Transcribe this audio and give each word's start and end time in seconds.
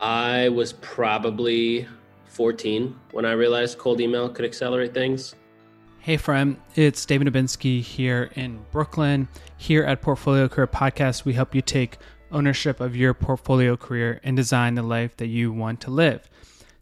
I 0.00 0.48
was 0.48 0.72
probably 0.74 1.86
14 2.26 2.94
when 3.12 3.24
I 3.24 3.32
realized 3.32 3.78
cold 3.78 4.00
email 4.00 4.28
could 4.28 4.44
accelerate 4.44 4.92
things. 4.92 5.34
Hey, 6.00 6.16
friend, 6.16 6.58
it's 6.74 7.06
David 7.06 7.28
Dubinsky 7.28 7.80
here 7.80 8.30
in 8.34 8.60
Brooklyn. 8.70 9.28
Here 9.56 9.84
at 9.84 10.02
Portfolio 10.02 10.48
Career 10.48 10.66
Podcast, 10.66 11.24
we 11.24 11.32
help 11.32 11.54
you 11.54 11.62
take 11.62 11.96
ownership 12.30 12.80
of 12.80 12.94
your 12.94 13.14
portfolio 13.14 13.76
career 13.76 14.20
and 14.22 14.36
design 14.36 14.74
the 14.74 14.82
life 14.82 15.16
that 15.16 15.28
you 15.28 15.52
want 15.52 15.80
to 15.82 15.90
live. 15.90 16.28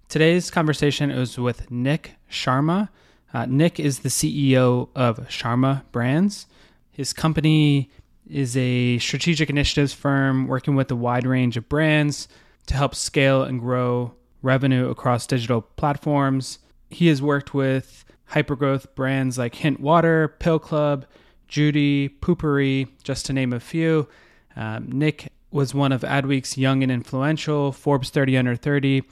Today's 0.09 0.51
conversation 0.51 1.11
is 1.11 1.39
with 1.39 1.71
Nik 1.71 2.17
Sharma. 2.31 2.89
Uh, 3.33 3.47
Nik 3.47 3.79
is 3.79 4.01
the 4.01 4.09
CEO 4.09 4.89
of 4.97 5.19
Sharma 5.29 5.85
Brands. 5.93 6.47
His 6.91 7.13
company 7.13 7.91
is 8.29 8.57
a 8.57 8.99
strategic 8.99 9.51
initiatives 9.51 9.93
firm 9.93 10.49
working 10.49 10.75
with 10.75 10.91
a 10.91 10.97
wide 10.97 11.27
range 11.27 11.57
of 11.57 11.69
brands 11.69 12.29
to 12.67 12.75
help 12.75 12.95
scale 12.95 13.43
and 13.43 13.61
grow 13.61 14.15
revenue 14.43 14.91
across 14.91 15.27
digital 15.27 15.63
platforms. 15.63 16.59
He 16.91 17.09
has 17.09 17.23
worked 17.23 17.55
with 17.55 18.05
hypergrowth 18.31 18.95
brands 18.95 19.39
like 19.39 19.55
Hint 19.55 19.81
Water, 19.81 20.37
Pill 20.39 20.59
Club, 20.59 21.07
Judy, 21.49 22.09
Poo-Pourri, 22.09 22.89
just 23.03 23.27
to 23.27 23.33
name 23.33 23.53
a 23.53 23.61
few. 23.61 24.09
Um, 24.57 24.91
Nik 24.91 25.29
was 25.51 25.75
one 25.75 25.93
of 25.93 26.01
Adweek's 26.01 26.57
Young 26.57 26.83
and 26.83 26.91
Influential, 26.91 27.73
Forbes 27.73 28.11
30 28.11 28.39
Under 28.39 28.57
30, 28.57 29.03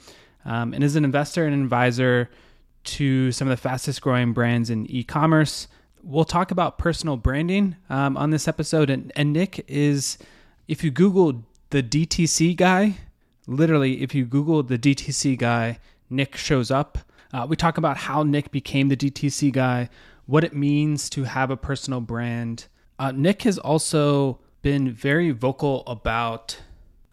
um, 0.45 0.73
and 0.73 0.83
is 0.83 0.95
an 0.95 1.05
investor 1.05 1.45
and 1.45 1.63
advisor 1.63 2.29
to 2.83 3.31
some 3.31 3.47
of 3.47 3.51
the 3.51 3.61
fastest 3.61 4.01
growing 4.01 4.33
brands 4.33 4.69
in 4.69 4.89
e 4.89 5.03
commerce. 5.03 5.67
We'll 6.03 6.25
talk 6.25 6.49
about 6.49 6.79
personal 6.79 7.15
branding 7.15 7.75
um, 7.89 8.17
on 8.17 8.31
this 8.31 8.47
episode. 8.47 8.89
And, 8.89 9.11
and 9.15 9.33
Nik 9.33 9.63
is, 9.67 10.17
if 10.67 10.83
you 10.83 10.89
Google 10.89 11.43
the 11.69 11.83
DTC 11.83 12.55
guy, 12.55 12.97
literally, 13.47 14.01
if 14.01 14.13
you 14.13 14.25
Google 14.25 14.63
the 14.63 14.77
DTC 14.77 15.37
guy, 15.37 15.79
Nik 16.09 16.35
shows 16.35 16.71
up. 16.71 16.97
Uh, 17.33 17.45
we 17.49 17.55
talk 17.55 17.77
about 17.77 17.97
how 17.97 18.23
Nik 18.23 18.51
became 18.51 18.89
the 18.89 18.97
DTC 18.97 19.51
guy, 19.51 19.89
what 20.25 20.43
it 20.43 20.53
means 20.53 21.09
to 21.11 21.23
have 21.23 21.49
a 21.49 21.57
personal 21.57 22.01
brand. 22.01 22.67
Uh, 22.99 23.11
Nik 23.11 23.43
has 23.43 23.57
also 23.57 24.39
been 24.61 24.91
very 24.91 25.31
vocal 25.31 25.83
about 25.87 26.61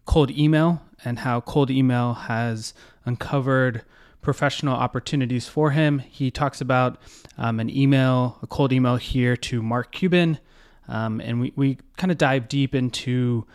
cold 0.05 0.31
email 0.31 0.81
and 1.03 1.19
how 1.19 1.41
cold 1.41 1.71
email 1.71 2.13
has 2.13 2.73
uncovered 3.05 3.83
professional 4.21 4.75
opportunities 4.75 5.47
for 5.47 5.71
him. 5.71 5.99
He 5.99 6.29
talks 6.29 6.61
about 6.61 7.01
um, 7.37 7.59
an 7.59 7.69
email, 7.69 8.37
a 8.41 8.47
cold 8.47 8.73
email 8.73 8.97
here 8.97 9.37
to 9.37 9.61
Mark 9.61 9.91
Cuban. 9.91 10.39
Um, 10.87 11.21
and 11.21 11.39
we, 11.39 11.53
we 11.55 11.77
kind 11.97 12.11
of 12.11 12.17
dive 12.17 12.47
deep 12.47 12.75
into 12.75 13.45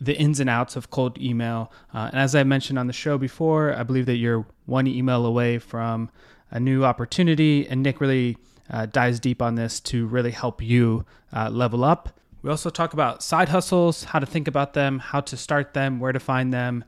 the 0.00 0.16
ins 0.16 0.40
and 0.40 0.48
outs 0.48 0.76
of 0.76 0.90
cold 0.90 1.18
email. 1.18 1.72
Uh, 1.92 2.08
and 2.12 2.20
as 2.20 2.34
I 2.34 2.44
mentioned 2.44 2.78
on 2.78 2.86
the 2.86 2.92
show 2.92 3.18
before, 3.18 3.74
I 3.74 3.82
believe 3.82 4.06
that 4.06 4.16
you're 4.16 4.46
one 4.66 4.86
email 4.86 5.26
away 5.26 5.58
from 5.58 6.10
a 6.50 6.60
new 6.60 6.84
opportunity. 6.84 7.66
And 7.66 7.82
Nik 7.82 8.00
really 8.00 8.36
uh, 8.70 8.86
dives 8.86 9.20
deep 9.20 9.42
on 9.42 9.54
this 9.56 9.80
to 9.80 10.06
really 10.06 10.30
help 10.30 10.62
you 10.62 11.04
uh, 11.32 11.50
level 11.50 11.84
up. 11.84 12.18
We 12.42 12.50
also 12.50 12.70
talk 12.70 12.92
about 12.92 13.22
side 13.22 13.48
hustles, 13.48 14.04
how 14.04 14.20
to 14.20 14.26
think 14.26 14.46
about 14.46 14.74
them, 14.74 15.00
how 15.00 15.20
to 15.22 15.36
start 15.36 15.74
them, 15.74 15.98
where 15.98 16.12
to 16.12 16.20
find 16.20 16.52
them. 16.52 16.84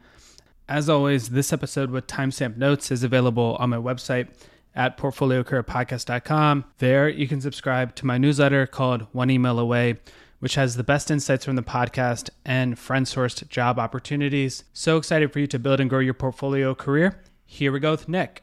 As 0.68 0.88
always, 0.88 1.30
this 1.30 1.52
episode 1.52 1.90
with 1.90 2.06
timestamp 2.06 2.56
notes 2.56 2.92
is 2.92 3.02
available 3.02 3.56
on 3.58 3.70
my 3.70 3.76
website 3.76 4.28
at 4.76 4.96
portfoliocareerpodcast.com. 4.96 6.64
There, 6.78 7.08
you 7.08 7.26
can 7.26 7.40
subscribe 7.40 7.96
to 7.96 8.06
my 8.06 8.18
newsletter 8.18 8.68
called 8.68 9.08
One 9.10 9.30
Email 9.30 9.58
Away 9.58 9.98
which 10.40 10.56
has 10.56 10.76
the 10.76 10.82
best 10.82 11.10
insights 11.10 11.44
from 11.44 11.56
the 11.56 11.62
podcast 11.62 12.30
and 12.44 12.78
friend 12.78 13.06
sourced 13.06 13.46
job 13.48 13.78
opportunities. 13.78 14.64
So 14.72 14.96
excited 14.96 15.32
for 15.32 15.38
you 15.38 15.46
to 15.46 15.58
build 15.58 15.80
and 15.80 15.88
grow 15.88 16.00
your 16.00 16.14
portfolio 16.14 16.74
career. 16.74 17.22
Here 17.44 17.70
we 17.70 17.78
go 17.78 17.92
with 17.92 18.08
Nik. 18.08 18.42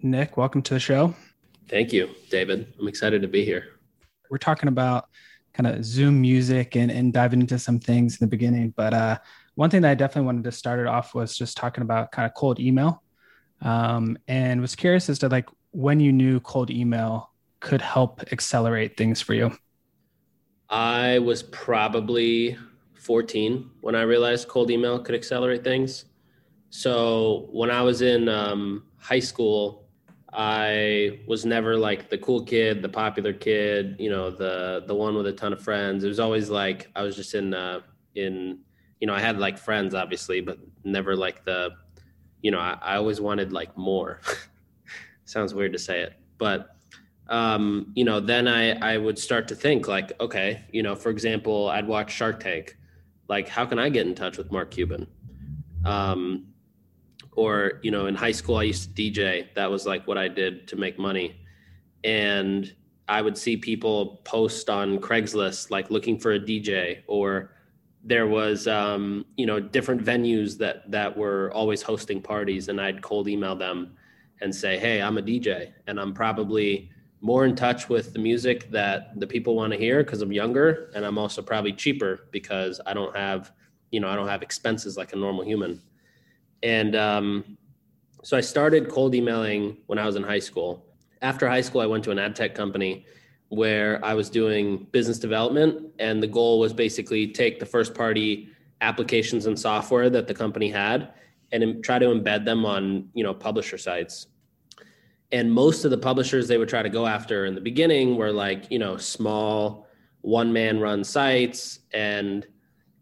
Nik, 0.00 0.36
welcome 0.36 0.62
to 0.62 0.74
the 0.74 0.80
show. 0.80 1.14
Thank 1.68 1.92
you, 1.92 2.10
David. 2.30 2.72
I'm 2.78 2.88
excited 2.88 3.22
to 3.22 3.28
be 3.28 3.44
here. 3.44 3.64
We're 4.30 4.38
talking 4.38 4.68
about 4.68 5.08
kind 5.52 5.66
of 5.66 5.84
Zoom 5.84 6.20
music 6.20 6.76
and, 6.76 6.90
and 6.90 7.12
diving 7.12 7.40
into 7.40 7.58
some 7.58 7.78
things 7.78 8.20
in 8.20 8.26
the 8.26 8.30
beginning. 8.30 8.72
But 8.76 8.94
uh, 8.94 9.18
one 9.54 9.68
thing 9.68 9.82
that 9.82 9.90
I 9.90 9.94
definitely 9.94 10.26
wanted 10.26 10.44
to 10.44 10.52
start 10.52 10.80
it 10.80 10.86
off 10.86 11.14
was 11.14 11.36
just 11.36 11.56
talking 11.56 11.82
about 11.82 12.12
kind 12.12 12.26
of 12.26 12.34
cold 12.34 12.58
email. 12.60 13.02
Um, 13.60 14.16
and 14.28 14.60
was 14.60 14.74
curious 14.74 15.08
as 15.08 15.18
to 15.20 15.28
like 15.28 15.48
when 15.72 16.00
you 16.00 16.12
knew 16.12 16.40
cold 16.40 16.70
email 16.70 17.30
could 17.60 17.80
help 17.80 18.22
accelerate 18.32 18.96
things 18.96 19.20
for 19.20 19.34
you. 19.34 19.52
I 20.72 21.18
was 21.18 21.42
probably 21.42 22.56
14 22.94 23.70
when 23.82 23.94
I 23.94 24.02
realized 24.02 24.48
cold 24.48 24.70
email 24.70 24.98
could 24.98 25.14
accelerate 25.14 25.62
things. 25.62 26.06
So 26.70 27.48
when 27.52 27.70
I 27.70 27.82
was 27.82 28.00
in 28.00 28.26
um, 28.30 28.84
high 28.96 29.20
school, 29.20 29.84
I 30.32 31.20
was 31.26 31.44
never 31.44 31.76
like 31.76 32.08
the 32.08 32.16
cool 32.16 32.42
kid, 32.42 32.80
the 32.80 32.88
popular 32.88 33.34
kid, 33.34 33.96
you 33.98 34.08
know, 34.08 34.30
the 34.30 34.82
the 34.86 34.94
one 34.94 35.14
with 35.14 35.26
a 35.26 35.32
ton 35.32 35.52
of 35.52 35.62
friends. 35.62 36.04
It 36.04 36.08
was 36.08 36.18
always 36.18 36.48
like 36.48 36.90
I 36.96 37.02
was 37.02 37.16
just 37.16 37.34
in 37.34 37.52
uh, 37.52 37.80
in 38.14 38.60
you 38.98 39.06
know 39.06 39.12
I 39.12 39.20
had 39.20 39.38
like 39.38 39.58
friends 39.58 39.94
obviously, 39.94 40.40
but 40.40 40.58
never 40.84 41.14
like 41.14 41.44
the 41.44 41.72
you 42.40 42.50
know 42.50 42.58
I, 42.58 42.78
I 42.80 42.96
always 42.96 43.20
wanted 43.20 43.52
like 43.52 43.76
more. 43.76 44.20
Sounds 45.26 45.52
weird 45.52 45.74
to 45.74 45.78
say 45.78 46.00
it, 46.00 46.14
but 46.38 46.76
um, 47.28 47.92
you 47.94 48.04
know, 48.04 48.20
then 48.20 48.48
I, 48.48 48.72
I 48.94 48.98
would 48.98 49.18
start 49.18 49.48
to 49.48 49.54
think 49.54 49.88
like, 49.88 50.12
okay, 50.20 50.64
you 50.72 50.82
know, 50.82 50.94
for 50.94 51.10
example, 51.10 51.68
I'd 51.68 51.86
watch 51.86 52.12
Shark 52.12 52.40
Tank. 52.40 52.76
Like, 53.28 53.48
how 53.48 53.64
can 53.64 53.78
I 53.78 53.88
get 53.88 54.06
in 54.06 54.14
touch 54.14 54.36
with 54.36 54.50
Mark 54.50 54.70
Cuban? 54.70 55.06
Um, 55.84 56.48
or, 57.32 57.80
you 57.82 57.90
know, 57.90 58.06
in 58.06 58.14
high 58.14 58.32
school, 58.32 58.56
I 58.56 58.64
used 58.64 58.94
to 58.94 59.02
DJ. 59.02 59.46
That 59.54 59.70
was 59.70 59.86
like 59.86 60.06
what 60.06 60.18
I 60.18 60.28
did 60.28 60.68
to 60.68 60.76
make 60.76 60.98
money. 60.98 61.40
And 62.04 62.72
I 63.08 63.22
would 63.22 63.38
see 63.38 63.56
people 63.56 64.20
post 64.24 64.68
on 64.68 64.98
Craigslist, 64.98 65.70
like 65.70 65.90
looking 65.90 66.18
for 66.18 66.32
a 66.32 66.40
DJ, 66.40 67.02
or 67.06 67.52
there 68.04 68.26
was, 68.26 68.66
um, 68.66 69.24
you 69.36 69.46
know, 69.46 69.60
different 69.60 70.04
venues 70.04 70.58
that, 70.58 70.90
that 70.90 71.16
were 71.16 71.50
always 71.54 71.80
hosting 71.82 72.20
parties. 72.20 72.68
And 72.68 72.80
I'd 72.80 73.00
cold 73.00 73.28
email 73.28 73.54
them 73.54 73.96
and 74.40 74.54
say, 74.54 74.76
hey, 74.78 75.00
I'm 75.00 75.18
a 75.18 75.22
DJ 75.22 75.72
and 75.86 76.00
I'm 76.00 76.12
probably, 76.12 76.90
more 77.22 77.46
in 77.46 77.54
touch 77.54 77.88
with 77.88 78.12
the 78.12 78.18
music 78.18 78.68
that 78.72 79.18
the 79.18 79.26
people 79.26 79.54
want 79.54 79.72
to 79.72 79.78
hear 79.78 80.02
because 80.02 80.20
I'm 80.20 80.32
younger 80.32 80.90
and 80.94 81.04
I'm 81.04 81.16
also 81.16 81.40
probably 81.40 81.72
cheaper 81.72 82.26
because 82.32 82.80
I 82.84 82.92
don't 82.94 83.16
have, 83.16 83.52
you 83.92 84.00
know, 84.00 84.08
I 84.08 84.16
don't 84.16 84.26
have 84.26 84.42
expenses 84.42 84.96
like 84.96 85.12
a 85.12 85.16
normal 85.16 85.44
human. 85.44 85.80
And 86.64 86.96
um, 86.96 87.56
so 88.24 88.36
I 88.36 88.40
started 88.40 88.88
cold 88.88 89.14
emailing 89.14 89.78
when 89.86 90.00
I 90.00 90.04
was 90.04 90.16
in 90.16 90.24
high 90.24 90.40
school. 90.40 90.84
After 91.22 91.48
high 91.48 91.60
school, 91.60 91.80
I 91.80 91.86
went 91.86 92.02
to 92.04 92.10
an 92.10 92.18
ad 92.18 92.34
tech 92.34 92.56
company 92.56 93.06
where 93.48 94.04
I 94.04 94.14
was 94.14 94.28
doing 94.28 94.88
business 94.90 95.18
development, 95.18 95.92
and 96.00 96.20
the 96.22 96.26
goal 96.26 96.58
was 96.58 96.72
basically 96.72 97.28
take 97.28 97.60
the 97.60 97.66
first 97.66 97.94
party 97.94 98.48
applications 98.80 99.46
and 99.46 99.56
software 99.58 100.10
that 100.10 100.26
the 100.26 100.34
company 100.34 100.68
had 100.68 101.12
and 101.52 101.84
try 101.84 101.98
to 101.98 102.06
embed 102.06 102.44
them 102.44 102.64
on 102.64 103.08
you 103.14 103.22
know 103.22 103.32
publisher 103.32 103.78
sites 103.78 104.26
and 105.32 105.50
most 105.50 105.84
of 105.84 105.90
the 105.90 105.98
publishers 105.98 106.46
they 106.46 106.58
would 106.58 106.68
try 106.68 106.82
to 106.82 106.90
go 106.90 107.06
after 107.06 107.46
in 107.46 107.54
the 107.54 107.60
beginning 107.60 108.16
were 108.16 108.32
like 108.32 108.70
you 108.70 108.78
know 108.78 108.96
small 108.96 109.86
one 110.22 110.52
man 110.52 110.80
run 110.80 111.04
sites. 111.04 111.80
And 111.92 112.46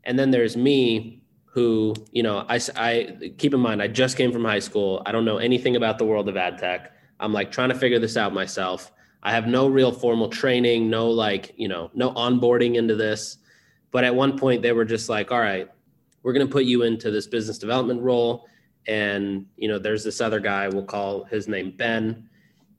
and 0.05 0.19
then 0.19 0.31
there's 0.31 0.57
me 0.57 1.23
who 1.45 1.95
you 2.11 2.23
know 2.23 2.45
I, 2.49 2.61
I 2.77 3.33
keep 3.39 3.53
in 3.55 3.61
mind 3.61 3.83
i 3.83 3.89
just 3.89 4.17
came 4.17 4.33
from 4.33 4.45
high 4.45 4.59
school. 4.59 5.03
I 5.07 5.13
don't 5.13 5.25
know 5.25 5.39
anything 5.39 5.77
about 5.77 5.99
the 5.99 6.05
world 6.05 6.29
of 6.29 6.37
ad 6.37 6.59
tech. 6.59 6.93
I'm 7.21 7.33
like 7.33 7.53
trying 7.53 7.69
to 7.69 7.75
figure 7.75 7.99
this 7.99 8.17
out 8.17 8.35
myself. 8.35 8.93
I 9.23 9.33
have 9.33 9.47
no 9.47 9.69
real 9.69 9.93
formal 9.93 10.29
training 10.29 10.91
no 10.91 11.09
like 11.11 11.55
you 11.57 11.69
know 11.69 11.91
no 11.95 12.11
onboarding 12.13 12.75
into 12.75 12.97
this. 12.97 13.39
But 13.93 14.05
at 14.05 14.15
one 14.15 14.39
point 14.39 14.63
they 14.63 14.73
were 14.73 14.85
just 14.85 15.09
like 15.09 15.31
all 15.31 15.41
right 15.41 15.69
we're 16.23 16.35
going 16.35 16.47
to 16.47 16.53
put 16.53 16.65
you 16.65 16.83
into 16.83 17.11
this 17.11 17.27
business 17.27 17.57
development 17.59 18.03
role. 18.03 18.47
And 18.87 19.47
you 19.57 19.69
know 19.69 19.79
there's 19.79 20.05
this 20.05 20.21
other 20.21 20.41
guy 20.41 20.69
we'll 20.69 20.85
call 20.85 21.25
his 21.25 21.49
name 21.49 21.75
ben 21.77 22.30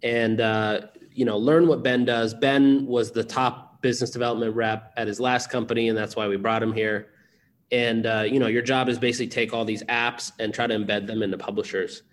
and 0.03 0.42
uh, 0.42 0.81
you 1.13 1.25
know 1.25 1.38
learn 1.38 1.68
what 1.68 1.83
ben 1.83 2.06
does. 2.06 2.33
Ben 2.33 2.86
was 2.86 3.12
the 3.12 3.24
top 3.24 3.81
business 3.81 4.12
development 4.12 4.56
rep 4.56 4.94
at 4.98 5.07
his 5.07 5.19
last 5.19 5.50
company 5.50 5.89
and 5.89 5.98
that's 5.98 6.15
why 6.15 6.27
we 6.27 6.38
brought 6.38 6.62
him 6.62 6.74
here. 6.74 7.09
And 7.71 8.06
uh, 8.06 8.25
you 8.27 8.39
know 8.39 8.48
your 8.48 8.62
job 8.62 8.89
is 8.89 9.00
basically 9.00 9.27
take 9.27 9.53
all 9.53 9.65
these 9.65 9.83
apps 9.83 10.31
and 10.39 10.53
try 10.53 10.68
to 10.68 10.75
embed 10.75 11.07
them 11.07 11.24
into 11.24 11.38
publishers. 11.38 12.03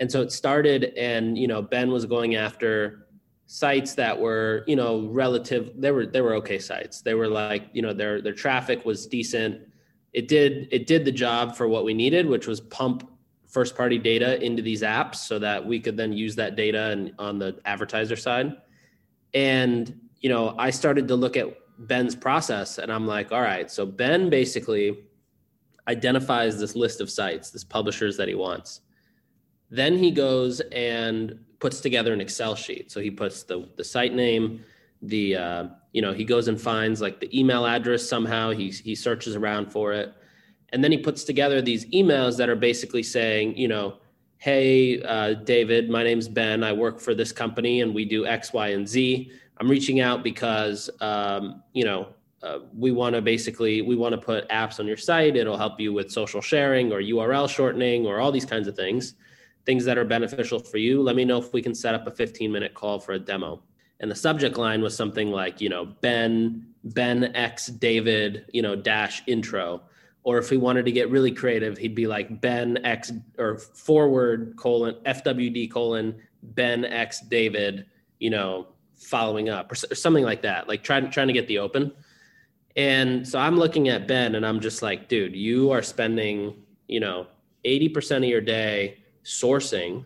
And 0.00 0.10
so 0.10 0.20
it 0.22 0.32
started 0.32 0.92
and 0.96 1.38
you 1.38 1.48
know 1.48 1.62
ben 1.62 1.90
was 1.90 2.06
going 2.06 2.34
after 2.36 3.06
sites 3.46 3.94
that 3.94 4.18
were 4.18 4.64
you 4.66 4.76
know 4.76 5.06
relative 5.08 5.72
they 5.76 5.90
were 5.90 6.06
they 6.06 6.20
were 6.20 6.34
okay 6.36 6.58
sites. 6.58 7.02
They 7.02 7.14
were 7.14 7.28
like 7.28 7.68
you 7.72 7.82
know 7.82 7.92
their 7.92 8.20
their 8.20 8.34
traffic 8.34 8.84
was 8.84 9.06
decent. 9.06 9.60
It 10.12 10.28
did 10.28 10.68
it 10.70 10.86
did 10.86 11.04
the 11.04 11.12
job 11.12 11.56
for 11.56 11.68
what 11.68 11.84
we 11.84 11.94
needed 11.94 12.26
which 12.26 12.46
was 12.46 12.60
pump 12.60 13.08
first 13.52 13.76
party 13.76 13.98
data 13.98 14.42
into 14.44 14.62
these 14.62 14.82
apps 14.82 15.16
so 15.16 15.38
that 15.38 15.64
we 15.64 15.78
could 15.78 15.96
then 15.96 16.12
use 16.12 16.34
that 16.34 16.56
data 16.56 16.90
and 16.90 17.12
on 17.18 17.38
the 17.38 17.58
advertiser 17.64 18.16
side 18.16 18.56
and 19.34 19.98
you 20.20 20.28
know 20.28 20.54
i 20.58 20.70
started 20.70 21.06
to 21.06 21.14
look 21.14 21.36
at 21.36 21.46
ben's 21.78 22.16
process 22.16 22.78
and 22.78 22.90
i'm 22.92 23.06
like 23.06 23.30
all 23.30 23.40
right 23.40 23.70
so 23.70 23.86
ben 23.86 24.28
basically 24.28 24.96
identifies 25.88 26.58
this 26.58 26.76
list 26.76 27.00
of 27.00 27.10
sites, 27.10 27.50
this 27.50 27.64
publishers 27.64 28.16
that 28.16 28.28
he 28.28 28.34
wants. 28.34 28.80
Then 29.70 29.96
he 29.96 30.10
goes 30.10 30.60
and 30.72 31.38
puts 31.58 31.80
together 31.80 32.12
an 32.12 32.20
Excel 32.20 32.54
sheet. 32.54 32.92
So 32.92 33.00
he 33.00 33.10
puts 33.10 33.42
the 33.44 33.68
the 33.76 33.84
site 33.84 34.14
name, 34.14 34.64
the 35.00 35.36
uh, 35.36 35.64
you 35.92 36.02
know 36.02 36.12
he 36.12 36.24
goes 36.24 36.48
and 36.48 36.60
finds 36.60 37.00
like 37.00 37.20
the 37.20 37.38
email 37.38 37.66
address 37.66 38.06
somehow. 38.06 38.50
He 38.50 38.70
he 38.70 38.94
searches 38.94 39.34
around 39.34 39.72
for 39.72 39.92
it, 39.92 40.12
and 40.72 40.82
then 40.82 40.92
he 40.92 40.98
puts 40.98 41.24
together 41.24 41.62
these 41.62 41.84
emails 41.86 42.36
that 42.38 42.48
are 42.48 42.56
basically 42.56 43.02
saying 43.02 43.56
you 43.56 43.68
know. 43.68 43.96
Hey, 44.38 45.00
uh, 45.02 45.34
David, 45.34 45.88
my 45.88 46.02
name's 46.02 46.26
Ben. 46.26 46.64
I 46.64 46.72
work 46.72 46.98
for 46.98 47.14
this 47.14 47.30
company 47.30 47.80
and 47.80 47.94
we 47.94 48.04
do 48.04 48.26
X, 48.26 48.52
Y, 48.52 48.70
and 48.70 48.88
Z. 48.88 49.30
I'm 49.58 49.70
reaching 49.70 50.00
out 50.00 50.24
because, 50.24 50.90
um, 51.00 51.62
you 51.74 51.84
know, 51.84 52.08
uh, 52.42 52.58
we 52.76 52.90
want 52.90 53.14
to 53.14 53.22
basically 53.22 53.82
we 53.82 53.94
want 53.94 54.12
to 54.12 54.18
put 54.18 54.48
apps 54.48 54.80
on 54.80 54.86
your 54.86 54.96
site 54.96 55.36
it'll 55.36 55.56
help 55.56 55.78
you 55.78 55.92
with 55.92 56.10
social 56.10 56.40
sharing 56.40 56.92
or 56.92 57.00
url 57.00 57.48
shortening 57.48 58.04
or 58.04 58.18
all 58.18 58.32
these 58.32 58.44
kinds 58.44 58.66
of 58.66 58.74
things 58.74 59.14
things 59.64 59.84
that 59.84 59.96
are 59.96 60.04
beneficial 60.04 60.58
for 60.58 60.78
you 60.78 61.00
let 61.00 61.14
me 61.14 61.24
know 61.24 61.38
if 61.38 61.52
we 61.52 61.62
can 61.62 61.74
set 61.74 61.94
up 61.94 62.06
a 62.06 62.10
15 62.10 62.50
minute 62.50 62.74
call 62.74 62.98
for 62.98 63.12
a 63.12 63.18
demo 63.18 63.62
and 64.00 64.10
the 64.10 64.14
subject 64.14 64.56
line 64.56 64.82
was 64.82 64.96
something 64.96 65.30
like 65.30 65.60
you 65.60 65.68
know 65.68 65.84
ben 66.00 66.66
ben 66.82 67.24
x 67.36 67.68
david 67.68 68.44
you 68.52 68.60
know 68.60 68.74
dash 68.74 69.22
intro 69.28 69.80
or 70.24 70.38
if 70.38 70.48
he 70.48 70.56
wanted 70.56 70.84
to 70.84 70.92
get 70.92 71.10
really 71.10 71.32
creative 71.32 71.76
he'd 71.78 71.94
be 71.94 72.06
like 72.06 72.40
ben 72.40 72.78
x 72.84 73.12
or 73.38 73.58
forward 73.58 74.54
colon 74.56 74.94
fwd 75.06 75.70
colon 75.70 76.14
ben 76.42 76.84
x 76.84 77.20
david 77.20 77.86
you 78.18 78.30
know 78.30 78.66
following 79.02 79.48
up 79.48 79.70
or, 79.70 79.76
or 79.90 79.94
something 79.94 80.24
like 80.24 80.42
that 80.42 80.68
like 80.68 80.82
trying 80.82 81.10
trying 81.10 81.26
to 81.26 81.32
get 81.32 81.46
the 81.48 81.58
open. 81.58 81.92
And 82.76 83.26
so 83.26 83.38
I'm 83.38 83.56
looking 83.56 83.88
at 83.88 84.08
Ben 84.08 84.34
and 84.34 84.46
I'm 84.46 84.60
just 84.60 84.80
like, 84.82 85.08
dude, 85.08 85.36
you 85.36 85.70
are 85.70 85.82
spending, 85.82 86.54
you 86.88 87.00
know, 87.00 87.26
80% 87.66 88.18
of 88.18 88.24
your 88.24 88.40
day 88.40 88.98
sourcing, 89.24 90.04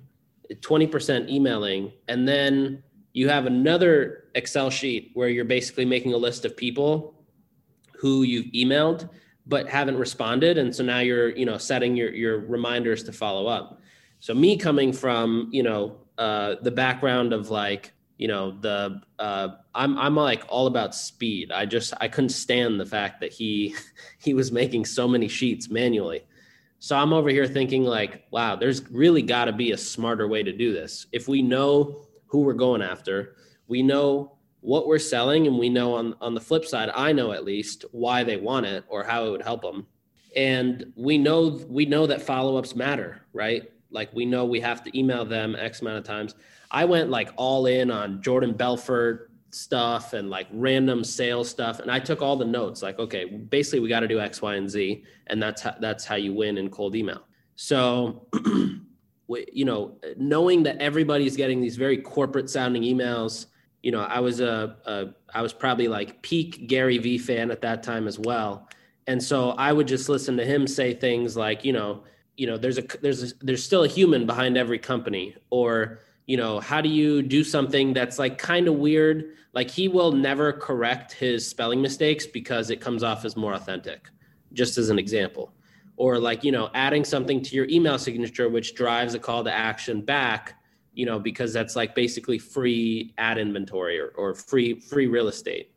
20% 0.53 1.29
emailing, 1.29 1.93
and 2.09 2.27
then 2.27 2.83
you 3.13 3.29
have 3.29 3.47
another 3.47 4.25
Excel 4.35 4.69
sheet 4.69 5.13
where 5.15 5.29
you're 5.29 5.45
basically 5.45 5.85
making 5.85 6.13
a 6.13 6.17
list 6.17 6.45
of 6.45 6.57
people 6.57 7.15
who 7.97 8.25
you've 8.25 8.47
emailed 8.47 9.09
but 9.47 9.69
haven't 9.69 9.97
responded 9.97 10.59
and 10.59 10.75
so 10.75 10.83
now 10.83 10.99
you're 10.99 11.31
you 11.31 11.47
know 11.47 11.59
setting 11.59 11.97
your 11.97 12.13
your 12.13 12.41
reminders 12.41 13.03
to 13.03 13.13
follow 13.13 13.47
up 13.47 13.81
so 14.21 14.35
me 14.35 14.57
coming 14.57 14.93
from 14.93 15.49
you 15.53 15.63
know 15.63 15.97
uh, 16.19 16.57
the 16.63 16.71
background 16.71 17.33
of 17.33 17.51
like 17.51 17.93
you 18.19 18.29
know 18.29 18.53
the 18.61 19.01
uh, 19.19 19.49
I'm 19.75 19.99
I'm 19.99 20.17
like 20.17 20.45
all 20.49 20.67
about 20.67 20.95
speed. 20.95 21.53
I 21.53 21.67
just 21.67 21.93
I 22.01 22.09
couldn't 22.09 22.31
stand 22.31 22.81
the 22.81 22.87
fact 22.87 23.21
that 23.21 23.33
he 23.33 23.75
he 24.19 24.35
was 24.35 24.51
making 24.53 24.87
so 24.87 25.07
many 25.07 25.29
sheets 25.29 25.69
manually. 25.69 26.25
So 26.79 26.97
I'm 26.97 27.13
over 27.13 27.31
here 27.31 27.47
thinking 27.47 27.85
like, 27.85 28.25
wow, 28.31 28.55
there's 28.55 28.89
really 28.91 29.23
got 29.23 29.47
to 29.47 29.53
be 29.53 29.73
a 29.73 29.79
smarter 29.79 30.29
way 30.29 30.43
to 30.43 30.53
do 30.53 30.73
this. 30.73 31.07
If 31.11 31.27
we 31.27 31.43
know 31.43 32.07
who 32.27 32.41
we're 32.41 32.53
going 32.53 32.83
after, 32.83 33.37
we 33.67 33.83
know 33.83 34.36
what 34.67 34.89
we're 34.89 34.99
selling, 34.99 35.47
and 35.47 35.57
we 35.57 35.69
know 35.69 35.95
on 35.95 36.17
on 36.21 36.35
the 36.35 36.41
flip 36.41 36.65
side, 36.65 36.91
I 36.93 37.13
know 37.13 37.31
at 37.31 37.45
least 37.45 37.85
why 37.93 38.25
they 38.25 38.37
want 38.37 38.67
it 38.67 38.85
or 38.89 39.05
how 39.05 39.25
it 39.25 39.31
would 39.31 39.43
help 39.43 39.63
them, 39.63 39.87
and 40.35 40.93
we 40.97 41.19
know 41.19 41.61
we 41.69 41.87
know 41.87 42.05
that 42.09 42.21
follow 42.21 42.57
ups 42.57 42.75
matter, 42.75 43.23
right? 43.33 43.71
Like 43.93 44.13
we 44.13 44.27
know 44.27 44.45
we 44.45 44.59
have 44.61 44.83
to 44.83 44.99
email 44.99 45.25
them 45.25 45.55
X 45.55 45.83
amount 45.83 45.99
of 45.99 46.05
times. 46.05 46.35
I 46.69 46.85
went 46.85 47.11
like 47.11 47.31
all 47.37 47.67
in 47.67 47.93
on 47.93 48.21
Jordan 48.21 48.55
Belfort 48.55 49.31
stuff 49.51 50.15
and 50.15 50.31
like 50.31 50.49
random 50.53 51.05
sales 51.05 51.49
stuff, 51.49 51.79
and 51.79 51.89
I 51.89 52.01
took 52.01 52.21
all 52.21 52.35
the 52.35 52.45
notes. 52.45 52.83
Like, 52.83 52.99
okay, 52.99 53.27
basically 53.27 53.79
we 53.79 53.89
got 53.89 54.01
to 54.01 54.09
do 54.09 54.19
X, 54.19 54.43
Y, 54.43 54.57
and 54.57 54.69
Z, 54.69 55.05
and 55.29 55.41
that's 55.41 55.63
how, 55.63 55.77
that's 55.81 56.05
how 56.05 56.17
you 56.17 56.35
win 56.35 56.59
in 56.59 56.71
cold 56.71 56.97
email. 56.97 57.23
So, 57.55 58.27
you 59.29 59.65
know, 59.65 59.97
knowing 60.17 60.65
that 60.65 60.79
everybody's 60.79 61.37
getting 61.37 61.61
these 61.61 61.77
very 61.77 61.99
corporate 61.99 62.51
sounding 62.51 62.83
emails. 62.83 63.47
You 63.87 63.93
know, 63.93 64.01
I 64.01 64.19
was 64.19 64.41
a, 64.41 64.75
a 64.87 65.07
I 65.33 65.43
was 65.43 65.53
probably 65.53 65.87
like 65.87 66.21
peak 66.21 66.67
Gary 66.67 66.99
V 66.99 67.19
fan 67.19 67.53
at 67.53 67.61
that 67.61 67.85
time 67.85 68.09
as 68.09 68.19
well, 68.19 68.69
and 69.07 69.23
so 69.23 69.51
I 69.51 69.73
would 69.73 69.87
just 69.87 70.09
listen 70.09 70.37
to 70.39 70.45
him 70.45 70.67
say 70.67 70.93
things 70.93 71.37
like, 71.37 71.65
you 71.65 71.73
know, 71.73 72.03
you 72.37 72.49
know, 72.49 72.59
there's 72.59 72.79
a 72.79 72.83
there's 73.01 73.23
a, 73.23 73.35
there's 73.43 73.63
still 73.63 73.85
a 73.85 73.87
human 73.87 74.27
behind 74.27 74.59
every 74.59 74.81
company, 74.81 75.37
or 75.51 76.01
you 76.27 76.37
know 76.37 76.59
how 76.59 76.81
do 76.81 76.89
you 76.89 77.23
do 77.23 77.45
something 77.45 77.93
that's 77.93 78.19
like 78.19 78.39
kind 78.39 78.67
of 78.67 78.75
weird? 78.75 79.37
Like 79.53 79.71
he 79.71 79.87
will 79.87 80.11
never 80.11 80.53
correct 80.53 81.13
his 81.13 81.49
spelling 81.49 81.81
mistakes 81.81 82.27
because 82.27 82.71
it 82.71 82.81
comes 82.81 83.05
off 83.05 83.25
as 83.25 83.37
more 83.37 83.53
authentic 83.53 84.11
just 84.53 84.79
as 84.79 84.91
an 84.91 84.99
example. 84.99 85.53
Or 85.97 86.19
like 86.19 86.43
you 86.43 86.51
know 86.51 86.71
adding 86.75 87.05
something 87.05 87.41
to 87.41 87.55
your 87.55 87.69
email 87.69 88.01
signature 88.01 88.49
which 88.49 88.75
drives 88.75 89.15
a 89.15 89.21
call 89.21 89.45
to 89.45 89.53
action 89.53 90.01
back 90.01 90.57
you 90.97 91.07
know 91.07 91.21
because 91.21 91.53
that's 91.53 91.77
like 91.77 91.95
basically 91.95 92.39
free 92.39 93.15
ad 93.19 93.39
inventory 93.39 94.01
or, 94.01 94.09
or 94.17 94.35
free 94.35 94.81
free 94.81 95.07
real 95.07 95.29
estate 95.29 95.71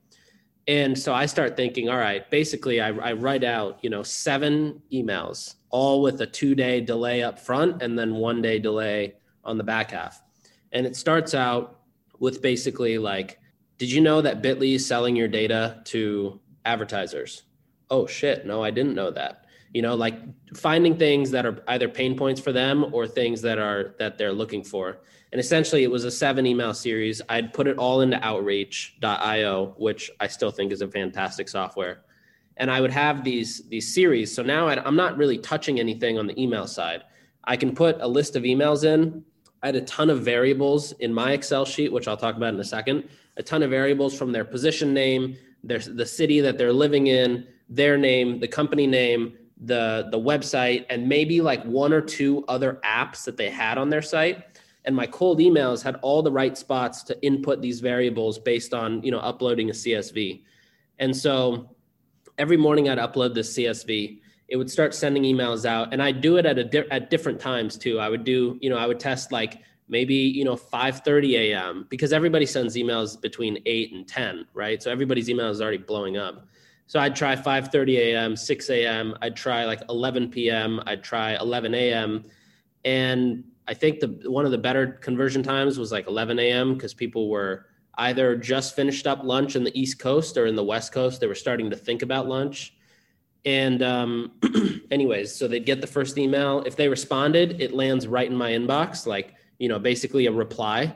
and 0.67 0.97
so 0.97 1.13
i 1.13 1.25
start 1.25 1.55
thinking 1.55 1.89
all 1.89 1.97
right 1.97 2.31
basically 2.31 2.81
I, 2.81 2.87
I 2.87 3.13
write 3.13 3.43
out 3.43 3.77
you 3.83 3.91
know 3.91 4.01
seven 4.01 4.81
emails 4.91 5.55
all 5.69 6.01
with 6.01 6.21
a 6.21 6.25
two 6.25 6.55
day 6.55 6.81
delay 6.81 7.21
up 7.21 7.37
front 7.37 7.83
and 7.83 7.99
then 7.99 8.15
one 8.15 8.41
day 8.41 8.57
delay 8.57 9.13
on 9.43 9.57
the 9.57 9.63
back 9.63 9.91
half 9.91 10.23
and 10.71 10.85
it 10.85 10.95
starts 10.95 11.33
out 11.33 11.79
with 12.19 12.41
basically 12.41 12.97
like, 12.97 13.39
did 13.77 13.91
you 13.91 14.01
know 14.01 14.21
that 14.21 14.43
Bitly 14.43 14.75
is 14.75 14.85
selling 14.85 15.15
your 15.15 15.27
data 15.27 15.81
to 15.85 16.39
advertisers? 16.65 17.43
Oh 17.89 18.05
shit, 18.05 18.45
no, 18.45 18.63
I 18.63 18.71
didn't 18.71 18.93
know 18.93 19.11
that. 19.11 19.38
You 19.73 19.81
know, 19.81 19.95
like 19.95 20.15
finding 20.55 20.97
things 20.97 21.29
that 21.31 21.45
are 21.45 21.63
either 21.67 21.87
pain 21.87 22.17
points 22.17 22.41
for 22.41 22.51
them 22.51 22.93
or 22.93 23.07
things 23.07 23.41
that 23.43 23.59
are 23.59 23.95
that 23.99 24.17
they're 24.17 24.33
looking 24.33 24.63
for. 24.63 24.99
And 25.31 25.39
essentially 25.39 25.83
it 25.83 25.91
was 25.91 26.05
a 26.05 26.11
seven 26.11 26.47
email 26.47 26.73
series. 26.73 27.21
I'd 27.29 27.53
put 27.53 27.67
it 27.67 27.77
all 27.77 28.01
into 28.01 28.17
outreach.io, 28.25 29.75
which 29.77 30.09
I 30.19 30.27
still 30.27 30.49
think 30.49 30.71
is 30.71 30.81
a 30.81 30.87
fantastic 30.87 31.47
software. 31.47 32.01
And 32.57 32.71
I 32.71 32.81
would 32.81 32.91
have 32.91 33.23
these 33.23 33.67
these 33.69 33.93
series. 33.93 34.33
So 34.33 34.41
now 34.41 34.67
I'm 34.67 34.95
not 34.95 35.17
really 35.17 35.37
touching 35.37 35.79
anything 35.79 36.17
on 36.17 36.25
the 36.25 36.41
email 36.41 36.65
side. 36.65 37.03
I 37.43 37.55
can 37.55 37.75
put 37.75 38.01
a 38.01 38.07
list 38.07 38.35
of 38.35 38.43
emails 38.43 38.83
in 38.83 39.23
I 39.61 39.67
had 39.67 39.75
a 39.75 39.81
ton 39.81 40.09
of 40.09 40.21
variables 40.21 40.93
in 40.93 41.13
my 41.13 41.33
Excel 41.33 41.65
sheet, 41.65 41.91
which 41.91 42.07
I'll 42.07 42.17
talk 42.17 42.37
about 42.37 42.53
in 42.53 42.59
a 42.59 42.65
second. 42.65 43.09
A 43.37 43.43
ton 43.43 43.63
of 43.63 43.69
variables 43.69 44.17
from 44.17 44.31
their 44.31 44.45
position 44.45 44.93
name, 44.93 45.35
their 45.63 45.79
the 45.79 46.05
city 46.05 46.39
that 46.41 46.57
they're 46.57 46.73
living 46.73 47.07
in, 47.07 47.45
their 47.67 47.97
name, 47.97 48.39
the 48.39 48.47
company 48.47 48.87
name, 48.87 49.37
the 49.59 50.07
the 50.11 50.19
website, 50.19 50.85
and 50.89 51.07
maybe 51.07 51.41
like 51.41 51.63
one 51.63 51.93
or 51.93 52.01
two 52.01 52.45
other 52.47 52.79
apps 52.85 53.23
that 53.25 53.37
they 53.37 53.49
had 53.49 53.77
on 53.77 53.89
their 53.89 54.01
site. 54.01 54.43
And 54.85 54.95
my 54.95 55.05
cold 55.07 55.39
emails 55.39 55.83
had 55.83 55.97
all 55.97 56.21
the 56.23 56.31
right 56.31 56.57
spots 56.57 57.03
to 57.03 57.21
input 57.23 57.61
these 57.61 57.79
variables 57.79 58.39
based 58.39 58.73
on 58.73 59.03
you 59.03 59.11
know 59.11 59.19
uploading 59.19 59.69
a 59.69 59.73
CSV. 59.73 60.43
And 60.99 61.15
so 61.15 61.75
every 62.37 62.57
morning 62.57 62.89
I'd 62.89 62.97
upload 62.97 63.33
this 63.33 63.55
CSV 63.55 64.19
it 64.49 64.57
would 64.57 64.69
start 64.69 64.93
sending 64.93 65.23
emails 65.23 65.63
out 65.65 65.93
and 65.93 66.01
i 66.01 66.11
do 66.11 66.37
it 66.37 66.45
at 66.45 66.57
a 66.57 66.63
di- 66.63 66.89
at 66.91 67.09
different 67.09 67.39
times 67.39 67.77
too 67.77 67.99
i 67.99 68.09
would 68.09 68.23
do 68.23 68.57
you 68.61 68.69
know 68.69 68.77
i 68.77 68.85
would 68.85 68.99
test 68.99 69.31
like 69.31 69.61
maybe 69.87 70.15
you 70.15 70.43
know 70.43 70.55
5:30 70.55 71.33
a.m. 71.33 71.85
because 71.89 72.13
everybody 72.13 72.45
sends 72.45 72.75
emails 72.75 73.19
between 73.19 73.59
8 73.65 73.93
and 73.93 74.07
10 74.07 74.45
right 74.53 74.81
so 74.81 74.91
everybody's 74.91 75.29
email 75.29 75.49
is 75.49 75.61
already 75.61 75.77
blowing 75.77 76.17
up 76.17 76.47
so 76.89 76.99
i'd 76.99 77.15
try 77.15 77.35
5:30 77.35 77.97
a.m. 77.97 78.35
6 78.35 78.69
a.m. 78.71 79.15
i'd 79.21 79.35
try 79.35 79.63
like 79.63 79.81
11 79.89 80.29
p.m. 80.31 80.81
i'd 80.87 81.03
try 81.03 81.35
11 81.35 81.73
a.m. 81.73 82.25
and 82.83 83.43
i 83.67 83.73
think 83.73 84.01
the 84.01 84.07
one 84.29 84.43
of 84.43 84.51
the 84.51 84.57
better 84.57 84.87
conversion 84.87 85.43
times 85.43 85.77
was 85.77 85.91
like 85.91 86.07
11 86.07 86.39
a.m. 86.39 86.73
because 86.73 86.93
people 86.93 87.29
were 87.29 87.67
either 87.99 88.35
just 88.35 88.75
finished 88.75 89.07
up 89.07 89.23
lunch 89.23 89.55
in 89.55 89.63
the 89.63 89.79
east 89.79 89.99
coast 89.99 90.35
or 90.35 90.47
in 90.47 90.55
the 90.55 90.63
west 90.63 90.91
coast 90.91 91.21
they 91.21 91.27
were 91.27 91.35
starting 91.35 91.69
to 91.69 91.75
think 91.77 92.01
about 92.01 92.27
lunch 92.27 92.73
and 93.45 93.81
um, 93.81 94.31
anyways, 94.91 95.33
so 95.33 95.47
they'd 95.47 95.65
get 95.65 95.81
the 95.81 95.87
first 95.87 96.17
email. 96.17 96.61
If 96.65 96.75
they 96.75 96.89
responded, 96.89 97.61
it 97.61 97.73
lands 97.73 98.05
right 98.07 98.29
in 98.29 98.35
my 98.35 98.51
inbox, 98.51 99.05
like, 99.05 99.35
you 99.59 99.69
know, 99.69 99.79
basically 99.79 100.25
a 100.25 100.31
reply. 100.31 100.93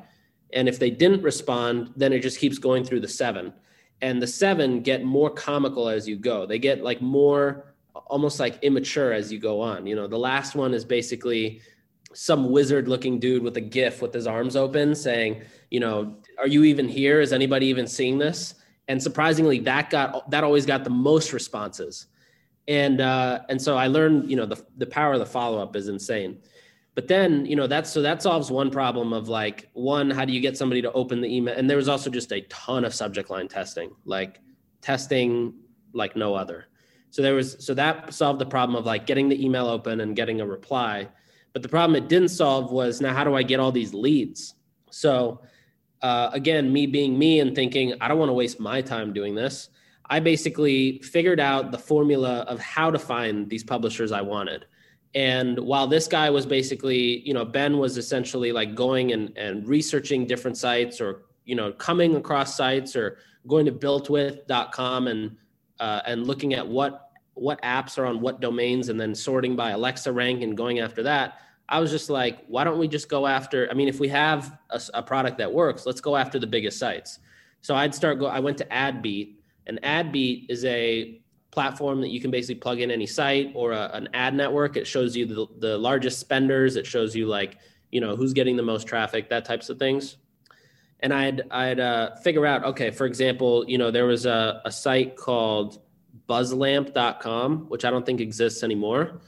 And 0.52 0.68
if 0.68 0.78
they 0.78 0.90
didn't 0.90 1.24
respond, 1.24 1.94
then 1.96 2.14
it 2.14 2.20
just 2.20 2.40
keeps 2.40 2.58
going 2.58 2.84
through 2.84 3.00
the 3.00 3.08
seven. 3.08 3.54
And 4.04 4.22
the 4.22 4.28
seven 4.28 4.82
get 4.82 5.04
more 5.04 5.32
comical 5.32 5.90
as 5.90 6.08
you 6.08 6.16
go. 6.18 6.46
They 6.46 6.60
get 6.60 6.84
like 6.84 7.02
more 7.02 7.74
almost 8.08 8.40
like 8.40 8.62
immature 8.62 9.14
as 9.14 9.32
you 9.32 9.40
go 9.40 9.62
on. 9.62 9.88
You 9.88 9.96
know, 9.96 10.08
the 10.08 10.18
last 10.18 10.56
one 10.56 10.74
is 10.74 10.86
basically 10.86 11.62
some 12.14 12.52
wizard 12.52 12.88
looking 12.88 13.20
dude 13.20 13.42
with 13.42 13.58
a 13.58 13.62
gif 13.62 14.02
with 14.02 14.14
his 14.14 14.28
arms 14.28 14.56
open 14.56 14.94
saying, 14.94 15.42
you 15.72 15.80
know, 15.80 16.18
are 16.38 16.48
you 16.48 16.64
even 16.66 16.88
here? 16.88 17.22
Is 17.22 17.34
anybody 17.34 17.66
even 17.68 17.88
seeing 17.88 18.20
this? 18.20 18.56
And 18.88 19.02
surprisingly, 19.02 19.60
that 19.60 19.90
got 19.90 20.30
that 20.30 20.44
always 20.44 20.68
got 20.68 20.84
the 20.84 20.92
most 20.92 21.34
responses 21.34 22.08
and 22.68 23.02
uh, 23.02 23.42
and 23.50 23.62
so 23.62 23.76
I 23.76 23.88
learned, 23.88 24.30
you 24.30 24.38
know, 24.38 24.46
the 24.46 24.64
the 24.78 24.86
power 24.86 25.14
of 25.14 25.20
the 25.20 25.26
follow 25.26 25.62
up 25.62 25.76
is 25.76 25.88
insane. 25.88 26.40
But 26.96 27.08
then, 27.08 27.46
you 27.46 27.56
know, 27.56 27.66
that's 27.66 27.90
so 27.90 28.02
that 28.04 28.22
solves 28.22 28.52
one 28.52 28.70
problem 28.70 29.14
of 29.14 29.28
like 29.28 29.70
one, 29.74 30.12
how 30.12 30.26
do 30.26 30.34
you 30.34 30.40
get 30.40 30.58
somebody 30.58 30.82
to 30.84 30.92
open 30.92 31.22
the 31.22 31.36
email? 31.36 31.56
And 31.58 31.68
there 31.70 31.78
was 31.78 31.90
also 31.90 32.10
just 32.10 32.32
a 32.32 32.42
ton 32.42 32.86
of 32.86 32.94
subject 32.94 33.30
line 33.30 33.48
testing, 33.48 33.92
like 34.06 34.40
testing 34.82 35.56
like 35.94 36.16
no 36.16 36.36
other. 36.36 36.68
So 37.10 37.22
there 37.22 37.34
was 37.34 37.58
so 37.60 37.74
that 37.76 38.14
solved 38.14 38.40
the 38.40 38.46
problem 38.46 38.76
of 38.76 38.86
like 38.86 39.06
getting 39.08 39.30
the 39.30 39.44
email 39.44 39.68
open 39.68 40.02
and 40.02 40.16
getting 40.16 40.42
a 40.42 40.46
reply. 40.46 41.08
But 41.52 41.62
the 41.62 41.70
problem 41.70 41.96
it 41.96 42.10
didn't 42.10 42.30
solve 42.30 42.72
was 42.72 43.02
now 43.02 43.14
how 43.14 43.24
do 43.24 43.36
I 43.36 43.44
get 43.44 43.60
all 43.60 43.72
these 43.72 43.94
leads? 43.94 44.56
So 44.92 45.42
uh, 46.04 46.30
again, 46.34 46.72
me 46.72 46.86
being 46.86 47.18
me 47.18 47.40
and 47.40 47.56
thinking 47.56 47.94
I 48.02 48.08
don't 48.08 48.20
want 48.20 48.30
to 48.30 48.34
waste 48.34 48.60
my 48.60 48.82
time 48.82 49.14
doing 49.14 49.34
this. 49.34 49.70
I 50.10 50.20
basically 50.20 51.00
figured 51.00 51.40
out 51.40 51.72
the 51.72 51.78
formula 51.78 52.42
of 52.42 52.60
how 52.60 52.92
to 52.92 53.00
find 53.00 53.50
these 53.50 53.64
publishers 53.64 54.12
I 54.12 54.22
wanted. 54.22 54.66
And 55.16 55.60
while 55.60 55.88
this 55.88 56.08
guy 56.08 56.30
was 56.30 56.46
basically, 56.46 57.20
you 57.20 57.34
know, 57.34 57.46
Ben 57.46 57.78
was 57.78 57.98
essentially 57.98 58.52
like 58.52 58.74
going 58.74 59.12
and, 59.12 59.36
and 59.38 59.68
researching 59.68 60.26
different 60.26 60.58
sites 60.58 61.00
or, 61.00 61.24
you 61.46 61.56
know, 61.56 61.72
coming 61.74 62.16
across 62.16 62.58
sites 62.58 62.96
or 62.96 63.18
going 63.48 63.66
to 63.66 63.72
builtwith.com 63.72 65.08
and 65.08 65.38
uh, 65.80 66.02
and 66.06 66.26
looking 66.26 66.54
at 66.54 66.68
what 66.68 67.12
what 67.34 67.62
apps 67.62 67.98
are 67.98 68.06
on 68.06 68.22
what 68.22 68.40
domains 68.40 68.90
and 68.90 69.00
then 69.00 69.14
sorting 69.14 69.56
by 69.56 69.72
Alexa 69.72 70.12
rank 70.12 70.42
and 70.44 70.56
going 70.56 70.80
after 70.80 71.04
that. 71.04 71.40
I 71.68 71.80
was 71.80 71.92
just 71.92 72.10
like, 72.10 72.44
why 72.48 72.64
don't 72.64 72.78
we 72.78 72.88
just 72.88 73.10
go 73.10 73.26
after? 73.26 73.68
I 73.72 73.74
mean, 73.74 73.88
if 73.88 74.00
we 74.00 74.08
have 74.10 74.58
a, 74.70 74.82
a 74.94 75.04
product 75.04 75.38
that 75.40 75.52
works, 75.52 75.86
let's 75.86 76.02
go 76.02 76.16
after 76.16 76.38
the 76.38 76.48
biggest 76.48 76.78
sites. 76.78 77.20
So 77.62 77.76
I'd 77.76 77.96
start 77.96 78.20
go. 78.20 78.28
I 78.28 78.40
went 78.40 78.58
to 78.60 78.66
AdBeat, 78.66 79.36
and 79.68 79.82
AdBeat 79.82 80.48
is 80.50 80.66
a 80.66 81.22
platform 81.54 82.02
that 82.02 82.10
you 82.10 82.20
can 82.20 82.32
basically 82.32 82.56
plug 82.56 82.82
in 82.82 82.90
any 82.90 83.06
site 83.06 83.52
or 83.54 83.72
a, 83.72 83.92
an 83.94 84.10
ad 84.14 84.34
network. 84.34 84.76
It 84.76 84.88
shows 84.88 85.16
you 85.16 85.26
the, 85.26 85.48
the 85.60 85.78
largest 85.78 86.20
spenders. 86.20 86.76
It 86.76 86.86
shows 86.86 87.16
you 87.16 87.28
like, 87.28 87.60
you 87.92 88.02
know, 88.02 88.16
who's 88.16 88.34
getting 88.34 88.58
the 88.58 88.64
most 88.64 88.88
traffic, 88.88 89.30
that 89.30 89.46
types 89.46 89.70
of 89.70 89.78
things. 89.78 90.18
And 91.00 91.14
I'd, 91.14 91.44
I'd 91.52 91.80
uh, 91.80 92.16
figure 92.16 92.46
out, 92.46 92.64
okay, 92.64 92.90
for 92.90 93.06
example, 93.06 93.66
you 93.68 93.78
know, 93.78 93.92
there 93.92 94.06
was 94.06 94.26
a, 94.26 94.62
a 94.66 94.72
site 94.72 95.16
called 95.16 95.80
buzzlamp.com, 96.28 97.70
which 97.70 97.86
I 97.86 97.92
don't 97.92 98.06
think 98.06 98.20
exists 98.20 98.64
anymore. 98.64 99.22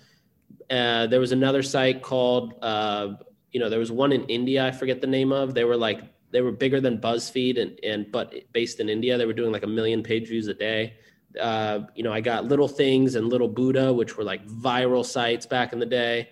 Uh, 0.69 1.05
there 1.05 1.19
was 1.19 1.31
another 1.31 1.61
site 1.61 2.01
called, 2.01 2.55
uh, 2.63 3.13
you 3.51 3.59
know, 3.59 3.69
there 3.69 3.79
was 3.79 3.91
one 3.91 4.11
in 4.11 4.23
India, 4.25 4.65
I 4.65 4.71
forget 4.71 4.99
the 4.99 5.07
name 5.07 5.31
of. 5.31 5.53
They 5.53 5.63
were 5.63 5.77
like, 5.77 6.01
they 6.31 6.41
were 6.41 6.51
bigger 6.51 6.81
than 6.81 6.97
BuzzFeed 6.97 7.61
and, 7.61 7.79
and 7.83 8.11
but 8.11 8.33
based 8.51 8.79
in 8.79 8.89
India, 8.89 9.17
they 9.17 9.25
were 9.25 9.33
doing 9.33 9.51
like 9.51 9.63
a 9.63 9.67
million 9.67 10.01
page 10.01 10.27
views 10.27 10.47
a 10.47 10.53
day 10.53 10.95
uh, 11.39 11.81
you 11.95 12.03
know, 12.03 12.13
I 12.13 12.21
got 12.21 12.45
Little 12.45 12.67
Things 12.67 13.15
and 13.15 13.29
Little 13.29 13.47
Buddha, 13.47 13.93
which 13.93 14.17
were 14.17 14.23
like 14.23 14.45
viral 14.47 15.05
sites 15.05 15.45
back 15.45 15.73
in 15.73 15.79
the 15.79 15.85
day. 15.85 16.29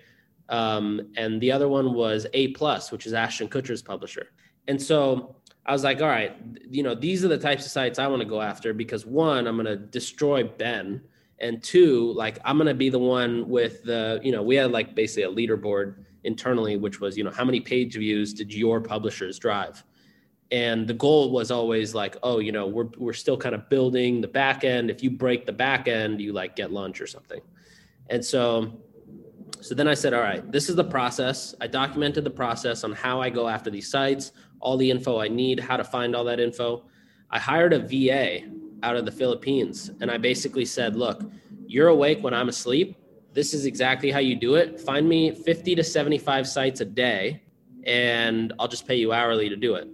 Um, 0.49 1.13
and 1.15 1.39
the 1.41 1.51
other 1.51 1.67
one 1.67 1.93
was 1.93 2.27
A 2.33 2.49
Plus, 2.49 2.91
which 2.91 3.05
is 3.05 3.13
Ashton 3.13 3.47
Kutcher's 3.47 3.81
publisher. 3.81 4.31
And 4.67 4.81
so 4.81 5.35
I 5.65 5.71
was 5.71 5.83
like, 5.83 6.01
all 6.01 6.07
right, 6.07 6.35
you 6.69 6.83
know, 6.83 6.95
these 6.95 7.23
are 7.23 7.29
the 7.29 7.37
types 7.37 7.65
of 7.65 7.71
sites 7.71 7.99
I 7.99 8.07
want 8.07 8.21
to 8.21 8.27
go 8.27 8.41
after 8.41 8.73
because 8.73 9.05
one, 9.05 9.47
I'm 9.47 9.55
going 9.55 9.65
to 9.65 9.77
destroy 9.77 10.43
Ben. 10.43 11.01
And 11.39 11.63
two, 11.63 12.13
like 12.13 12.39
I'm 12.45 12.57
going 12.57 12.67
to 12.67 12.73
be 12.73 12.89
the 12.89 12.99
one 12.99 13.47
with 13.49 13.83
the, 13.83 14.19
you 14.23 14.31
know, 14.31 14.43
we 14.43 14.55
had 14.55 14.71
like 14.71 14.95
basically 14.95 15.23
a 15.23 15.31
leaderboard 15.31 15.95
internally, 16.23 16.77
which 16.77 16.99
was, 16.99 17.17
you 17.17 17.23
know, 17.23 17.31
how 17.31 17.43
many 17.43 17.59
page 17.59 17.95
views 17.95 18.33
did 18.33 18.53
your 18.53 18.79
publishers 18.79 19.39
drive? 19.39 19.83
And 20.53 20.87
the 20.87 20.93
goal 20.93 21.31
was 21.31 21.49
always 21.49 21.95
like 21.95 22.15
oh 22.21 22.37
you 22.37 22.51
know 22.51 22.67
we're, 22.67 22.87
we're 22.97 23.11
still 23.11 23.35
kind 23.35 23.55
of 23.55 23.67
building 23.69 24.21
the 24.21 24.27
back 24.27 24.63
end. 24.63 24.89
If 24.89 25.03
you 25.03 25.09
break 25.09 25.45
the 25.45 25.51
back 25.51 25.87
end 25.87 26.21
you 26.21 26.31
like 26.31 26.55
get 26.55 26.71
lunch 26.71 27.01
or 27.01 27.07
something. 27.07 27.41
And 28.09 28.23
so 28.23 28.79
so 29.59 29.73
then 29.73 29.87
i 29.87 29.93
said 29.93 30.13
all 30.13 30.21
right 30.21 30.49
this 30.51 30.69
is 30.69 30.75
the 30.75 30.83
process. 30.83 31.55
I 31.59 31.67
documented 31.67 32.23
the 32.23 32.29
process 32.29 32.83
on 32.83 32.93
how 32.93 33.19
i 33.19 33.29
go 33.29 33.49
after 33.49 33.69
these 33.69 33.89
sites 33.89 34.31
all 34.59 34.77
the 34.77 34.89
info 34.89 35.19
i 35.19 35.27
need 35.27 35.59
how 35.59 35.75
to 35.75 35.83
find 35.83 36.15
all 36.15 36.23
that 36.25 36.39
info. 36.39 36.85
I 37.31 37.39
hired 37.39 37.73
a 37.73 37.79
va 37.79 38.47
out 38.83 38.95
of 38.95 39.05
the 39.05 39.11
philippines 39.11 39.89
and 40.01 40.11
i 40.11 40.17
basically 40.17 40.65
said 40.65 40.95
look 40.95 41.23
you're 41.65 41.87
awake 41.87 42.21
when 42.21 42.33
i'm 42.35 42.49
asleep. 42.49 42.95
This 43.31 43.55
is 43.55 43.65
exactly 43.65 44.11
how 44.11 44.19
you 44.19 44.35
do 44.35 44.53
it. 44.53 44.79
Find 44.79 45.09
me 45.09 45.31
50 45.31 45.73
to 45.73 45.83
75 45.83 46.47
sites 46.47 46.81
a 46.81 46.85
day 46.85 47.41
and 47.85 48.53
i'll 48.59 48.67
just 48.67 48.87
pay 48.87 48.95
you 48.95 49.11
hourly 49.11 49.49
to 49.49 49.55
do 49.55 49.73
it 49.73 49.87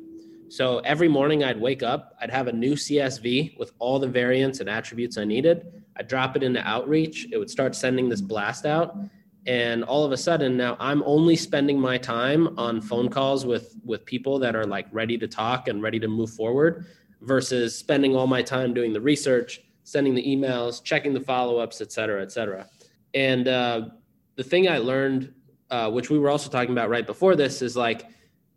so 0.49 0.79
every 0.79 1.07
morning 1.07 1.43
I'd 1.43 1.59
wake 1.59 1.83
up, 1.83 2.15
I'd 2.19 2.31
have 2.31 2.47
a 2.47 2.51
new 2.51 2.73
CSV 2.73 3.57
with 3.57 3.71
all 3.77 3.99
the 3.99 4.07
variants 4.07 4.59
and 4.59 4.69
attributes 4.69 5.17
I 5.17 5.23
needed. 5.23 5.83
I'd 5.95 6.07
drop 6.07 6.35
it 6.35 6.43
into 6.43 6.59
Outreach. 6.67 7.27
It 7.31 7.37
would 7.37 7.49
start 7.49 7.75
sending 7.75 8.09
this 8.09 8.21
blast 8.21 8.65
out. 8.65 8.97
And 9.45 9.83
all 9.83 10.03
of 10.03 10.11
a 10.11 10.17
sudden 10.17 10.57
now 10.57 10.75
I'm 10.79 11.03
only 11.05 11.35
spending 11.35 11.79
my 11.79 11.97
time 11.97 12.57
on 12.57 12.81
phone 12.81 13.09
calls 13.09 13.45
with 13.45 13.75
with 13.85 14.05
people 14.05 14.37
that 14.39 14.55
are 14.55 14.65
like 14.65 14.87
ready 14.91 15.17
to 15.17 15.27
talk 15.27 15.67
and 15.67 15.81
ready 15.81 15.99
to 15.99 16.07
move 16.07 16.31
forward 16.31 16.85
versus 17.21 17.77
spending 17.77 18.15
all 18.15 18.27
my 18.27 18.41
time 18.41 18.73
doing 18.73 18.93
the 18.93 19.01
research, 19.01 19.61
sending 19.83 20.15
the 20.15 20.23
emails, 20.23 20.83
checking 20.83 21.13
the 21.13 21.21
follow-ups, 21.21 21.81
et 21.81 21.91
cetera, 21.91 22.21
et 22.21 22.31
cetera. 22.31 22.67
And 23.13 23.47
uh, 23.47 23.89
the 24.35 24.43
thing 24.43 24.69
I 24.69 24.77
learned, 24.77 25.33
uh, 25.69 25.89
which 25.91 26.09
we 26.09 26.17
were 26.17 26.29
also 26.29 26.49
talking 26.49 26.71
about 26.71 26.89
right 26.89 27.05
before 27.05 27.35
this, 27.35 27.61
is 27.61 27.75
like 27.75 28.05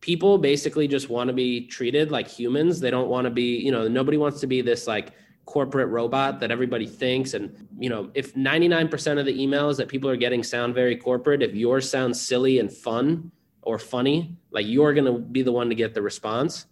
people 0.03 0.37
basically 0.37 0.87
just 0.87 1.09
want 1.09 1.29
to 1.29 1.33
be 1.33 1.67
treated 1.67 2.11
like 2.11 2.29
humans. 2.29 2.81
They 2.81 2.91
don't 2.91 3.09
want 3.09 3.25
to 3.25 3.31
be, 3.31 3.57
you 3.57 3.71
know, 3.71 3.89
nobody 3.89 4.19
wants 4.19 4.41
to 4.41 4.47
be 4.47 4.61
this 4.61 4.87
like 4.87 5.13
corporate 5.47 5.89
robot 5.89 6.41
that 6.41 6.51
everybody 6.51 6.87
thinks. 6.87 7.35
And, 7.35 7.69
you 7.79 7.89
know, 7.89 8.11
if 8.13 8.35
99% 8.35 9.19
of 9.19 9.27
the 9.27 9.39
emails 9.39 9.77
that 9.77 9.89
people 9.89 10.11
are 10.11 10.17
getting 10.17 10.43
sound 10.43 10.75
very 10.75 10.97
corporate, 10.97 11.41
if 11.43 11.55
yours 11.55 11.89
sounds 11.89 12.21
silly 12.21 12.59
and 12.59 12.71
fun 12.71 13.31
or 13.63 13.79
funny, 13.79 14.37
like 14.51 14.67
you're 14.67 14.93
going 14.93 15.07
to 15.07 15.19
be 15.21 15.43
the 15.43 15.53
one 15.53 15.69
to 15.69 15.75
get 15.75 15.95
the 15.95 16.03
response. 16.03 16.67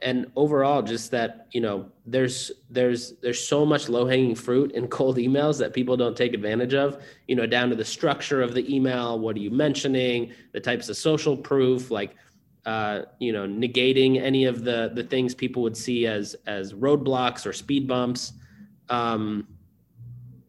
And 0.00 0.30
overall, 0.34 0.82
just 0.82 1.12
that, 1.12 1.46
you 1.52 1.60
know, 1.60 1.86
there's, 2.04 2.50
there's, 2.68 3.14
there's 3.22 3.42
so 3.42 3.64
much 3.64 3.88
low 3.88 4.06
hanging 4.06 4.34
fruit 4.34 4.72
in 4.72 4.88
cold 4.88 5.16
emails 5.18 5.56
that 5.60 5.72
people 5.72 5.96
don't 5.96 6.16
take 6.16 6.34
advantage 6.34 6.74
of, 6.74 7.00
you 7.28 7.36
know, 7.36 7.46
down 7.46 7.70
to 7.70 7.76
the 7.76 7.84
structure 7.84 8.42
of 8.42 8.54
the 8.54 8.74
email. 8.74 9.18
What 9.20 9.36
are 9.36 9.40
you 9.40 9.50
mentioning? 9.50 10.32
The 10.50 10.60
types 10.60 10.88
of 10.88 10.96
social 10.96 11.36
proof, 11.36 11.90
like, 11.90 12.16
uh, 12.64 13.02
you 13.18 13.32
know, 13.32 13.46
negating 13.46 14.20
any 14.20 14.44
of 14.44 14.64
the 14.64 14.92
the 14.94 15.02
things 15.02 15.34
people 15.34 15.62
would 15.62 15.76
see 15.76 16.06
as 16.06 16.36
as 16.46 16.72
roadblocks 16.72 17.46
or 17.46 17.52
speed 17.52 17.88
bumps. 17.88 18.32
Um, 18.88 19.48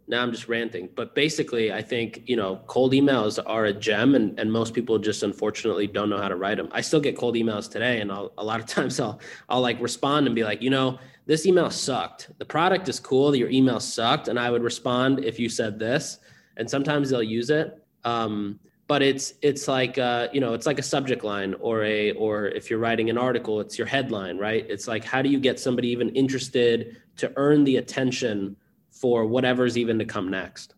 now 0.08 0.22
I'm 0.22 0.32
just 0.32 0.48
ranting, 0.48 0.90
but 0.96 1.16
basically, 1.16 1.72
I 1.72 1.82
think 1.82 2.24
you 2.26 2.36
know, 2.36 2.62
cold 2.68 2.94
emails 2.94 3.42
are 3.46 3.66
a 3.66 3.74
gem, 3.74 4.16
and 4.16 4.38
and 4.40 4.52
most 4.52 4.74
people 4.74 5.00
just 5.00 5.24
unfortunately 5.24 5.88
don't 5.88 6.10
know 6.10 6.20
how 6.20 6.28
to 6.28 6.36
write 6.36 6.58
them. 6.58 6.70
I 6.72 6.82
still 6.82 7.00
get 7.00 7.18
cold 7.18 7.36
emails 7.36 7.72
today, 7.72 8.02
and 8.02 8.12
I'll, 8.12 8.32
a 8.38 8.44
lot 8.44 8.60
of 8.60 8.66
times 8.78 9.00
I'll 9.00 9.20
I'll 9.50 9.62
like 9.62 9.82
respond 9.82 10.28
and 10.28 10.36
be 10.36 10.44
like, 10.44 10.62
you 10.62 10.70
know, 10.70 11.00
this 11.26 11.46
email 11.46 11.70
sucked. 11.70 12.30
The 12.38 12.46
product 12.46 12.90
is 12.90 13.00
cool. 13.00 13.36
Your 13.36 13.50
email 13.50 13.80
sucked, 13.80 14.28
and 14.28 14.40
I 14.40 14.52
would 14.52 14.62
respond 14.62 15.24
if 15.24 15.40
you 15.40 15.50
said 15.50 15.80
this. 15.80 16.20
And 16.58 16.70
sometimes 16.70 17.10
they'll 17.10 17.24
use 17.24 17.50
it. 17.50 17.84
Um, 18.04 18.60
but 18.88 19.02
it's 19.02 19.34
it's 19.42 19.68
like 19.68 19.98
uh, 19.98 20.28
you 20.34 20.40
know 20.40 20.54
it's 20.54 20.66
like 20.66 20.80
a 20.80 20.84
subject 20.84 21.24
line 21.24 21.56
or 21.60 21.84
a 21.84 22.12
or 22.12 22.48
if 22.48 22.70
you're 22.70 22.80
writing 22.80 23.10
an 23.10 23.18
article 23.18 23.60
it's 23.60 23.78
your 23.78 23.88
headline 23.88 24.38
right? 24.38 24.66
It's 24.70 24.88
like 24.88 25.04
how 25.04 25.22
do 25.22 25.30
you 25.30 25.40
get 25.40 25.60
somebody 25.60 25.90
even 25.90 26.10
interested 26.10 26.98
to 27.18 27.32
earn 27.36 27.64
the 27.64 27.78
attention 27.78 28.56
for 28.92 29.26
whatever's 29.26 29.78
even 29.78 29.98
to 30.00 30.06
come 30.06 30.30
next? 30.30 30.76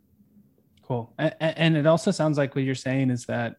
Cool. 0.84 1.14
And, 1.18 1.36
and 1.40 1.78
it 1.78 1.88
also 1.88 2.12
sounds 2.12 2.38
like 2.38 2.56
what 2.56 2.64
you're 2.64 2.76
saying 2.76 3.10
is 3.10 3.26
that 3.26 3.58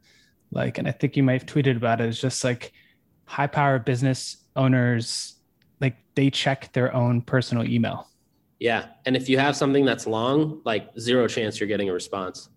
like 0.52 0.78
and 0.78 0.86
i 0.86 0.92
think 0.92 1.16
you 1.16 1.24
might 1.24 1.42
have 1.42 1.46
tweeted 1.46 1.76
about 1.76 2.00
it 2.00 2.08
is 2.08 2.20
just 2.20 2.44
like 2.44 2.72
high 3.24 3.48
power 3.48 3.80
business 3.80 4.36
owners 4.54 5.34
like 5.80 5.96
they 6.14 6.30
check 6.30 6.72
their 6.72 6.94
own 6.94 7.20
personal 7.20 7.64
email. 7.64 8.08
Yeah. 8.58 8.86
And 9.04 9.14
if 9.14 9.28
you 9.28 9.38
have 9.38 9.54
something 9.54 9.84
that's 9.84 10.06
long 10.06 10.62
like 10.64 10.88
zero 10.98 11.28
chance 11.28 11.60
you're 11.60 11.66
getting 11.66 11.90
a 11.90 11.92
response. 11.92 12.48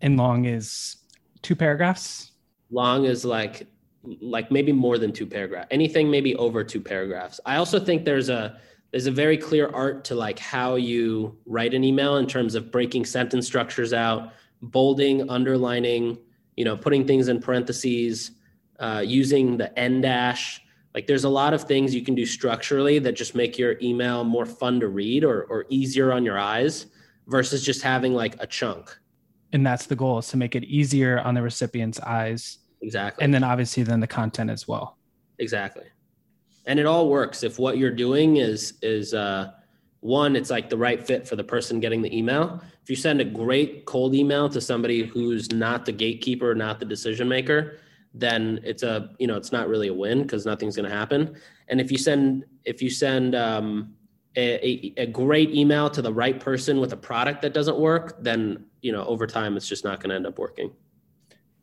And 0.00 0.16
long 0.16 0.44
is 0.44 0.96
two 1.42 1.56
paragraphs? 1.56 2.32
Long 2.70 3.04
is 3.04 3.24
like 3.24 3.66
like 4.20 4.50
maybe 4.50 4.72
more 4.72 4.98
than 4.98 5.12
two 5.12 5.26
paragraphs. 5.26 5.68
Anything 5.70 6.10
maybe 6.10 6.34
over 6.36 6.62
two 6.62 6.80
paragraphs. 6.80 7.40
I 7.44 7.56
also 7.56 7.80
think 7.80 8.04
there's 8.04 8.28
a 8.28 8.58
there's 8.92 9.06
a 9.06 9.12
very 9.12 9.36
clear 9.36 9.68
art 9.74 10.04
to 10.04 10.14
like 10.14 10.38
how 10.38 10.76
you 10.76 11.36
write 11.44 11.74
an 11.74 11.84
email 11.84 12.16
in 12.16 12.26
terms 12.26 12.54
of 12.54 12.70
breaking 12.70 13.04
sentence 13.04 13.46
structures 13.46 13.92
out, 13.92 14.32
bolding, 14.62 15.28
underlining, 15.28 16.18
you 16.56 16.64
know, 16.64 16.76
putting 16.76 17.06
things 17.06 17.28
in 17.28 17.40
parentheses, 17.40 18.32
uh, 18.78 19.02
using 19.04 19.56
the 19.56 19.76
en 19.78 20.00
dash. 20.00 20.62
Like 20.94 21.06
there's 21.06 21.24
a 21.24 21.28
lot 21.28 21.52
of 21.52 21.64
things 21.64 21.94
you 21.94 22.02
can 22.02 22.14
do 22.14 22.24
structurally 22.24 22.98
that 23.00 23.12
just 23.12 23.34
make 23.34 23.58
your 23.58 23.76
email 23.82 24.24
more 24.24 24.46
fun 24.46 24.80
to 24.80 24.88
read 24.88 25.24
or, 25.24 25.42
or 25.44 25.66
easier 25.68 26.12
on 26.12 26.24
your 26.24 26.38
eyes 26.38 26.86
versus 27.26 27.62
just 27.62 27.82
having 27.82 28.14
like 28.14 28.36
a 28.40 28.46
chunk 28.46 28.98
and 29.52 29.66
that's 29.66 29.86
the 29.86 29.96
goal 29.96 30.18
is 30.18 30.28
to 30.28 30.36
make 30.36 30.54
it 30.54 30.64
easier 30.64 31.20
on 31.20 31.34
the 31.34 31.42
recipient's 31.42 32.00
eyes. 32.00 32.58
Exactly. 32.82 33.24
And 33.24 33.32
then 33.32 33.44
obviously 33.44 33.82
then 33.82 34.00
the 34.00 34.06
content 34.06 34.50
as 34.50 34.66
well. 34.68 34.98
Exactly. 35.38 35.84
And 36.66 36.80
it 36.80 36.86
all 36.86 37.08
works 37.08 37.42
if 37.42 37.58
what 37.58 37.78
you're 37.78 37.90
doing 37.90 38.36
is 38.36 38.74
is 38.82 39.14
uh 39.14 39.52
one 40.00 40.36
it's 40.36 40.50
like 40.50 40.68
the 40.68 40.76
right 40.76 41.04
fit 41.04 41.26
for 41.26 41.36
the 41.36 41.44
person 41.44 41.80
getting 41.80 42.02
the 42.02 42.16
email. 42.16 42.60
If 42.82 42.90
you 42.90 42.96
send 42.96 43.20
a 43.20 43.24
great 43.24 43.84
cold 43.86 44.14
email 44.14 44.48
to 44.48 44.60
somebody 44.60 45.04
who's 45.04 45.50
not 45.52 45.84
the 45.84 45.92
gatekeeper 45.92 46.54
not 46.54 46.78
the 46.78 46.86
decision 46.86 47.28
maker 47.28 47.78
then 48.14 48.60
it's 48.64 48.82
a 48.82 49.10
you 49.18 49.26
know 49.26 49.36
it's 49.36 49.52
not 49.52 49.68
really 49.68 49.88
a 49.88 49.94
win 49.94 50.22
because 50.22 50.46
nothing's 50.46 50.76
going 50.76 50.88
to 50.88 50.94
happen. 50.94 51.36
And 51.68 51.80
if 51.80 51.92
you 51.92 51.98
send 51.98 52.44
if 52.64 52.82
you 52.82 52.90
send 52.90 53.34
um 53.34 53.94
a, 54.36 54.92
a, 54.98 55.06
great 55.06 55.54
email 55.54 55.88
to 55.88 56.02
the 56.02 56.12
right 56.12 56.38
person 56.38 56.78
with 56.78 56.92
a 56.92 56.96
product 56.96 57.40
that 57.40 57.54
doesn't 57.54 57.78
work, 57.78 58.16
then 58.20 58.66
you 58.86 58.92
know 58.92 59.04
over 59.06 59.26
time 59.26 59.56
it's 59.56 59.68
just 59.68 59.82
not 59.82 59.98
going 59.98 60.10
to 60.10 60.16
end 60.16 60.26
up 60.28 60.38
working. 60.38 60.70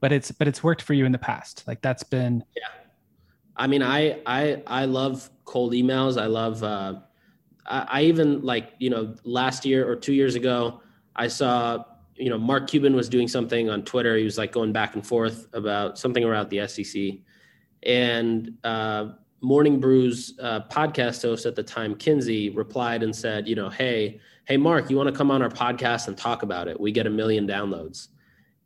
But 0.01 0.12
it's 0.12 0.30
but 0.32 0.46
it's 0.50 0.62
worked 0.62 0.82
for 0.82 0.94
you 0.94 1.06
in 1.06 1.13
the 1.13 1.18
past. 1.18 1.63
Like 1.65 1.82
that's 1.82 2.03
been 2.03 2.44
yeah. 2.53 2.68
I 3.56 3.68
mean, 3.68 3.82
I 3.82 4.20
I 4.25 4.62
I 4.68 4.86
love 4.86 5.30
cold 5.46 5.72
emails. 5.72 6.22
I 6.22 6.25
love. 6.25 6.62
Uh, 6.62 6.96
I, 7.65 7.88
I 7.89 8.01
even 8.01 8.42
like 8.42 8.74
you 8.80 8.89
know 8.89 9.15
last 9.24 9.65
year 9.65 9.89
or 9.89 9.96
two 9.96 10.13
years 10.13 10.36
ago, 10.36 10.82
I 11.15 11.30
saw 11.30 11.86
you 12.15 12.30
know 12.30 12.38
Mark 12.38 12.68
Cuban 12.68 12.94
was 12.94 13.08
doing 13.08 13.30
something 13.30 13.70
on 13.70 13.84
Twitter. 13.84 14.18
He 14.18 14.25
was 14.25 14.38
like 14.38 14.51
going 14.51 14.74
back 14.74 14.96
and 14.96 15.08
forth 15.08 15.48
about 15.53 15.98
something 15.98 16.25
around 16.25 16.50
the 16.50 16.68
SEC, 16.68 17.20
and 17.84 18.58
uh, 18.65 19.13
Morning 19.39 19.80
Brew's 19.80 20.38
uh, 20.42 20.62
podcast 20.70 21.22
host 21.22 21.46
at 21.46 21.56
the 21.56 21.63
time, 21.63 21.96
Kinsey, 21.96 22.50
replied 22.50 23.01
and 23.01 23.15
said, 23.15 23.48
you 23.48 23.56
know, 23.56 23.70
hey, 23.70 24.20
hey, 24.45 24.57
Mark, 24.57 24.89
you 24.89 24.97
want 24.97 25.07
to 25.07 25.15
come 25.15 25.31
on 25.31 25.41
our 25.41 25.50
podcast 25.50 26.07
and 26.07 26.17
talk 26.17 26.43
about 26.43 26.67
it? 26.67 26.79
We 26.79 26.91
get 26.91 27.07
a 27.07 27.09
million 27.09 27.47
downloads. 27.47 28.09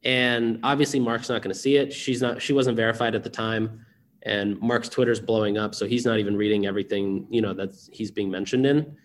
And 0.03 0.59
obviously, 0.63 0.99
Mark's 0.99 1.29
not 1.29 1.41
going 1.41 1.53
to 1.53 1.59
see 1.59 1.77
it. 1.77 1.91
She's 1.91 2.21
not. 2.21 2.41
She 2.41 2.53
wasn't 2.53 2.77
verified 2.77 3.15
at 3.15 3.23
the 3.23 3.29
time, 3.29 3.85
and 4.23 4.59
Mark's 4.61 4.89
Twitter's 4.89 5.19
blowing 5.19 5.57
up, 5.57 5.73
so 5.73 5.85
he's 5.85 6.05
not 6.05 6.19
even 6.19 6.35
reading 6.37 6.65
everything 6.65 7.25
you 7.29 7.41
know 7.41 7.53
that 7.53 7.75
he's 7.91 8.11
being 8.11 8.29
mentioned 8.29 8.65
in. 8.65 8.95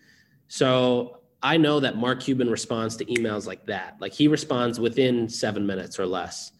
So 0.47 1.19
I 1.41 1.57
know 1.57 1.79
that 1.79 1.97
Mark 1.97 2.21
Cuban 2.21 2.49
responds 2.49 2.95
to 2.97 3.05
emails 3.05 3.47
like 3.47 3.65
that. 3.65 3.97
Like 3.99 4.13
he 4.13 4.27
responds 4.27 4.79
within 4.79 5.27
seven 5.27 5.65
minutes 5.65 5.99
or 5.99 6.05
less. 6.05 6.51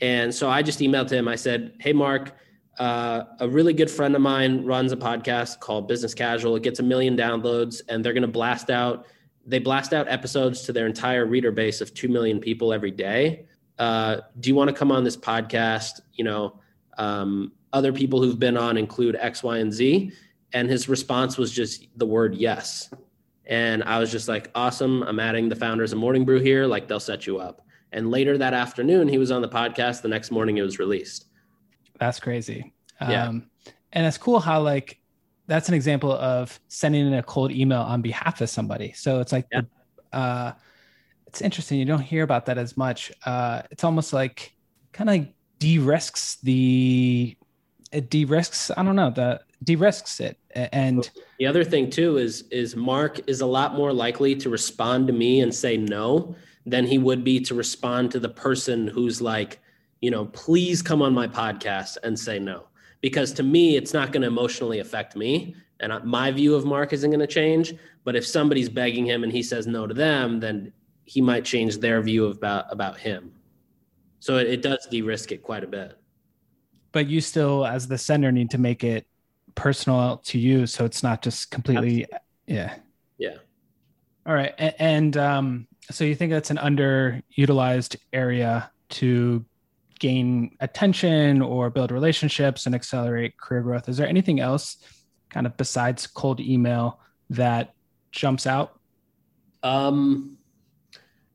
And 0.00 0.34
so 0.34 0.50
I 0.50 0.62
just 0.62 0.80
emailed 0.80 1.08
him. 1.08 1.28
I 1.28 1.36
said, 1.36 1.74
"Hey, 1.80 1.92
Mark." 1.92 2.36
Uh, 2.78 3.24
a 3.40 3.48
really 3.48 3.72
good 3.72 3.90
friend 3.90 4.14
of 4.14 4.20
mine 4.20 4.62
runs 4.66 4.92
a 4.92 4.96
podcast 4.98 5.60
called 5.60 5.88
Business 5.88 6.12
Casual. 6.12 6.56
It 6.56 6.62
gets 6.62 6.78
a 6.78 6.82
million 6.82 7.16
downloads, 7.16 7.80
and 7.88 8.04
they're 8.04 8.12
going 8.12 8.20
to 8.20 8.28
blast 8.28 8.68
out. 8.68 9.06
They 9.46 9.58
blast 9.58 9.92
out 9.94 10.08
episodes 10.08 10.62
to 10.62 10.72
their 10.72 10.86
entire 10.86 11.24
reader 11.24 11.52
base 11.52 11.80
of 11.80 11.94
two 11.94 12.08
million 12.08 12.40
people 12.40 12.72
every 12.72 12.90
day. 12.90 13.46
Uh, 13.78 14.18
do 14.40 14.48
you 14.48 14.54
want 14.54 14.68
to 14.68 14.74
come 14.74 14.90
on 14.90 15.04
this 15.04 15.16
podcast? 15.16 16.00
You 16.14 16.24
know, 16.24 16.60
um, 16.98 17.52
other 17.72 17.92
people 17.92 18.22
who've 18.22 18.38
been 18.38 18.56
on 18.56 18.76
include 18.76 19.16
X, 19.20 19.42
Y, 19.42 19.58
and 19.58 19.72
Z. 19.72 20.12
And 20.52 20.68
his 20.68 20.88
response 20.88 21.36
was 21.36 21.52
just 21.52 21.86
the 21.96 22.06
word 22.06 22.34
yes. 22.34 22.92
And 23.44 23.84
I 23.84 23.98
was 23.98 24.10
just 24.10 24.28
like, 24.28 24.50
awesome. 24.54 25.02
I'm 25.02 25.20
adding 25.20 25.48
the 25.48 25.56
founders 25.56 25.92
of 25.92 25.98
Morning 25.98 26.24
Brew 26.24 26.40
here. 26.40 26.66
Like, 26.66 26.88
they'll 26.88 26.98
set 26.98 27.26
you 27.26 27.38
up. 27.38 27.62
And 27.92 28.10
later 28.10 28.36
that 28.38 28.54
afternoon, 28.54 29.08
he 29.08 29.18
was 29.18 29.30
on 29.30 29.42
the 29.42 29.48
podcast. 29.48 30.02
The 30.02 30.08
next 30.08 30.30
morning, 30.30 30.56
it 30.56 30.62
was 30.62 30.78
released. 30.78 31.26
That's 32.00 32.18
crazy. 32.18 32.72
Yeah. 33.00 33.28
Um, 33.28 33.50
and 33.92 34.06
it's 34.06 34.18
cool 34.18 34.40
how 34.40 34.60
like 34.60 34.98
that's 35.46 35.68
an 35.68 35.74
example 35.74 36.12
of 36.12 36.58
sending 36.68 37.06
in 37.06 37.14
a 37.14 37.22
cold 37.22 37.52
email 37.52 37.80
on 37.80 38.02
behalf 38.02 38.40
of 38.40 38.50
somebody. 38.50 38.92
So 38.92 39.20
it's 39.20 39.32
like, 39.32 39.46
yeah. 39.52 39.62
uh, 40.12 40.52
it's 41.26 41.40
interesting. 41.40 41.78
You 41.78 41.84
don't 41.84 42.00
hear 42.00 42.22
about 42.22 42.46
that 42.46 42.58
as 42.58 42.76
much. 42.76 43.12
Uh, 43.24 43.62
it's 43.70 43.84
almost 43.84 44.12
like 44.12 44.54
kind 44.92 45.10
of 45.10 45.28
de-risks 45.58 46.36
the, 46.42 47.36
it 47.92 48.10
de-risks, 48.10 48.70
I 48.76 48.82
don't 48.82 48.96
know, 48.96 49.10
the 49.10 49.40
de-risks 49.62 50.20
it. 50.20 50.38
And 50.50 51.08
the 51.38 51.46
other 51.46 51.64
thing 51.64 51.90
too 51.90 52.18
is, 52.18 52.42
is 52.50 52.74
Mark 52.74 53.20
is 53.28 53.40
a 53.40 53.46
lot 53.46 53.74
more 53.74 53.92
likely 53.92 54.34
to 54.36 54.50
respond 54.50 55.06
to 55.06 55.12
me 55.12 55.40
and 55.40 55.54
say 55.54 55.76
no 55.76 56.34
than 56.64 56.86
he 56.86 56.98
would 56.98 57.22
be 57.22 57.40
to 57.40 57.54
respond 57.54 58.10
to 58.10 58.18
the 58.18 58.28
person 58.28 58.88
who's 58.88 59.22
like, 59.22 59.60
you 60.00 60.10
know, 60.10 60.26
please 60.26 60.82
come 60.82 61.00
on 61.02 61.14
my 61.14 61.28
podcast 61.28 61.96
and 62.02 62.18
say 62.18 62.38
no. 62.38 62.64
Because 63.00 63.32
to 63.34 63.42
me, 63.42 63.76
it's 63.76 63.92
not 63.92 64.12
going 64.12 64.22
to 64.22 64.28
emotionally 64.28 64.80
affect 64.80 65.16
me. 65.16 65.54
And 65.80 65.92
my 66.04 66.30
view 66.30 66.54
of 66.54 66.64
Mark 66.64 66.92
isn't 66.92 67.10
going 67.10 67.20
to 67.20 67.26
change. 67.26 67.74
But 68.04 68.16
if 68.16 68.26
somebody's 68.26 68.68
begging 68.68 69.04
him 69.04 69.22
and 69.22 69.32
he 69.32 69.42
says 69.42 69.66
no 69.66 69.86
to 69.86 69.94
them, 69.94 70.40
then 70.40 70.72
he 71.04 71.20
might 71.20 71.44
change 71.44 71.78
their 71.78 72.00
view 72.00 72.26
about, 72.26 72.66
about 72.70 72.98
him. 72.98 73.32
So 74.20 74.38
it, 74.38 74.48
it 74.48 74.62
does 74.62 74.86
de 74.90 75.02
risk 75.02 75.32
it 75.32 75.42
quite 75.42 75.62
a 75.62 75.66
bit. 75.68 75.98
But 76.92 77.06
you 77.06 77.20
still, 77.20 77.66
as 77.66 77.86
the 77.86 77.98
sender, 77.98 78.32
need 78.32 78.50
to 78.50 78.58
make 78.58 78.82
it 78.82 79.06
personal 79.54 80.18
to 80.24 80.38
you. 80.38 80.66
So 80.66 80.84
it's 80.84 81.02
not 81.02 81.22
just 81.22 81.50
completely, 81.50 82.04
Absolutely. 82.04 82.18
yeah. 82.46 82.74
Yeah. 83.18 83.36
All 84.26 84.34
right. 84.34 84.54
And, 84.58 84.74
and 84.78 85.16
um, 85.16 85.68
so 85.90 86.04
you 86.04 86.14
think 86.14 86.32
that's 86.32 86.50
an 86.50 86.56
underutilized 86.56 87.96
area 88.12 88.70
to 88.88 89.44
gain 89.98 90.56
attention 90.60 91.42
or 91.42 91.70
build 91.70 91.90
relationships 91.90 92.66
and 92.66 92.74
accelerate 92.74 93.38
career 93.38 93.62
growth. 93.62 93.88
Is 93.88 93.96
there 93.96 94.06
anything 94.06 94.40
else 94.40 94.78
kind 95.30 95.46
of 95.46 95.56
besides 95.56 96.06
cold 96.06 96.40
email 96.40 97.00
that 97.30 97.74
jumps 98.12 98.46
out? 98.46 98.78
Um, 99.62 100.38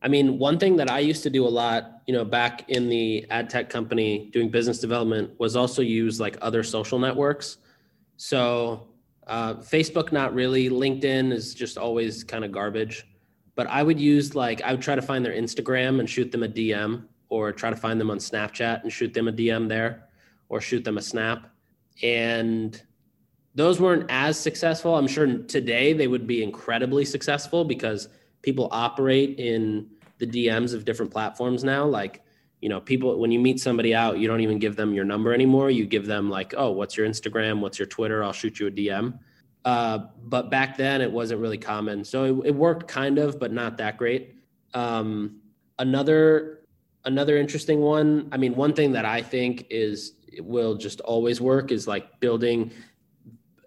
I 0.01 0.07
mean, 0.07 0.39
one 0.39 0.57
thing 0.57 0.77
that 0.77 0.89
I 0.89 0.99
used 0.99 1.23
to 1.23 1.29
do 1.29 1.45
a 1.45 1.49
lot, 1.49 2.01
you 2.07 2.13
know, 2.13 2.25
back 2.25 2.69
in 2.69 2.89
the 2.89 3.25
ad 3.29 3.49
tech 3.49 3.69
company 3.69 4.29
doing 4.31 4.49
business 4.49 4.79
development 4.79 5.39
was 5.39 5.55
also 5.55 5.81
use 5.81 6.19
like 6.19 6.37
other 6.41 6.63
social 6.63 6.97
networks. 6.97 7.57
So, 8.17 8.87
uh, 9.27 9.55
Facebook, 9.55 10.11
not 10.11 10.33
really. 10.33 10.69
LinkedIn 10.69 11.31
is 11.31 11.53
just 11.53 11.77
always 11.77 12.23
kind 12.23 12.43
of 12.43 12.51
garbage. 12.51 13.05
But 13.55 13.67
I 13.67 13.83
would 13.83 13.99
use 13.99 14.33
like, 14.33 14.61
I 14.61 14.71
would 14.71 14.81
try 14.81 14.95
to 14.95 15.01
find 15.01 15.23
their 15.23 15.33
Instagram 15.33 15.99
and 15.99 16.09
shoot 16.09 16.31
them 16.31 16.43
a 16.43 16.47
DM 16.47 17.05
or 17.31 17.53
try 17.53 17.69
to 17.69 17.75
find 17.77 17.99
them 17.99 18.11
on 18.11 18.17
Snapchat 18.17 18.83
and 18.83 18.91
shoot 18.91 19.13
them 19.13 19.29
a 19.29 19.31
DM 19.31 19.69
there 19.69 20.09
or 20.49 20.59
shoot 20.59 20.83
them 20.83 20.97
a 20.97 21.01
snap. 21.01 21.47
And 22.03 22.79
those 23.55 23.79
weren't 23.79 24.05
as 24.09 24.37
successful. 24.37 24.95
I'm 24.95 25.07
sure 25.07 25.37
today 25.43 25.93
they 25.93 26.07
would 26.07 26.27
be 26.27 26.43
incredibly 26.43 27.05
successful 27.05 27.63
because 27.63 28.09
people 28.41 28.67
operate 28.71 29.39
in 29.39 29.87
the 30.17 30.27
DMs 30.27 30.73
of 30.73 30.83
different 30.83 31.09
platforms 31.09 31.63
now. 31.63 31.85
Like, 31.85 32.21
you 32.59 32.67
know, 32.67 32.81
people, 32.81 33.17
when 33.17 33.31
you 33.31 33.39
meet 33.39 33.61
somebody 33.61 33.95
out, 33.95 34.19
you 34.19 34.27
don't 34.27 34.41
even 34.41 34.59
give 34.59 34.75
them 34.75 34.93
your 34.93 35.05
number 35.05 35.33
anymore. 35.33 35.71
You 35.71 35.85
give 35.85 36.05
them, 36.05 36.29
like, 36.29 36.53
oh, 36.57 36.71
what's 36.71 36.97
your 36.97 37.07
Instagram? 37.07 37.61
What's 37.61 37.79
your 37.79 37.87
Twitter? 37.87 38.25
I'll 38.25 38.33
shoot 38.33 38.59
you 38.59 38.67
a 38.67 38.71
DM. 38.71 39.17
Uh, 39.63 39.99
but 40.23 40.49
back 40.49 40.75
then 40.75 40.99
it 40.99 41.11
wasn't 41.11 41.39
really 41.39 41.57
common. 41.57 42.03
So 42.03 42.25
it, 42.25 42.47
it 42.47 42.55
worked 42.55 42.89
kind 42.89 43.17
of, 43.19 43.39
but 43.39 43.53
not 43.53 43.77
that 43.77 43.97
great. 43.97 44.35
Um, 44.73 45.37
another 45.79 46.60
another 47.05 47.37
interesting 47.37 47.81
one. 47.81 48.27
I 48.31 48.37
mean 48.37 48.55
one 48.55 48.73
thing 48.73 48.91
that 48.93 49.05
i 49.05 49.21
think 49.21 49.65
is 49.69 50.13
will 50.39 50.75
just 50.75 51.01
always 51.01 51.41
work 51.41 51.71
is 51.71 51.87
like 51.87 52.19
building 52.19 52.71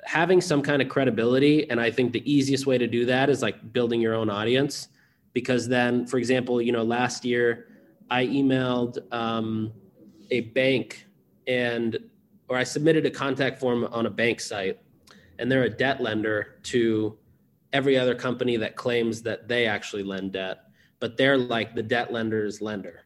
having 0.04 0.40
some 0.40 0.62
kind 0.62 0.82
of 0.82 0.88
credibility. 0.88 1.68
And 1.70 1.80
i 1.80 1.90
think 1.90 2.12
the 2.12 2.30
easiest 2.30 2.66
way 2.66 2.78
to 2.78 2.86
do 2.86 3.06
that 3.06 3.30
is 3.30 3.42
like 3.42 3.72
building 3.72 4.00
your 4.00 4.14
own 4.14 4.30
audience. 4.30 4.88
Because 5.32 5.68
then 5.68 6.06
for 6.06 6.18
example 6.18 6.62
you 6.62 6.72
know 6.72 6.84
last 6.84 7.24
year 7.24 7.68
i 8.10 8.24
emailed 8.26 8.98
um, 9.12 9.72
a 10.30 10.40
bank 10.40 11.06
and 11.46 11.98
or 12.48 12.56
i 12.56 12.64
submitted 12.64 13.04
a 13.06 13.10
contact 13.10 13.58
form 13.58 13.84
on 13.84 14.06
a 14.06 14.10
bank 14.10 14.40
site. 14.40 14.78
And 15.38 15.50
they're 15.50 15.64
a 15.64 15.70
debt 15.70 16.00
lender 16.00 16.60
to 16.64 17.18
every 17.72 17.98
other 17.98 18.14
company 18.14 18.56
that 18.56 18.76
claims 18.76 19.20
that 19.22 19.48
they 19.48 19.66
actually 19.66 20.04
lend 20.04 20.32
debt. 20.32 20.60
But 21.00 21.16
they're 21.16 21.36
like 21.36 21.74
the 21.74 21.82
debt 21.82 22.12
lender's 22.12 22.62
lender 22.62 23.04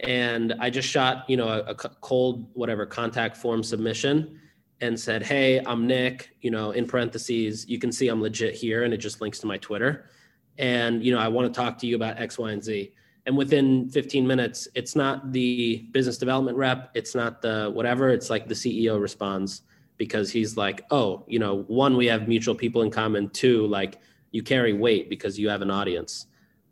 and 0.00 0.54
I 0.60 0.70
just 0.70 0.88
shot, 0.88 1.28
you 1.28 1.36
know, 1.36 1.48
a, 1.48 1.70
a, 1.70 1.74
cold 1.74 2.48
whatever 2.54 2.86
contact 2.86 3.36
form 3.36 3.62
submission 3.62 4.40
and 4.80 4.98
said, 4.98 5.22
"Hey, 5.24 5.58
I'm 5.58 5.86
Nik." 5.86 6.36
You 6.40 6.50
know, 6.50 6.70
in 6.70 6.86
parentheses, 6.86 7.68
you 7.68 7.78
can 7.78 7.90
see 7.90 8.08
I'm 8.08 8.22
legit 8.22 8.54
here, 8.54 8.84
and 8.84 8.94
it 8.94 8.98
just 8.98 9.20
links 9.20 9.40
to 9.40 9.46
my 9.46 9.58
Twitter. 9.58 10.08
And 10.56 11.04
you 11.04 11.12
know, 11.12 11.18
I 11.18 11.28
want 11.28 11.52
to 11.52 11.60
talk 11.60 11.78
to 11.78 11.86
you 11.86 11.96
about 11.96 12.18
X, 12.20 12.38
Y, 12.38 12.52
and 12.52 12.62
Z. 12.62 12.92
And 13.26 13.36
within 13.36 13.90
15 13.90 14.26
minutes, 14.26 14.68
it's 14.74 14.96
not 14.96 15.32
the 15.32 15.86
business 15.92 16.16
development 16.16 16.56
rep, 16.56 16.90
it's 16.94 17.14
not 17.14 17.42
the 17.42 17.70
whatever. 17.74 18.08
It's 18.08 18.30
like 18.30 18.48
the 18.48 18.54
CEO 18.54 19.00
responds 19.00 19.62
because 19.96 20.30
he's 20.30 20.56
like, 20.56 20.84
"Oh, 20.92 21.24
you 21.26 21.40
know, 21.40 21.64
one, 21.66 21.96
we 21.96 22.06
have 22.06 22.28
mutual 22.28 22.54
people 22.54 22.82
in 22.82 22.90
common. 22.90 23.30
Two, 23.30 23.66
like 23.66 23.98
you 24.30 24.44
carry 24.44 24.74
weight 24.74 25.10
because 25.10 25.38
you 25.38 25.48
have 25.48 25.62
an 25.62 25.72
audience." 25.72 26.26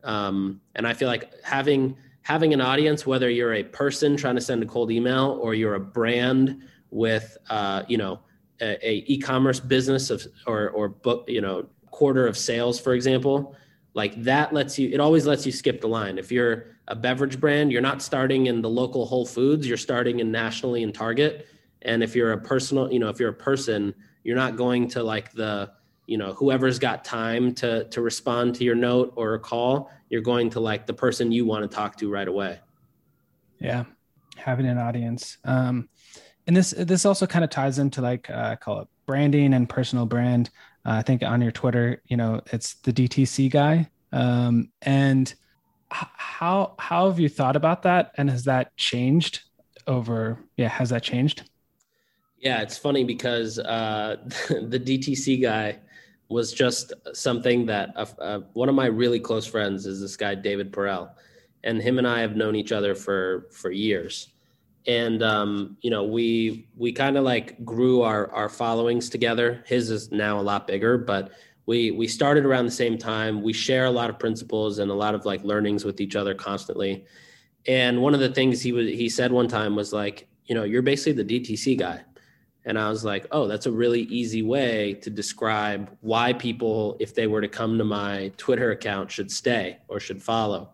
Um, 0.05 0.61
and 0.77 0.87
I 0.87 0.95
feel 0.95 1.09
like 1.09 1.33
having 1.43 1.97
having 2.27 2.53
an 2.53 2.61
audience, 2.61 3.07
whether 3.07 3.31
you're 3.31 3.55
a 3.55 3.63
person 3.63 4.17
trying 4.17 4.35
to 4.35 4.41
send 4.41 4.61
a 4.61 4.67
cold 4.67 4.91
email 4.91 5.39
or 5.41 5.55
you're 5.55 5.75
a 5.75 5.81
brand 5.81 6.61
with, 6.91 7.39
uh, 7.51 7.85
you 7.87 7.97
know, 7.97 8.19
a, 8.61 8.77
a, 8.85 9.05
e-commerce 9.07 9.61
business 9.61 10.11
of 10.11 10.27
or 10.45 10.71
or 10.71 10.89
book, 10.89 11.25
you 11.29 11.41
know, 11.41 11.67
quarter 11.93 12.27
of 12.27 12.37
sales, 12.37 12.81
for 12.81 12.95
example, 12.95 13.55
like 13.95 14.21
that 14.25 14.53
lets 14.53 14.77
you. 14.77 14.89
It 14.89 14.99
always 14.99 15.25
lets 15.25 15.47
you 15.47 15.53
skip 15.53 15.81
the 15.81 15.87
line. 15.87 16.19
If 16.19 16.33
you're 16.33 16.67
a 16.89 16.97
beverage 16.97 17.39
brand, 17.39 17.71
you're 17.71 17.81
not 17.81 18.03
starting 18.03 18.47
in 18.47 18.61
the 18.61 18.69
local 18.69 19.07
Whole 19.07 19.25
Foods. 19.25 19.69
You're 19.69 19.77
starting 19.77 20.19
in 20.19 20.33
nationally 20.33 20.83
in 20.83 20.93
Target. 20.93 21.47
And 21.83 22.03
if 22.03 22.17
you're 22.17 22.33
a 22.33 22.41
personal, 22.41 22.93
you 22.93 22.99
know, 22.99 23.09
if 23.09 23.21
you're 23.21 23.31
a 23.31 23.43
person, 23.51 23.95
you're 24.25 24.35
not 24.35 24.57
going 24.57 24.89
to 24.89 25.05
like 25.05 25.31
the 25.31 25.71
you 26.07 26.19
know 26.19 26.33
whoever's 26.35 26.79
got 26.79 27.05
time 27.05 27.55
to 27.55 27.85
to 27.89 28.01
respond 28.01 28.55
to 28.55 28.65
your 28.65 28.75
note 28.75 29.13
or 29.17 29.35
a 29.35 29.39
call 29.41 29.91
you're 30.09 30.23
going 30.23 30.49
to 30.51 30.61
like 30.61 30.87
the 30.87 30.95
person 30.95 31.33
you 31.33 31.45
want 31.45 31.69
to 31.69 31.75
talk 31.75 31.97
to 31.97 32.11
right 32.11 32.29
away. 32.29 32.61
Yeah 33.59 33.85
having 34.37 34.67
an 34.67 34.79
audience. 34.79 35.39
Um 35.45 35.89
and 36.47 36.57
this 36.57 36.71
this 36.71 37.05
also 37.05 37.27
kind 37.27 37.45
of 37.45 37.51
ties 37.51 37.79
into 37.79 38.01
like 38.01 38.31
uh, 38.31 38.57
call 38.57 38.81
it 38.83 38.89
branding 39.07 39.55
and 39.55 39.69
personal 39.69 40.07
brand. 40.07 40.51
Uh, 40.85 40.93
I 40.93 41.03
think 41.03 41.23
on 41.23 41.43
your 41.43 41.51
Twitter, 41.51 42.03
you 42.07 42.17
know, 42.17 42.41
it's 42.53 42.75
the 42.75 42.93
DTC 42.93 43.51
guy. 43.51 43.91
Um, 44.13 44.71
and 44.83 45.35
how 45.91 46.75
how 46.79 47.09
have 47.09 47.19
you 47.19 47.29
thought 47.29 47.57
about 47.57 47.83
that? 47.83 48.13
And 48.17 48.31
has 48.31 48.45
that 48.45 48.77
changed 48.77 49.41
over 49.87 50.39
yeah 50.57 50.69
has 50.69 50.91
that 50.91 51.03
changed? 51.03 51.49
Yeah 52.39 52.63
it's 52.63 52.79
funny 52.79 53.05
because 53.05 53.59
uh, 53.59 54.17
the 54.49 54.79
dtc 54.79 55.43
guy 55.43 55.79
was 56.29 56.53
just 56.53 56.93
something 57.13 57.67
that 57.67 57.95
one 58.53 58.69
of 58.69 58.75
my 58.75 58.87
really 58.87 59.21
close 59.21 59.47
friends 59.47 59.87
is 59.87 60.01
this 60.01 60.17
guy 60.17 60.35
david 60.35 60.73
perell. 60.73 61.11
And 61.65 61.81
him 61.81 61.99
and 61.99 62.07
i 62.07 62.21
have 62.21 62.37
known 62.37 62.57
each 62.57 62.73
other 62.73 62.95
for 62.95 63.49
for 63.53 63.71
years. 63.71 64.29
And 64.87 65.23
um, 65.23 65.77
you 65.81 65.91
know 65.91 66.05
we 66.05 66.69
we 66.77 66.93
kind 66.93 67.17
of 67.17 67.25
like 67.25 67.65
grew 67.65 68.03
our 68.03 68.31
our 68.33 68.49
followings 68.49 69.09
together. 69.09 69.65
His 69.67 69.91
is 69.91 70.13
now 70.13 70.39
a 70.41 70.43
lot 70.43 70.67
bigger 70.67 70.99
but 70.99 71.33
we 71.67 71.91
we 71.91 72.07
started 72.09 72.45
around 72.45 72.65
the 72.65 72.71
same 72.71 72.97
time. 72.97 73.43
We 73.43 73.53
share 73.53 73.87
a 73.87 73.91
lot 73.91 74.09
of 74.09 74.19
principles 74.19 74.79
and 74.79 74.91
a 74.91 74.95
lot 74.95 75.15
of 75.15 75.27
like 75.27 75.43
learnings 75.45 75.85
with 75.85 76.01
each 76.01 76.17
other 76.17 76.35
constantly. 76.35 77.05
And 77.67 78.01
one 78.01 78.15
of 78.15 78.21
the 78.21 78.33
things 78.33 78.63
he 78.63 78.73
was 78.73 78.87
he 78.89 79.09
said 79.09 79.33
one 79.33 79.49
time 79.49 79.75
was 79.75 79.93
like 79.93 80.29
you 80.47 80.55
know 80.55 80.65
you're 80.65 80.83
basically 80.83 81.23
the 81.23 81.41
dtc 81.41 81.77
guy 81.77 82.03
and 82.67 82.79
i 82.79 82.89
was 82.89 83.05
like 83.05 83.27
oh 83.31 83.47
that's 83.47 83.67
a 83.67 83.73
really 83.73 84.03
easy 84.03 84.43
way 84.43 84.95
to 84.95 85.09
describe 85.09 85.91
why 86.01 86.33
people 86.33 86.97
if 87.01 87.15
they 87.15 87.27
were 87.27 87.41
to 87.41 87.49
come 87.49 87.79
to 87.79 87.85
my 87.85 88.31
twitter 88.37 88.73
account 88.73 89.11
should 89.11 89.31
stay 89.31 89.79
or 89.89 89.99
should 89.99 90.23
follow 90.23 90.71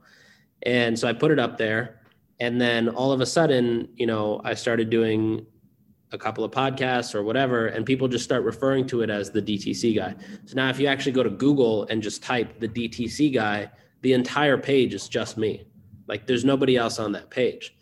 and 0.62 0.98
so 0.98 1.06
i 1.06 1.12
put 1.12 1.30
it 1.30 1.38
up 1.38 1.56
there 1.56 2.00
and 2.40 2.60
then 2.60 2.88
all 2.88 3.12
of 3.12 3.20
a 3.20 3.26
sudden 3.26 3.88
you 3.94 4.06
know 4.06 4.40
i 4.44 4.52
started 4.52 4.90
doing 4.90 5.46
a 6.12 6.18
couple 6.18 6.44
of 6.44 6.50
podcasts 6.50 7.14
or 7.14 7.22
whatever, 7.22 7.68
and 7.68 7.86
people 7.86 8.06
just 8.06 8.24
start 8.24 8.44
referring 8.44 8.86
to 8.86 9.00
it 9.00 9.10
as 9.10 9.30
the 9.30 9.40
DTC 9.40 9.96
guy. 9.96 10.14
So 10.44 10.54
now, 10.54 10.68
if 10.68 10.78
you 10.78 10.86
actually 10.86 11.12
go 11.12 11.22
to 11.22 11.30
Google 11.30 11.84
and 11.84 12.02
just 12.02 12.22
type 12.22 12.60
the 12.60 12.68
DTC 12.68 13.32
guy, 13.32 13.70
the 14.02 14.12
entire 14.12 14.58
page 14.58 14.94
is 14.94 15.08
just 15.08 15.38
me. 15.38 15.64
Like 16.06 16.26
there's 16.26 16.44
nobody 16.44 16.76
else 16.76 16.98
on 16.98 17.12
that 17.12 17.30
page. 17.30 17.74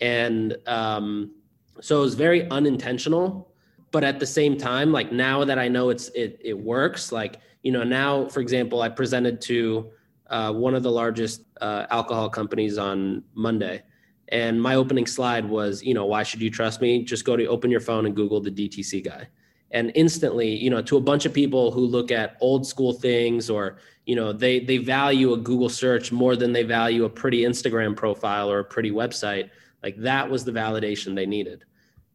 And 0.00 0.56
um, 0.66 1.34
so 1.80 1.98
it 1.98 2.00
was 2.00 2.14
very 2.14 2.48
unintentional. 2.50 3.52
But 3.94 4.02
at 4.02 4.18
the 4.18 4.26
same 4.26 4.56
time, 4.56 4.90
like 4.90 5.12
now 5.12 5.44
that 5.44 5.56
I 5.56 5.68
know 5.68 5.90
it's 5.90 6.08
it 6.16 6.40
it 6.44 6.58
works, 6.58 7.12
like 7.12 7.38
you 7.62 7.70
know 7.70 7.84
now, 7.84 8.26
for 8.26 8.40
example, 8.40 8.82
I 8.82 8.88
presented 8.88 9.40
to 9.42 9.88
uh, 10.26 10.52
one 10.52 10.74
of 10.74 10.82
the 10.82 10.90
largest 10.90 11.42
uh, 11.60 11.86
alcohol 11.90 12.28
companies 12.28 12.76
on 12.76 13.22
Monday, 13.34 13.84
and 14.30 14.60
my 14.60 14.74
opening 14.74 15.06
slide 15.06 15.48
was, 15.48 15.80
you 15.80 15.94
know, 15.94 16.06
why 16.06 16.24
should 16.24 16.42
you 16.42 16.50
trust 16.50 16.80
me? 16.80 17.04
Just 17.04 17.24
go 17.24 17.36
to 17.36 17.46
open 17.46 17.70
your 17.70 17.78
phone 17.78 18.04
and 18.04 18.16
Google 18.16 18.40
the 18.40 18.50
DTC 18.50 19.04
guy. 19.04 19.28
And 19.70 19.92
instantly, 19.94 20.48
you 20.48 20.70
know, 20.70 20.82
to 20.82 20.96
a 20.96 21.00
bunch 21.00 21.24
of 21.24 21.32
people 21.32 21.70
who 21.70 21.86
look 21.86 22.10
at 22.10 22.36
old 22.40 22.66
school 22.66 22.94
things 22.94 23.48
or, 23.48 23.78
you 24.06 24.16
know, 24.16 24.32
they 24.32 24.58
they 24.58 24.78
value 24.78 25.34
a 25.34 25.36
Google 25.36 25.68
search 25.68 26.10
more 26.10 26.34
than 26.34 26.52
they 26.52 26.64
value 26.64 27.04
a 27.04 27.08
pretty 27.08 27.42
Instagram 27.42 27.94
profile 27.94 28.50
or 28.50 28.58
a 28.58 28.64
pretty 28.64 28.90
website. 28.90 29.50
Like 29.84 29.96
that 29.98 30.28
was 30.28 30.44
the 30.44 30.50
validation 30.50 31.14
they 31.14 31.26
needed. 31.26 31.64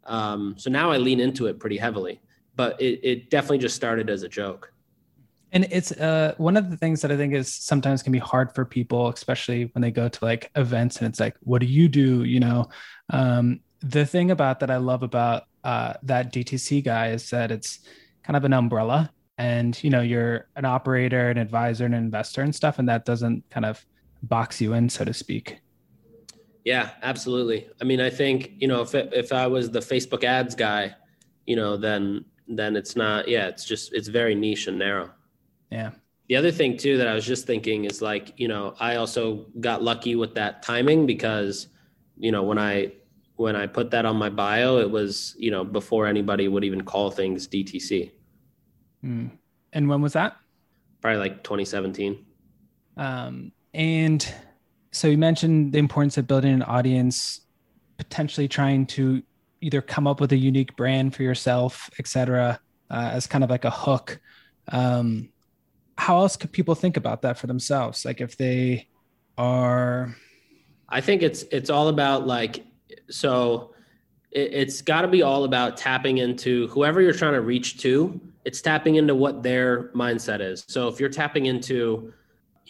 Um, 0.10 0.56
so 0.58 0.69
now 0.69 0.91
I 0.91 0.98
lean 0.98 1.19
into 1.19 1.48
it 1.48 1.60
pretty 1.60 1.78
heavily, 1.78 2.19
but 2.56 2.80
it, 2.82 3.00
it 3.04 3.30
definitely 3.30 3.60
just 3.60 3.76
started 3.76 4.10
as 4.10 4.24
a 4.24 4.30
joke. 4.30 4.74
And 5.52 5.67
it's 5.72 5.91
uh, 5.93 6.36
one 6.38 6.58
of 6.58 6.69
the 6.69 6.78
things 6.78 7.02
that 7.02 7.12
I 7.12 7.17
think 7.17 7.34
is 7.34 7.52
sometimes 7.52 8.04
can 8.04 8.12
be 8.12 8.19
hard 8.19 8.54
for 8.54 8.65
people, 8.65 9.10
especially 9.10 9.65
when 9.74 9.82
they 9.82 9.91
go 9.91 10.08
to 10.08 10.26
like 10.26 10.52
events 10.56 10.98
and 10.98 11.08
it's 11.08 11.19
like, 11.19 11.36
what 11.41 11.62
do 11.62 11.67
you 11.67 11.88
do? 11.88 12.24
You 12.24 12.39
know, 12.39 12.69
um, 13.12 13.62
the 13.82 14.06
thing 14.06 14.30
about 14.32 14.60
that 14.60 14.69
I 14.69 14.78
love 14.78 15.02
about 15.02 15.43
uh, 15.63 15.93
that 16.04 16.34
DTC 16.34 16.84
guy 16.84 17.10
is 17.10 17.30
that 17.32 17.52
it's 17.52 17.80
kind 18.24 18.38
of 18.38 18.43
an 18.43 18.54
umbrella 18.54 19.12
and, 19.38 19.82
you 19.84 19.89
know, 19.89 20.02
you're 20.02 20.50
an 20.56 20.65
operator, 20.65 21.30
an 21.30 21.38
advisor, 21.38 21.86
an 21.86 21.93
investor 21.93 22.41
and 22.41 22.54
stuff. 22.54 22.78
And 22.78 22.89
that 22.89 23.06
doesn't 23.06 23.50
kind 23.50 23.65
of 23.65 23.84
box 24.22 24.62
you 24.62 24.74
in, 24.74 24.89
so 24.89 25.06
to 25.06 25.13
speak. 25.13 25.60
Yeah, 26.69 26.91
absolutely. 27.01 27.67
I 27.82 27.84
mean, 27.84 27.99
I 27.99 28.12
think, 28.12 28.51
you 28.60 28.67
know, 28.67 28.84
if, 28.84 28.93
it, 28.93 29.12
if 29.12 29.34
I 29.34 29.47
was 29.47 29.71
the 29.71 29.79
Facebook 29.79 30.23
ads 30.23 30.53
guy, 30.53 30.93
you 31.47 31.55
know, 31.55 31.77
then, 31.77 32.25
then 32.47 32.75
it's 32.75 32.95
not, 32.95 33.27
yeah, 33.27 33.47
it's 33.47 33.65
just, 33.65 33.91
it's 33.91 34.08
very 34.08 34.36
niche 34.36 34.67
and 34.67 34.77
narrow. 34.77 35.10
Yeah. 35.71 35.89
The 36.27 36.36
other 36.36 36.51
thing 36.51 36.77
too 36.77 36.95
that 36.99 37.08
I 37.08 37.15
was 37.15 37.25
just 37.25 37.47
thinking 37.47 37.86
is 37.86 38.03
like, 38.03 38.34
you 38.38 38.47
know, 38.47 38.75
I 38.79 38.97
also 38.97 39.47
got 39.60 39.82
lucky 39.82 40.15
with 40.15 40.36
that 40.36 40.62
timing 40.62 41.08
because, 41.08 41.69
you 42.19 42.32
know, 42.32 42.43
when 42.43 42.60
I 42.60 42.91
when 43.38 43.55
I 43.55 43.65
put 43.65 43.89
that 43.89 44.05
on 44.05 44.17
my 44.17 44.29
bio, 44.29 44.77
it 44.77 44.91
was, 44.91 45.34
you 45.39 45.49
know, 45.49 45.63
before 45.63 46.05
anybody 46.05 46.47
would 46.47 46.63
even 46.63 46.82
call 46.82 47.10
things 47.10 47.47
DTC. 47.47 48.12
Mm. 49.03 49.32
And 49.73 49.89
when 49.89 50.01
was 50.01 50.13
that? 50.13 50.38
Probably 51.01 51.17
like 51.17 51.43
2017. 51.43 52.25
Um, 52.95 53.53
and 53.73 54.32
so 54.91 55.08
you 55.08 55.17
mentioned 55.17 55.73
the 55.73 55.80
importance 55.80 56.17
of 56.17 56.28
building 56.28 56.54
an 56.54 56.63
audience, 56.63 57.41
potentially 57.97 58.47
trying 58.47 58.86
to 58.88 59.21
either 59.62 59.82
come 59.82 60.08
up 60.08 60.21
with 60.21 60.32
a 60.32 60.38
unique 60.38 60.75
brand 60.75 61.15
for 61.15 61.23
yourself, 61.23 61.89
et 61.99 62.08
cetera, 62.08 62.60
uh, 62.89 63.10
as 63.13 63.28
kind 63.28 63.43
of 63.43 63.49
like 63.49 63.65
a 63.65 63.69
hook. 63.69 64.19
Um, 64.69 65.30
how 65.97 66.17
else 66.19 66.38
could 66.38 66.52
people 66.52 66.75
think 66.75 66.97
about 66.97 67.21
that 67.23 67.38
for 67.38 67.47
themselves? 67.47 68.06
Like 68.06 68.21
if 68.21 68.38
they 68.38 68.88
are 69.38 70.15
I 70.89 71.02
think 71.02 71.21
it's 71.21 71.43
it's 71.52 71.69
all 71.69 71.88
about 71.88 72.28
like 72.28 72.65
so 73.10 73.73
it, 74.32 74.54
it's 74.54 74.82
got 74.82 75.02
to 75.04 75.08
be 75.08 75.21
all 75.21 75.43
about 75.43 75.78
tapping 75.78 76.17
into 76.17 76.67
whoever 76.67 77.02
you're 77.02 77.13
trying 77.13 77.34
to 77.34 77.41
reach 77.41 77.78
to. 77.82 78.19
It's 78.45 78.62
tapping 78.62 78.95
into 78.95 79.13
what 79.15 79.43
their 79.43 79.89
mindset 79.89 80.41
is. 80.41 80.65
So 80.67 80.88
if 80.88 80.99
you're 80.99 81.10
tapping 81.10 81.45
into, 81.45 82.13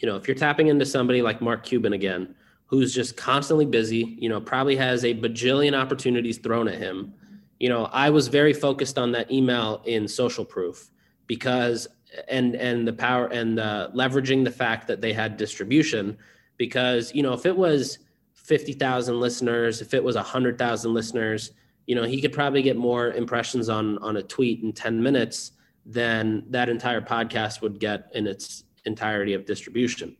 you 0.00 0.08
know, 0.08 0.16
if 0.16 0.26
you're 0.26 0.34
tapping 0.34 0.68
into 0.68 0.86
somebody 0.86 1.22
like 1.22 1.40
Mark 1.40 1.62
Cuban 1.62 1.92
again, 1.92 2.34
who's 2.66 2.94
just 2.94 3.16
constantly 3.16 3.66
busy, 3.66 4.16
you 4.18 4.28
know, 4.28 4.40
probably 4.40 4.76
has 4.76 5.04
a 5.04 5.14
bajillion 5.14 5.78
opportunities 5.78 6.38
thrown 6.38 6.68
at 6.68 6.78
him. 6.78 7.12
You 7.58 7.68
know, 7.68 7.84
I 7.86 8.08
was 8.08 8.28
very 8.28 8.54
focused 8.54 8.96
on 8.96 9.12
that 9.12 9.30
email 9.30 9.82
in 9.84 10.08
social 10.08 10.44
proof 10.44 10.90
because 11.26 11.86
and 12.28 12.54
and 12.56 12.88
the 12.88 12.92
power 12.92 13.26
and 13.26 13.58
the 13.58 13.90
leveraging 13.94 14.42
the 14.42 14.50
fact 14.50 14.88
that 14.88 15.00
they 15.00 15.12
had 15.12 15.36
distribution 15.36 16.16
because 16.56 17.14
you 17.14 17.22
know 17.22 17.32
if 17.32 17.46
it 17.46 17.56
was 17.56 17.98
50,000 18.34 19.20
listeners 19.20 19.80
if 19.80 19.94
it 19.94 20.02
was 20.02 20.16
100,000 20.16 20.92
listeners 20.92 21.52
you 21.86 21.94
know 21.94 22.02
he 22.02 22.20
could 22.20 22.32
probably 22.32 22.62
get 22.62 22.76
more 22.76 23.12
impressions 23.12 23.68
on 23.68 23.96
on 23.98 24.16
a 24.16 24.22
tweet 24.22 24.62
in 24.64 24.72
10 24.72 25.00
minutes 25.00 25.52
than 25.86 26.44
that 26.50 26.68
entire 26.68 27.00
podcast 27.00 27.62
would 27.62 27.78
get 27.78 28.10
in 28.12 28.26
its 28.26 28.64
entirety 28.84 29.34
of 29.34 29.44
distribution 29.44 30.16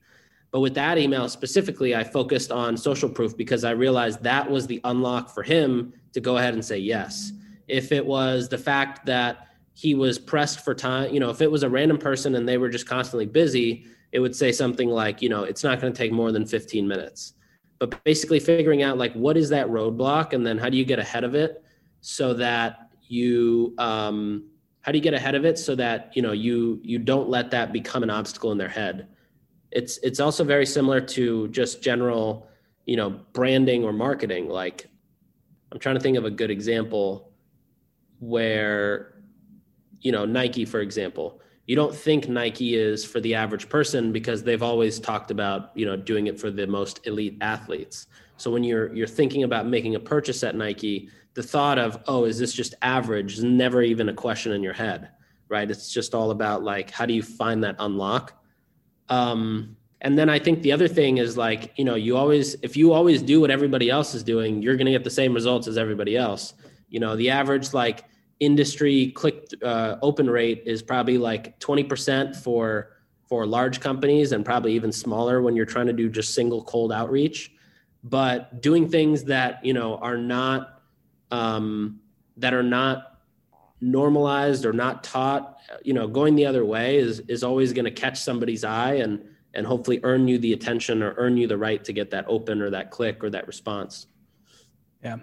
but 0.50 0.60
with 0.60 0.74
that 0.74 0.98
email 0.98 1.28
specifically 1.28 1.94
i 1.94 2.04
focused 2.04 2.50
on 2.50 2.76
social 2.76 3.08
proof 3.08 3.36
because 3.36 3.64
i 3.64 3.70
realized 3.70 4.22
that 4.22 4.48
was 4.50 4.66
the 4.66 4.80
unlock 4.84 5.30
for 5.30 5.42
him 5.42 5.92
to 6.12 6.20
go 6.20 6.36
ahead 6.36 6.54
and 6.54 6.64
say 6.64 6.78
yes 6.78 7.32
if 7.68 7.92
it 7.92 8.04
was 8.04 8.48
the 8.48 8.58
fact 8.58 9.06
that 9.06 9.48
he 9.80 9.94
was 9.94 10.18
pressed 10.18 10.60
for 10.62 10.74
time. 10.74 11.10
You 11.12 11.20
know, 11.20 11.30
if 11.30 11.40
it 11.40 11.50
was 11.50 11.62
a 11.62 11.68
random 11.70 11.96
person 11.96 12.34
and 12.34 12.46
they 12.46 12.58
were 12.58 12.68
just 12.68 12.86
constantly 12.86 13.24
busy, 13.24 13.86
it 14.12 14.20
would 14.20 14.36
say 14.36 14.52
something 14.52 14.90
like, 14.90 15.22
you 15.22 15.30
know, 15.30 15.44
it's 15.44 15.64
not 15.64 15.80
going 15.80 15.90
to 15.90 15.96
take 15.96 16.12
more 16.12 16.32
than 16.32 16.44
15 16.44 16.86
minutes. 16.86 17.32
But 17.78 18.04
basically 18.04 18.40
figuring 18.40 18.82
out 18.82 18.98
like 18.98 19.14
what 19.14 19.38
is 19.38 19.48
that 19.48 19.68
roadblock 19.68 20.34
and 20.34 20.46
then 20.46 20.58
how 20.58 20.68
do 20.68 20.76
you 20.76 20.84
get 20.84 20.98
ahead 20.98 21.24
of 21.24 21.34
it 21.34 21.64
so 22.02 22.34
that 22.34 22.90
you 23.08 23.74
um, 23.78 24.49
how 24.82 24.92
do 24.92 24.98
you 24.98 25.02
get 25.02 25.14
ahead 25.14 25.34
of 25.34 25.44
it 25.44 25.58
so 25.58 25.74
that 25.74 26.10
you 26.14 26.22
know 26.22 26.32
you 26.32 26.80
you 26.82 26.98
don't 26.98 27.28
let 27.28 27.50
that 27.50 27.72
become 27.72 28.02
an 28.02 28.10
obstacle 28.10 28.52
in 28.52 28.58
their 28.58 28.68
head. 28.68 29.08
It's 29.70 29.98
it's 29.98 30.20
also 30.20 30.44
very 30.44 30.66
similar 30.66 31.00
to 31.00 31.48
just 31.48 31.82
general, 31.82 32.48
you 32.86 32.96
know, 32.96 33.20
branding 33.32 33.84
or 33.84 33.92
marketing. 33.92 34.48
Like 34.48 34.88
I'm 35.70 35.78
trying 35.78 35.96
to 35.96 36.00
think 36.00 36.16
of 36.16 36.24
a 36.24 36.30
good 36.30 36.50
example 36.50 37.32
where 38.18 39.20
you 40.00 40.12
know, 40.12 40.24
Nike, 40.24 40.64
for 40.64 40.80
example, 40.80 41.40
you 41.66 41.76
don't 41.76 41.94
think 41.94 42.28
Nike 42.28 42.74
is 42.74 43.04
for 43.04 43.20
the 43.20 43.34
average 43.34 43.68
person 43.68 44.12
because 44.12 44.42
they've 44.42 44.62
always 44.62 44.98
talked 44.98 45.30
about, 45.30 45.70
you 45.74 45.86
know, 45.86 45.94
doing 45.94 46.26
it 46.26 46.40
for 46.40 46.50
the 46.50 46.66
most 46.66 47.06
elite 47.06 47.36
athletes. 47.40 48.06
So 48.38 48.50
when 48.50 48.64
you're 48.64 48.92
you're 48.94 49.06
thinking 49.06 49.44
about 49.44 49.66
making 49.66 49.94
a 49.94 50.00
purchase 50.00 50.42
at 50.42 50.56
Nike, 50.56 51.10
the 51.34 51.42
thought 51.42 51.78
of, 51.78 52.02
oh, 52.06 52.24
is 52.24 52.38
this 52.38 52.52
just 52.52 52.74
average 52.82 53.38
is 53.38 53.44
never 53.44 53.82
even 53.82 54.08
a 54.08 54.14
question 54.14 54.52
in 54.52 54.62
your 54.62 54.72
head, 54.72 55.10
right? 55.48 55.70
It's 55.70 55.92
just 55.92 56.14
all 56.14 56.30
about 56.30 56.62
like 56.62 56.90
how 56.90 57.06
do 57.06 57.14
you 57.14 57.22
find 57.22 57.62
that 57.64 57.76
unlock? 57.78 58.32
Um, 59.08 59.76
and 60.02 60.18
then 60.18 60.30
I 60.30 60.38
think 60.38 60.62
the 60.62 60.72
other 60.72 60.88
thing 60.88 61.18
is 61.18 61.36
like, 61.36 61.72
you 61.76 61.84
know, 61.84 61.94
you 61.94 62.16
always 62.16 62.56
if 62.62 62.76
you 62.76 62.92
always 62.92 63.22
do 63.22 63.40
what 63.40 63.50
everybody 63.50 63.90
else 63.90 64.14
is 64.14 64.22
doing, 64.22 64.62
you're 64.62 64.76
going 64.76 64.86
to 64.86 64.92
get 64.92 65.04
the 65.04 65.10
same 65.10 65.34
results 65.34 65.66
as 65.66 65.76
everybody 65.76 66.16
else. 66.16 66.54
You 66.88 67.00
know, 67.00 67.16
the 67.16 67.30
average 67.30 67.72
like 67.74 68.04
industry 68.40 69.12
click 69.14 69.48
uh, 69.62 69.96
open 70.02 70.28
rate 70.28 70.62
is 70.66 70.82
probably 70.82 71.18
like 71.18 71.58
20% 71.60 72.34
for 72.34 72.96
for 73.28 73.46
large 73.46 73.78
companies 73.78 74.32
and 74.32 74.44
probably 74.44 74.72
even 74.72 74.90
smaller 74.90 75.40
when 75.40 75.54
you're 75.54 75.66
trying 75.66 75.86
to 75.86 75.92
do 75.92 76.08
just 76.08 76.34
single 76.34 76.64
cold 76.64 76.90
outreach 76.90 77.52
but 78.02 78.60
doing 78.60 78.88
things 78.88 79.24
that 79.24 79.64
you 79.64 79.72
know 79.72 79.96
are 79.98 80.16
not 80.16 80.79
um, 81.30 82.00
that 82.36 82.54
are 82.54 82.62
not 82.62 83.18
normalized 83.80 84.66
or 84.66 84.72
not 84.72 85.02
taught, 85.02 85.58
you 85.82 85.92
know, 85.92 86.06
going 86.06 86.34
the 86.36 86.46
other 86.46 86.64
way 86.64 86.96
is 86.96 87.20
is 87.20 87.42
always 87.42 87.72
going 87.72 87.84
to 87.84 87.90
catch 87.90 88.18
somebody's 88.20 88.64
eye 88.64 88.94
and 88.94 89.24
and 89.54 89.66
hopefully 89.66 90.00
earn 90.04 90.28
you 90.28 90.38
the 90.38 90.52
attention 90.52 91.02
or 91.02 91.14
earn 91.16 91.36
you 91.36 91.46
the 91.46 91.58
right 91.58 91.82
to 91.84 91.92
get 91.92 92.10
that 92.10 92.24
open 92.28 92.62
or 92.62 92.70
that 92.70 92.90
click 92.90 93.24
or 93.24 93.30
that 93.30 93.46
response. 93.46 94.06
Yeah. 95.02 95.16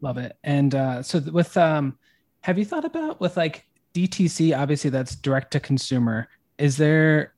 Love 0.00 0.18
it. 0.18 0.36
And 0.44 0.74
uh, 0.74 1.02
so 1.02 1.18
with 1.20 1.56
um 1.56 1.98
have 2.42 2.58
you 2.58 2.64
thought 2.64 2.84
about 2.84 3.20
with 3.20 3.36
like 3.36 3.64
DTC 3.94 4.56
obviously 4.56 4.90
that's 4.90 5.16
direct 5.16 5.52
to 5.52 5.60
consumer. 5.60 6.28
Is 6.58 6.76
there 6.76 7.32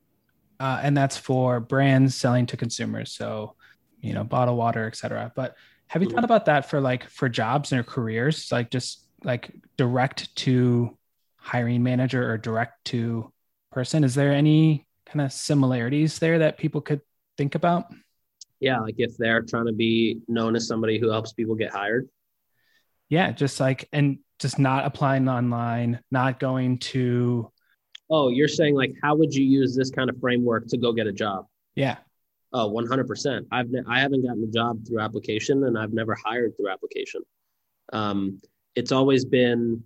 uh, 0.61 0.79
and 0.83 0.95
that's 0.95 1.17
for 1.17 1.59
brands 1.59 2.15
selling 2.15 2.45
to 2.45 2.55
consumers. 2.55 3.11
So, 3.11 3.55
you 3.99 4.13
know, 4.13 4.23
bottled 4.23 4.59
water, 4.59 4.85
etc. 4.85 5.31
But 5.35 5.55
have 5.91 6.01
you 6.01 6.07
mm-hmm. 6.07 6.15
thought 6.15 6.23
about 6.23 6.45
that 6.45 6.69
for 6.69 6.79
like 6.79 7.09
for 7.09 7.27
jobs 7.27 7.73
or 7.73 7.83
careers, 7.83 8.49
like 8.49 8.71
just 8.71 9.05
like 9.25 9.51
direct 9.75 10.33
to 10.37 10.97
hiring 11.35 11.83
manager 11.83 12.31
or 12.31 12.37
direct 12.37 12.85
to 12.85 13.29
person? 13.73 14.05
Is 14.05 14.15
there 14.15 14.31
any 14.31 14.87
kind 15.05 15.19
of 15.19 15.33
similarities 15.33 16.17
there 16.17 16.39
that 16.39 16.57
people 16.57 16.79
could 16.79 17.01
think 17.37 17.55
about? 17.55 17.87
Yeah, 18.61 18.79
like 18.79 18.95
if 18.99 19.17
they're 19.17 19.41
trying 19.41 19.65
to 19.65 19.73
be 19.73 20.21
known 20.29 20.55
as 20.55 20.65
somebody 20.65 20.97
who 20.97 21.09
helps 21.09 21.33
people 21.33 21.55
get 21.55 21.73
hired. 21.73 22.07
Yeah, 23.09 23.33
just 23.33 23.59
like 23.59 23.89
and 23.91 24.19
just 24.39 24.59
not 24.59 24.85
applying 24.85 25.27
online, 25.27 25.99
not 26.09 26.39
going 26.39 26.77
to 26.77 27.51
Oh, 28.09 28.29
you're 28.29 28.47
saying 28.47 28.75
like 28.75 28.93
how 29.03 29.15
would 29.15 29.35
you 29.35 29.43
use 29.43 29.75
this 29.75 29.91
kind 29.91 30.09
of 30.09 30.17
framework 30.21 30.67
to 30.67 30.77
go 30.77 30.93
get 30.93 31.05
a 31.07 31.11
job? 31.11 31.47
Yeah. 31.75 31.97
Oh, 32.53 32.67
100%. 32.69 33.47
I've 33.51 33.69
ne- 33.69 33.83
I 33.87 33.99
haven't 33.99 34.25
gotten 34.25 34.43
a 34.43 34.51
job 34.51 34.85
through 34.85 34.99
application 34.99 35.63
and 35.65 35.77
I've 35.77 35.93
never 35.93 36.15
hired 36.15 36.55
through 36.57 36.69
application. 36.69 37.21
Um, 37.93 38.39
it's 38.75 38.91
always 38.91 39.25
been 39.25 39.83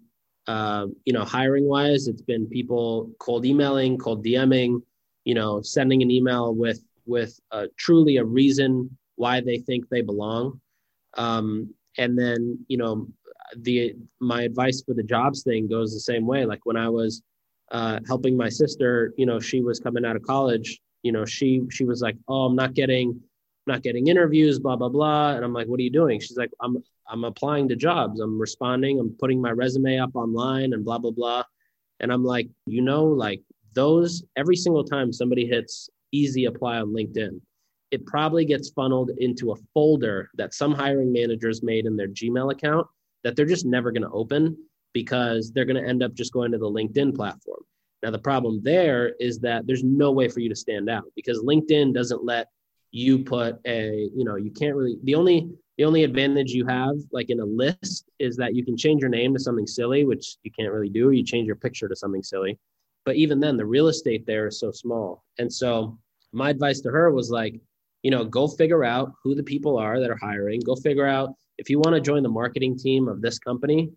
uh, 0.47 0.87
you 1.05 1.13
know, 1.13 1.23
hiring 1.23 1.65
wise, 1.65 2.07
it's 2.07 2.21
been 2.21 2.47
people 2.47 3.11
cold 3.19 3.45
emailing, 3.45 3.97
cold 3.97 4.23
DMing, 4.23 4.81
you 5.23 5.33
know, 5.33 5.61
sending 5.61 6.01
an 6.01 6.11
email 6.11 6.53
with 6.53 6.83
with 7.07 7.39
truly 7.77 8.17
a 8.17 8.23
reason 8.23 8.95
why 9.15 9.41
they 9.41 9.57
think 9.59 9.87
they 9.89 10.01
belong. 10.01 10.59
Um, 11.17 11.73
and 11.97 12.17
then, 12.17 12.63
you 12.67 12.77
know, 12.77 13.07
the 13.57 13.95
my 14.19 14.43
advice 14.43 14.83
for 14.85 14.93
the 14.93 15.03
jobs 15.03 15.43
thing 15.43 15.67
goes 15.67 15.93
the 15.93 15.99
same 15.99 16.25
way. 16.25 16.45
Like 16.45 16.65
when 16.65 16.77
I 16.77 16.89
was 16.89 17.21
uh, 17.71 17.99
helping 18.07 18.37
my 18.37 18.49
sister, 18.49 19.13
you 19.17 19.25
know, 19.25 19.39
she 19.39 19.61
was 19.61 19.79
coming 19.79 20.05
out 20.05 20.15
of 20.15 20.23
college. 20.23 20.79
You 21.05 21.11
know, 21.11 21.23
she 21.23 21.61
she 21.69 21.85
was 21.85 22.01
like, 22.01 22.17
"Oh, 22.27 22.45
I'm 22.45 22.55
not 22.55 22.73
getting, 22.73 23.21
not 23.67 23.83
getting 23.83 24.07
interviews, 24.07 24.57
blah 24.57 24.75
blah 24.75 24.89
blah." 24.89 25.35
And 25.35 25.45
I'm 25.45 25.53
like, 25.53 25.67
"What 25.67 25.79
are 25.79 25.83
you 25.83 25.91
doing?" 25.91 26.19
She's 26.19 26.35
like, 26.35 26.49
"I'm 26.61 26.83
I'm 27.07 27.23
applying 27.25 27.67
to 27.69 27.75
jobs. 27.75 28.19
I'm 28.19 28.41
responding. 28.41 28.99
I'm 28.99 29.15
putting 29.19 29.39
my 29.39 29.51
resume 29.51 29.99
up 29.99 30.15
online 30.15 30.73
and 30.73 30.83
blah 30.83 30.97
blah 30.97 31.11
blah." 31.11 31.43
And 31.99 32.11
I'm 32.11 32.23
like, 32.23 32.49
you 32.65 32.81
know, 32.81 33.05
like 33.05 33.43
those 33.73 34.23
every 34.35 34.55
single 34.55 34.83
time 34.83 35.13
somebody 35.13 35.45
hits 35.45 35.91
easy 36.11 36.45
apply 36.45 36.77
on 36.77 36.87
LinkedIn, 36.87 37.39
it 37.91 38.03
probably 38.07 38.43
gets 38.43 38.69
funneled 38.69 39.11
into 39.19 39.51
a 39.51 39.55
folder 39.75 40.31
that 40.33 40.55
some 40.55 40.73
hiring 40.73 41.13
managers 41.13 41.61
made 41.61 41.85
in 41.85 41.95
their 41.95 42.07
Gmail 42.07 42.51
account 42.51 42.87
that 43.23 43.35
they're 43.35 43.45
just 43.45 43.67
never 43.67 43.91
going 43.91 44.01
to 44.01 44.09
open 44.09 44.57
because 44.91 45.51
they're 45.51 45.65
going 45.65 45.81
to 45.81 45.87
end 45.87 46.01
up 46.01 46.15
just 46.15 46.33
going 46.33 46.51
to 46.51 46.57
the 46.57 46.65
LinkedIn 46.65 47.15
platform. 47.15 47.61
Now, 48.05 48.11
the 48.11 48.19
problem 48.19 48.61
there 48.61 49.15
is 49.19 49.39
that 49.39 49.65
there's 49.65 49.83
no 49.83 50.11
way 50.11 50.27
for 50.27 50.39
you 50.39 50.47
to 50.49 50.55
stand 50.55 50.91
out 50.91 51.05
because 51.15 51.39
LinkedIn 51.39 51.91
doesn't 51.91 52.23
let 52.23 52.49
you 52.91 53.23
put 53.23 53.59
a, 53.65 54.11
you 54.15 54.23
know, 54.23 54.35
you 54.35 54.51
can't 54.51 54.75
really, 54.75 54.97
the 55.05 55.15
only, 55.15 55.49
the 55.79 55.85
only 55.85 56.03
advantage 56.03 56.51
you 56.51 56.67
have 56.67 56.93
like 57.11 57.31
in 57.31 57.39
a 57.39 57.45
list 57.45 58.05
is 58.19 58.37
that 58.37 58.53
you 58.53 58.63
can 58.63 58.77
change 58.77 59.01
your 59.01 59.09
name 59.09 59.33
to 59.33 59.39
something 59.39 59.65
silly, 59.65 60.05
which 60.05 60.37
you 60.43 60.51
can't 60.51 60.71
really 60.71 60.87
do. 60.87 61.09
You 61.09 61.23
change 61.23 61.47
your 61.47 61.55
picture 61.55 61.87
to 61.87 61.95
something 61.95 62.21
silly. 62.21 62.59
But 63.05 63.15
even 63.15 63.39
then, 63.39 63.57
the 63.57 63.65
real 63.65 63.87
estate 63.87 64.27
there 64.27 64.45
is 64.45 64.59
so 64.59 64.69
small. 64.69 65.23
And 65.39 65.51
so 65.51 65.97
my 66.31 66.51
advice 66.51 66.81
to 66.81 66.91
her 66.91 67.09
was 67.09 67.31
like, 67.31 67.59
you 68.03 68.11
know, 68.11 68.23
go 68.23 68.47
figure 68.47 68.83
out 68.83 69.13
who 69.23 69.33
the 69.33 69.41
people 69.41 69.79
are 69.79 69.99
that 69.99 70.11
are 70.11 70.19
hiring. 70.21 70.59
Go 70.59 70.75
figure 70.75 71.07
out 71.07 71.33
if 71.57 71.71
you 71.71 71.79
want 71.79 71.95
to 71.95 72.01
join 72.01 72.21
the 72.21 72.29
marketing 72.29 72.77
team 72.77 73.07
of 73.07 73.23
this 73.23 73.39
company 73.39 73.89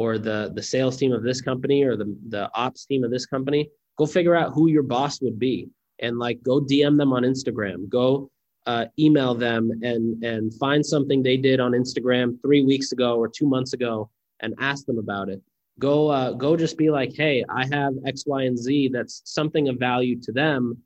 or 0.00 0.18
the 0.18 0.52
the 0.54 0.62
sales 0.62 0.96
team 0.96 1.12
of 1.12 1.22
this 1.22 1.40
company 1.40 1.82
or 1.82 1.96
the 1.96 2.08
the 2.28 2.50
ops 2.54 2.86
team 2.86 3.02
of 3.04 3.10
this 3.10 3.26
company. 3.26 3.68
Go 3.98 4.06
figure 4.06 4.34
out 4.34 4.52
who 4.52 4.68
your 4.68 4.82
boss 4.82 5.22
would 5.22 5.38
be 5.38 5.68
and 6.00 6.18
like 6.18 6.42
go 6.42 6.60
DM 6.60 6.96
them 6.98 7.12
on 7.12 7.22
Instagram. 7.22 7.88
Go 7.88 8.30
uh, 8.66 8.86
email 8.98 9.34
them 9.34 9.70
and 9.82 10.22
and 10.22 10.54
find 10.54 10.84
something 10.84 11.22
they 11.22 11.36
did 11.36 11.60
on 11.60 11.72
Instagram 11.72 12.40
three 12.42 12.62
weeks 12.62 12.92
ago 12.92 13.16
or 13.16 13.28
two 13.28 13.46
months 13.46 13.72
ago 13.72 14.10
and 14.40 14.54
ask 14.58 14.84
them 14.86 14.98
about 14.98 15.28
it 15.28 15.40
go 15.78 16.08
uh, 16.08 16.32
go 16.32 16.56
just 16.56 16.76
be 16.78 16.90
like 16.90 17.12
hey 17.14 17.44
i 17.50 17.64
have 17.66 17.92
x 18.06 18.24
y 18.26 18.44
and 18.44 18.58
z 18.58 18.88
that's 18.88 19.22
something 19.24 19.68
of 19.68 19.78
value 19.78 20.18
to 20.20 20.32
them 20.32 20.76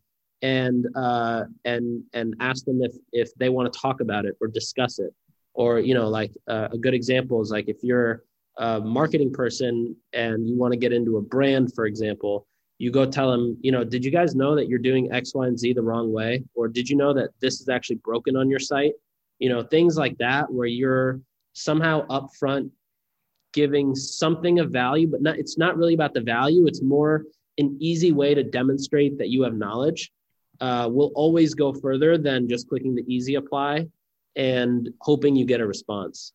and 0.43 0.87
uh, 0.97 1.45
and 1.65 2.03
and 2.15 2.35
ask 2.41 2.65
them 2.65 2.81
if 2.83 2.95
if 3.13 3.35
they 3.35 3.49
want 3.49 3.71
to 3.71 3.79
talk 3.79 4.01
about 4.01 4.25
it 4.25 4.37
or 4.41 4.49
discuss 4.49 4.99
it 4.99 5.13
or 5.55 5.79
you 5.79 5.95
know 5.95 6.09
like 6.09 6.33
uh, 6.49 6.69
a 6.73 6.79
good 6.79 6.95
example 6.95 7.41
is 7.43 7.51
like 7.51 7.69
if 7.69 7.77
you're 7.83 8.25
a 8.59 8.81
marketing 8.81 9.33
person 9.33 9.97
and 10.13 10.49
you 10.49 10.57
want 10.57 10.73
to 10.73 10.79
get 10.79 10.93
into 10.93 11.17
a 11.17 11.23
brand 11.23 11.73
for 11.75 11.87
example 11.87 12.47
you 12.79 12.91
go 12.91 13.05
tell 13.07 13.31
them 13.31 13.57
you 13.61 13.73
know 13.73 13.85
did 13.85 14.05
you 14.05 14.11
guys 14.11 14.35
know 14.35 14.55
that 14.55 14.69
you're 14.69 14.79
doing 14.79 15.11
x 15.13 15.35
y 15.35 15.47
and 15.47 15.59
z 15.59 15.73
the 15.73 15.83
wrong 15.83 16.13
way 16.13 16.43
or 16.55 16.69
did 16.69 16.89
you 16.89 16.97
know 16.97 17.13
that 17.13 17.31
this 17.41 17.61
is 17.61 17.69
actually 17.69 17.97
broken 17.97 18.37
on 18.37 18.51
your 18.51 18.59
site 18.59 18.93
you 19.39 19.49
know 19.49 19.63
things 19.63 19.97
like 19.97 20.17
that 20.19 20.51
where 20.51 20.67
you're 20.67 21.21
somehow 21.53 22.07
upfront 22.09 22.71
giving 23.53 23.95
something 23.95 24.59
of 24.59 24.71
value, 24.71 25.07
but 25.09 25.23
not, 25.23 25.39
it's 25.39 25.59
not 25.59 25.77
really 25.77 25.95
about 25.95 26.15
the 26.15 26.21
value. 26.21 26.67
It's 26.67 26.83
more 26.83 27.25
an 27.59 27.77
easy 27.81 28.13
way 28.13 28.35
to 28.35 28.43
demonstrate 28.43 29.19
that 29.19 29.29
you 29.29 29.43
have 29.43 29.55
knowledge. 29.55 30.11
Uh, 30.61 30.89
will 30.93 31.11
always 31.15 31.55
go 31.55 31.73
further 31.73 32.19
than 32.19 32.47
just 32.47 32.69
clicking 32.69 32.95
the 32.95 33.05
easy 33.07 33.37
apply 33.37 33.87
and 34.37 34.91
hoping 35.01 35.35
you 35.35 35.47
get 35.47 35.61
a 35.61 35.67
response. 35.67 36.35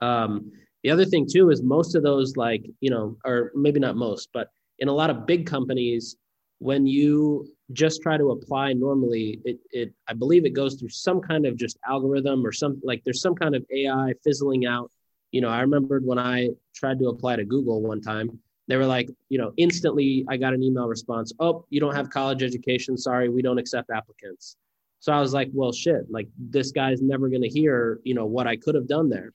Um, 0.00 0.52
the 0.88 0.92
other 0.92 1.04
thing 1.04 1.26
too 1.30 1.50
is 1.50 1.62
most 1.62 1.94
of 1.94 2.02
those 2.02 2.36
like 2.38 2.64
you 2.80 2.88
know, 2.90 3.14
or 3.26 3.52
maybe 3.54 3.78
not 3.78 3.94
most, 3.94 4.30
but 4.32 4.48
in 4.78 4.88
a 4.88 4.92
lot 4.92 5.10
of 5.10 5.26
big 5.26 5.46
companies, 5.46 6.16
when 6.60 6.86
you 6.86 7.46
just 7.72 8.00
try 8.00 8.16
to 8.16 8.30
apply 8.30 8.72
normally, 8.72 9.38
it, 9.44 9.58
it 9.70 9.92
I 10.08 10.14
believe 10.14 10.46
it 10.46 10.54
goes 10.54 10.76
through 10.76 10.88
some 10.88 11.20
kind 11.20 11.44
of 11.44 11.56
just 11.56 11.76
algorithm 11.86 12.46
or 12.46 12.52
some 12.52 12.80
like 12.82 13.02
there's 13.04 13.20
some 13.20 13.34
kind 13.34 13.54
of 13.54 13.66
AI 13.70 14.14
fizzling 14.24 14.64
out 14.64 14.90
you 15.30 15.42
know, 15.42 15.50
I 15.50 15.60
remembered 15.60 16.06
when 16.06 16.18
I 16.18 16.48
tried 16.74 16.98
to 17.00 17.08
apply 17.08 17.36
to 17.36 17.44
Google 17.44 17.82
one 17.82 18.00
time, 18.00 18.38
they 18.66 18.76
were 18.76 18.86
like, 18.86 19.10
you 19.28 19.36
know, 19.36 19.52
instantly 19.58 20.24
I 20.26 20.38
got 20.38 20.54
an 20.54 20.62
email 20.62 20.88
response. 20.88 21.34
Oh, 21.38 21.66
you 21.68 21.80
don't 21.80 21.94
have 21.94 22.08
college 22.08 22.42
education. 22.42 22.96
Sorry, 22.96 23.28
we 23.28 23.42
don't 23.42 23.58
accept 23.58 23.90
applicants. 23.90 24.56
So 25.00 25.12
I 25.12 25.20
was 25.20 25.34
like, 25.34 25.50
well, 25.52 25.70
shit, 25.70 26.10
like 26.10 26.28
this 26.38 26.72
guy's 26.72 27.02
never 27.02 27.28
going 27.28 27.42
to 27.42 27.48
hear, 27.48 28.00
you 28.04 28.14
know, 28.14 28.24
what 28.24 28.46
I 28.46 28.56
could 28.56 28.74
have 28.74 28.88
done 28.88 29.10
there. 29.10 29.34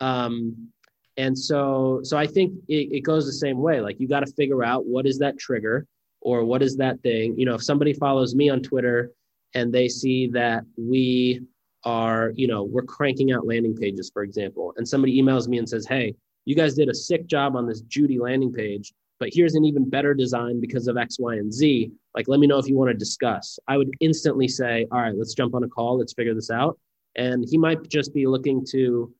Um, 0.00 0.70
and 1.18 1.36
so, 1.36 1.98
so 2.04 2.16
I 2.16 2.28
think 2.28 2.54
it, 2.68 2.92
it 2.92 3.00
goes 3.00 3.26
the 3.26 3.32
same 3.32 3.58
way. 3.58 3.80
Like 3.80 3.98
you 3.98 4.06
got 4.06 4.20
to 4.20 4.32
figure 4.32 4.64
out 4.64 4.86
what 4.86 5.04
is 5.04 5.18
that 5.18 5.36
trigger 5.36 5.84
or 6.20 6.44
what 6.44 6.62
is 6.62 6.76
that 6.76 7.02
thing. 7.02 7.36
You 7.36 7.44
know, 7.44 7.54
if 7.54 7.62
somebody 7.64 7.92
follows 7.92 8.36
me 8.36 8.48
on 8.48 8.62
Twitter 8.62 9.10
and 9.52 9.72
they 9.72 9.88
see 9.88 10.28
that 10.28 10.62
we 10.76 11.42
are, 11.84 12.32
you 12.36 12.46
know, 12.46 12.62
we're 12.62 12.82
cranking 12.82 13.32
out 13.32 13.48
landing 13.48 13.74
pages, 13.74 14.10
for 14.14 14.22
example, 14.22 14.72
and 14.76 14.86
somebody 14.86 15.20
emails 15.20 15.48
me 15.48 15.58
and 15.58 15.68
says, 15.68 15.86
Hey, 15.86 16.14
you 16.44 16.54
guys 16.54 16.74
did 16.74 16.88
a 16.88 16.94
sick 16.94 17.26
job 17.26 17.56
on 17.56 17.66
this 17.66 17.80
Judy 17.82 18.20
landing 18.20 18.52
page, 18.52 18.92
but 19.18 19.30
here's 19.32 19.56
an 19.56 19.64
even 19.64 19.90
better 19.90 20.14
design 20.14 20.60
because 20.60 20.86
of 20.86 20.96
X, 20.96 21.18
Y, 21.18 21.34
and 21.34 21.52
Z. 21.52 21.90
Like, 22.14 22.28
let 22.28 22.38
me 22.38 22.46
know 22.46 22.58
if 22.58 22.68
you 22.68 22.76
want 22.76 22.90
to 22.90 22.96
discuss. 22.96 23.58
I 23.66 23.76
would 23.76 23.90
instantly 23.98 24.46
say, 24.46 24.86
All 24.92 25.00
right, 25.00 25.16
let's 25.16 25.34
jump 25.34 25.56
on 25.56 25.64
a 25.64 25.68
call, 25.68 25.98
let's 25.98 26.12
figure 26.12 26.34
this 26.34 26.50
out. 26.50 26.78
And 27.16 27.44
he 27.48 27.58
might 27.58 27.88
just 27.88 28.14
be 28.14 28.28
looking 28.28 28.64
to 28.70 29.12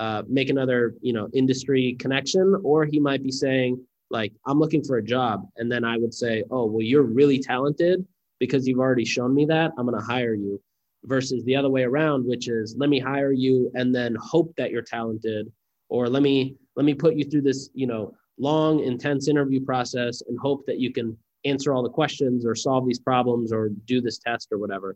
uh, 0.00 0.22
make 0.28 0.48
another, 0.48 0.94
you 1.02 1.12
know, 1.12 1.28
industry 1.34 1.94
connection, 1.98 2.58
or 2.64 2.86
he 2.86 2.98
might 2.98 3.22
be 3.22 3.30
saying, 3.30 3.78
like, 4.08 4.32
I'm 4.46 4.58
looking 4.58 4.82
for 4.82 4.96
a 4.96 5.04
job. 5.04 5.46
And 5.58 5.70
then 5.70 5.84
I 5.84 5.98
would 5.98 6.14
say, 6.14 6.42
Oh, 6.50 6.64
well, 6.64 6.82
you're 6.82 7.02
really 7.02 7.38
talented 7.38 8.04
because 8.38 8.66
you've 8.66 8.78
already 8.78 9.04
shown 9.04 9.34
me 9.34 9.44
that. 9.44 9.72
I'm 9.76 9.86
going 9.86 10.00
to 10.00 10.04
hire 10.04 10.34
you. 10.34 10.60
Versus 11.04 11.44
the 11.44 11.56
other 11.56 11.70
way 11.70 11.84
around 11.84 12.26
which 12.26 12.48
is 12.48 12.74
let 12.76 12.90
me 12.90 12.98
hire 12.98 13.32
you 13.32 13.70
and 13.74 13.94
then 13.94 14.14
hope 14.20 14.54
that 14.56 14.70
you're 14.70 14.82
talented. 14.82 15.50
Or 15.88 16.08
let 16.10 16.22
me 16.22 16.56
let 16.76 16.84
me 16.84 16.92
put 16.92 17.14
you 17.14 17.24
through 17.24 17.40
this 17.40 17.70
you 17.72 17.86
know 17.86 18.12
long 18.38 18.80
intense 18.80 19.26
interview 19.26 19.64
process 19.64 20.20
and 20.28 20.38
hope 20.38 20.66
that 20.66 20.78
you 20.78 20.92
can 20.92 21.16
answer 21.46 21.72
all 21.72 21.82
the 21.82 21.88
questions 21.88 22.44
or 22.44 22.54
solve 22.54 22.86
these 22.86 22.98
problems 22.98 23.50
or 23.50 23.70
do 23.86 24.02
this 24.02 24.18
test 24.18 24.48
or 24.52 24.58
whatever. 24.58 24.94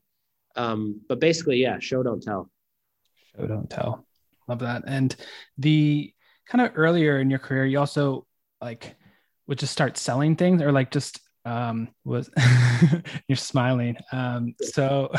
Um, 0.56 1.00
but 1.08 1.20
basically 1.20 1.56
yeah 1.56 1.78
show 1.78 2.02
don't 2.02 2.22
tell. 2.22 2.50
Show 3.34 3.46
don't 3.46 3.70
tell 3.70 4.04
love 4.48 4.60
that 4.60 4.82
and 4.86 5.16
the 5.58 6.12
kind 6.46 6.64
of 6.64 6.72
earlier 6.74 7.18
in 7.18 7.30
your 7.30 7.38
career 7.38 7.64
you 7.64 7.78
also 7.78 8.26
like 8.60 8.96
would 9.46 9.58
just 9.58 9.72
start 9.72 9.96
selling 9.96 10.36
things 10.36 10.62
or 10.62 10.72
like 10.72 10.90
just 10.90 11.20
um, 11.44 11.88
was 12.04 12.30
you're 13.28 13.36
smiling. 13.36 13.96
Um, 14.12 14.54
so, 14.60 15.12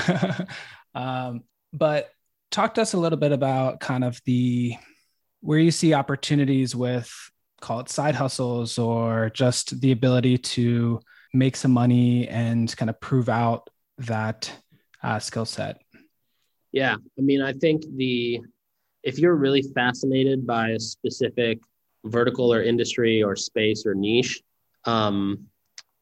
um, 0.95 1.43
but 1.73 2.09
talk 2.51 2.73
to 2.75 2.81
us 2.81 2.93
a 2.93 2.97
little 2.97 3.19
bit 3.19 3.31
about 3.31 3.79
kind 3.79 4.03
of 4.03 4.19
the 4.25 4.75
where 5.41 5.59
you 5.59 5.71
see 5.71 5.93
opportunities 5.93 6.75
with 6.75 7.11
call 7.61 7.79
it 7.79 7.89
side 7.89 8.15
hustles 8.15 8.77
or 8.77 9.29
just 9.33 9.79
the 9.81 9.91
ability 9.91 10.37
to 10.37 10.99
make 11.33 11.55
some 11.55 11.71
money 11.71 12.27
and 12.27 12.75
kind 12.77 12.89
of 12.89 12.99
prove 12.99 13.29
out 13.29 13.69
that 13.99 14.51
uh, 15.03 15.19
skill 15.19 15.45
set? 15.45 15.77
Yeah, 16.71 16.95
I 16.95 17.21
mean, 17.21 17.41
I 17.41 17.53
think 17.53 17.83
the 17.95 18.41
if 19.05 19.19
you're 19.19 19.35
really 19.35 19.61
fascinated 19.61 20.45
by 20.45 20.69
a 20.69 20.79
specific 20.79 21.59
vertical 22.03 22.51
or 22.51 22.61
industry 22.61 23.23
or 23.23 23.35
space 23.35 23.85
or 23.85 23.93
niche, 23.95 24.41
um, 24.85 25.47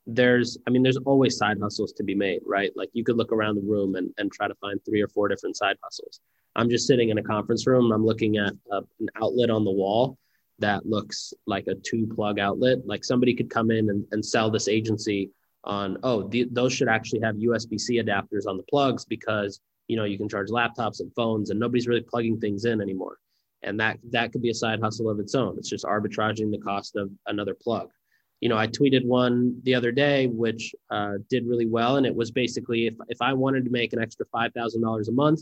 there's 0.06 0.58
i 0.68 0.70
mean 0.70 0.84
there's 0.84 0.98
always 0.98 1.38
side 1.38 1.58
hustles 1.62 1.94
to 1.94 2.04
be 2.04 2.14
made 2.14 2.42
right? 2.46 2.72
Like 2.76 2.90
you 2.94 3.04
could 3.04 3.16
look 3.16 3.32
around 3.32 3.56
the 3.56 3.62
room 3.62 3.96
and, 3.96 4.14
and 4.18 4.32
try 4.32 4.48
to 4.48 4.56
find 4.56 4.80
three 4.84 5.02
or 5.02 5.08
four 5.08 5.28
different 5.28 5.56
side 5.56 5.78
hustles. 5.82 6.20
I'm 6.56 6.70
just 6.70 6.88
sitting 6.88 7.10
in 7.10 7.18
a 7.18 7.24
conference 7.24 7.66
room. 7.66 7.92
I'm 7.92 8.06
looking 8.06 8.38
at 8.38 8.54
a, 8.72 8.78
an 9.00 9.08
outlet 9.22 9.50
on 9.50 9.64
the 9.64 9.72
wall 9.72 10.18
that 10.60 10.86
looks 10.86 11.34
like 11.48 11.68
a 11.68 11.76
two 11.76 12.06
plug 12.14 12.38
outlet. 12.38 12.86
Like 12.86 13.04
somebody 13.04 13.34
could 13.34 13.50
come 13.50 13.72
in 13.72 13.90
and, 13.90 14.06
and 14.12 14.24
sell 14.24 14.52
this 14.52 14.68
agency 14.68 15.30
on 15.64 15.98
oh 16.04 16.28
the, 16.28 16.48
those 16.52 16.74
should 16.74 16.90
actually 16.90 17.22
have 17.22 17.36
usb-c 17.36 18.02
adapters 18.02 18.46
on 18.48 18.58
the 18.58 18.64
plugs 18.64 19.06
because 19.06 19.62
you 19.88 19.98
know 19.98 20.04
you 20.04 20.18
can 20.18 20.30
charge 20.30 20.50
laptops 20.50 21.00
and 21.00 21.14
phones 21.16 21.50
and 21.50 21.60
nobody's 21.60 21.88
really 21.88 22.02
plugging 22.02 22.40
things 22.40 22.66
in 22.66 22.82
anymore 22.82 23.18
and 23.64 23.80
that 23.80 23.98
that 24.12 24.32
could 24.32 24.42
be 24.42 24.50
a 24.50 24.54
side 24.54 24.82
hustle 24.82 25.10
of 25.10 25.20
its 25.20 25.36
own 25.36 25.58
it's 25.58 25.70
just 25.70 25.86
arbitraging 25.86 26.52
the 26.52 26.58
cost 26.58 26.96
of 26.96 27.10
another 27.28 27.54
plug 27.54 27.90
you 28.44 28.50
know, 28.50 28.58
I 28.58 28.68
tweeted 28.68 29.06
one 29.06 29.58
the 29.64 29.74
other 29.74 29.94
day, 29.94 30.28
which 30.28 30.76
uh, 30.90 31.14
did 31.30 31.48
really 31.48 31.66
well. 31.66 31.96
And 31.96 32.06
it 32.06 32.14
was 32.14 32.30
basically 32.30 32.88
if, 32.88 32.94
if 33.08 33.22
I 33.22 33.32
wanted 33.32 33.64
to 33.64 33.72
make 33.72 33.94
an 33.94 34.02
extra 34.02 34.26
$5,000 34.36 35.08
a 35.08 35.12
month, 35.14 35.40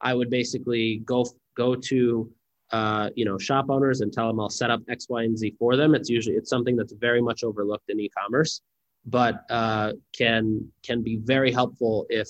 I 0.00 0.14
would 0.14 0.30
basically 0.30 1.02
go, 1.04 1.26
go 1.56 1.74
to, 1.74 2.30
uh, 2.70 3.10
you 3.16 3.24
know, 3.24 3.38
shop 3.38 3.66
owners 3.70 4.02
and 4.02 4.12
tell 4.12 4.28
them 4.28 4.38
I'll 4.38 4.50
set 4.50 4.70
up 4.70 4.82
X, 4.88 5.08
Y, 5.08 5.24
and 5.24 5.36
Z 5.36 5.56
for 5.58 5.74
them. 5.74 5.96
It's 5.96 6.08
usually, 6.08 6.36
it's 6.36 6.48
something 6.48 6.76
that's 6.76 6.92
very 6.92 7.20
much 7.20 7.42
overlooked 7.42 7.90
in 7.90 7.98
e-commerce, 7.98 8.60
but 9.04 9.44
uh, 9.50 9.94
can, 10.16 10.70
can 10.84 11.02
be 11.02 11.16
very 11.16 11.50
helpful 11.50 12.06
if, 12.08 12.28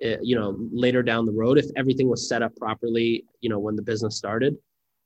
you 0.00 0.34
know, 0.34 0.56
later 0.72 1.02
down 1.02 1.26
the 1.26 1.32
road, 1.32 1.58
if 1.58 1.66
everything 1.76 2.08
was 2.08 2.28
set 2.28 2.42
up 2.42 2.54
properly, 2.56 3.24
you 3.40 3.50
know, 3.50 3.58
when 3.58 3.76
the 3.76 3.82
business 3.82 4.16
started, 4.16 4.56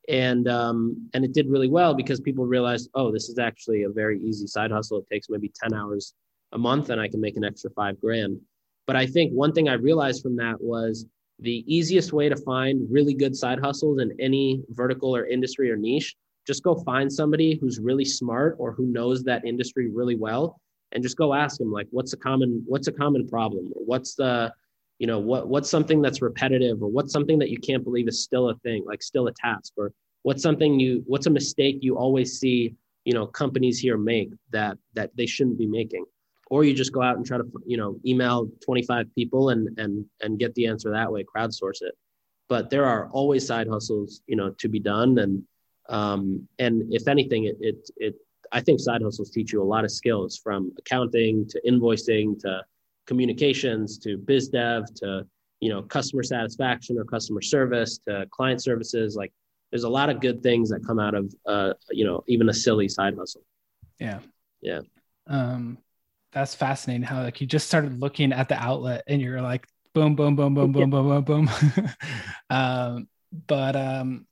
and 0.09 0.49
um, 0.49 1.09
and 1.15 1.25
it 1.25 1.33
did 1.33 1.49
really 1.49 1.69
well 1.69 1.95
because 1.95 2.21
people 2.21 2.47
realized, 2.47 2.91
oh, 2.95 3.11
this 3.11 3.29
is 3.29 3.39
actually 3.39 3.83
a 3.83 3.91
very 3.91 4.21
easy 4.21 4.47
side 4.47 4.71
hustle. 4.71 4.99
It 4.99 5.07
takes 5.13 5.29
maybe 5.29 5.51
ten 5.63 5.75
hours 5.75 6.15
a 6.53 6.59
month, 6.59 6.91
and 6.91 7.01
I 7.01 7.09
can 7.09 7.21
make 7.21 7.37
an 7.37 7.45
extra 7.45 7.71
five 7.71 8.01
grand. 8.01 8.39
But 8.87 8.97
I 8.97 9.07
think 9.07 9.33
one 9.33 9.53
thing 9.53 9.69
I 9.69 9.75
realized 9.75 10.23
from 10.23 10.37
that 10.37 10.61
was 10.61 11.07
the 11.41 11.65
easiest 11.67 12.13
way 12.13 12.29
to 12.29 12.37
find 12.37 12.87
really 12.91 13.15
good 13.15 13.35
side 13.35 13.59
hustles 13.59 14.01
in 14.01 14.13
any 14.21 14.63
vertical 14.71 15.17
or 15.17 15.27
industry 15.27 15.71
or 15.71 15.77
niche. 15.77 16.15
Just 16.47 16.63
go 16.63 16.77
find 16.77 17.11
somebody 17.11 17.59
who's 17.59 17.81
really 17.81 18.05
smart 18.05 18.57
or 18.59 18.73
who 18.73 18.87
knows 18.87 19.25
that 19.25 19.45
industry 19.45 19.91
really 19.91 20.15
well, 20.15 20.61
and 20.93 21.03
just 21.03 21.17
go 21.17 21.35
ask 21.35 21.59
them 21.59 21.73
like, 21.73 21.89
what's 21.91 22.13
a 22.13 22.17
common 22.17 22.63
what's 22.67 22.87
a 22.87 22.93
common 22.93 23.27
problem, 23.27 23.71
what's 23.75 24.15
the 24.15 24.53
you 24.99 25.07
know 25.07 25.19
what 25.19 25.49
what's 25.49 25.71
something 25.71 26.01
that's 26.01 26.23
repetitive 26.23 26.83
or 26.83 26.89
what's 26.89 27.13
something 27.13 27.39
that 27.39 27.51
you 27.51 27.59
can't 27.59 27.85
believe 27.85 28.09
is 28.09 28.23
still 28.23 28.51
a 28.51 28.55
thing 28.59 28.85
like 28.87 29.03
still 29.03 29.27
a 29.27 29.33
task 29.33 29.73
or 29.77 29.93
what's 30.23 30.43
something 30.43 30.79
you 30.81 31.03
what's 31.07 31.27
a 31.27 31.31
mistake 31.31 31.79
you 31.81 31.97
always 31.97 32.39
see 32.39 32.75
you 33.05 33.13
know 33.13 33.27
companies 33.27 33.79
here 33.79 33.97
make 33.97 34.31
that 34.51 34.77
that 34.95 35.11
they 35.17 35.27
shouldn't 35.27 35.59
be 35.59 35.67
making? 35.67 36.05
Or 36.51 36.63
you 36.63 36.75
just 36.75 36.93
go 36.93 37.03
out 37.03 37.17
and 37.17 37.25
try 37.25 37.39
to 37.39 37.45
you 37.67 37.77
know 37.77 37.99
email 38.05 38.49
25 38.65 39.15
people 39.15 39.51
and 39.51 39.79
and 39.79 40.05
and 40.21 40.39
get 40.39 40.55
the 40.55 40.67
answer 40.67 40.91
that 40.91 41.11
way 41.13 41.25
crowdsource 41.25 41.83
it. 41.83 41.95
But 42.49 42.71
there 42.71 42.85
are 42.85 43.09
always 43.11 43.47
side 43.47 43.69
hustles 43.69 44.23
you 44.27 44.37
know 44.37 44.51
to 44.51 44.69
be 44.69 44.81
done. 44.81 45.19
And 45.19 45.43
um 45.89 46.49
and 46.59 46.93
if 46.93 47.09
anything 47.09 47.45
it 47.45 47.57
it, 47.61 47.91
it 47.99 48.15
i 48.53 48.59
think 48.59 48.81
side 48.81 49.03
hustles 49.03 49.31
teach 49.31 49.53
you 49.53 49.63
a 49.63 49.71
lot 49.75 49.85
of 49.85 49.93
skills 49.93 50.39
from 50.43 50.73
accounting 50.79 51.47
to 51.47 51.61
invoicing 51.69 52.39
to 52.41 52.63
communications 53.07 53.99
to 53.99 54.17
biz 54.17 54.49
dev 54.49 54.87
to 54.95 55.27
you 55.61 55.71
know 55.71 55.83
customer 55.83 56.23
satisfaction 56.23 56.99
or 56.99 57.05
customer 57.05 57.41
service 57.41 57.99
to 58.07 58.27
client 58.31 58.63
services. 58.63 59.17
Like 59.17 59.33
there's 59.71 59.85
a 59.85 59.89
lot 59.89 60.11
of 60.11 60.21
good 60.21 60.43
things 60.43 60.71
that 60.71 60.87
come 60.87 60.99
out 60.99 61.15
of 61.15 61.35
uh, 61.47 61.73
you 61.91 62.05
know 62.05 62.23
even 62.29 62.49
a 62.49 62.55
silly 62.55 62.89
side 62.89 63.17
hustle. 63.17 63.43
Yeah. 63.99 64.21
Yeah. 64.61 64.81
Um 65.27 65.79
that's 66.33 66.55
fascinating 66.55 67.05
how 67.05 67.23
like 67.23 67.41
you 67.41 67.47
just 67.47 67.67
started 67.67 68.01
looking 68.01 68.33
at 68.33 68.49
the 68.49 68.57
outlet 68.57 69.05
and 69.07 69.23
you're 69.23 69.41
like 69.41 69.67
boom 69.95 70.17
boom 70.17 70.37
boom 70.37 70.55
boom 70.55 70.73
boom 70.73 70.81
yeah. 70.81 70.87
boom 70.87 71.25
boom 71.25 71.47
boom. 71.47 71.91
Um 72.51 73.09
but 73.47 73.75
um 73.75 74.27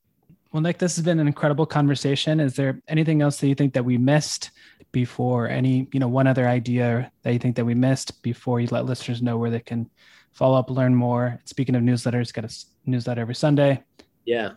well 0.52 0.61
Nik 0.61 0.78
this 0.78 0.96
has 0.96 1.04
been 1.04 1.18
an 1.18 1.26
incredible 1.26 1.66
conversation. 1.66 2.40
Is 2.40 2.56
there 2.56 2.82
anything 2.88 3.22
else 3.22 3.38
that 3.38 3.48
you 3.48 3.54
think 3.54 3.74
that 3.74 3.85
we 3.85 3.96
missed? 3.96 4.50
Before? 4.92 5.48
Any 5.48 5.88
you 5.92 6.00
know 6.00 6.09
one 6.09 6.26
other 6.26 6.46
idea 6.46 7.11
that 7.22 7.33
you 7.33 7.38
think 7.38 7.57
that 7.57 7.64
we 7.64 7.74
missed 7.74 8.22
before 8.22 8.61
you 8.61 8.68
let 8.70 8.87
listeners 8.87 9.22
know 9.22 9.37
where 9.37 9.50
they 9.50 9.61
can 9.61 9.90
follow 10.33 10.59
up 10.59 10.70
learn 10.70 10.94
more? 10.94 11.40
Speaking 11.44 11.74
of 11.74 11.83
newsletters 11.83 12.33
got 12.33 12.44
a 12.44 12.55
newsletter 12.87 13.20
every 13.20 13.35
sunday. 13.35 13.83
Yeah. 14.24 14.52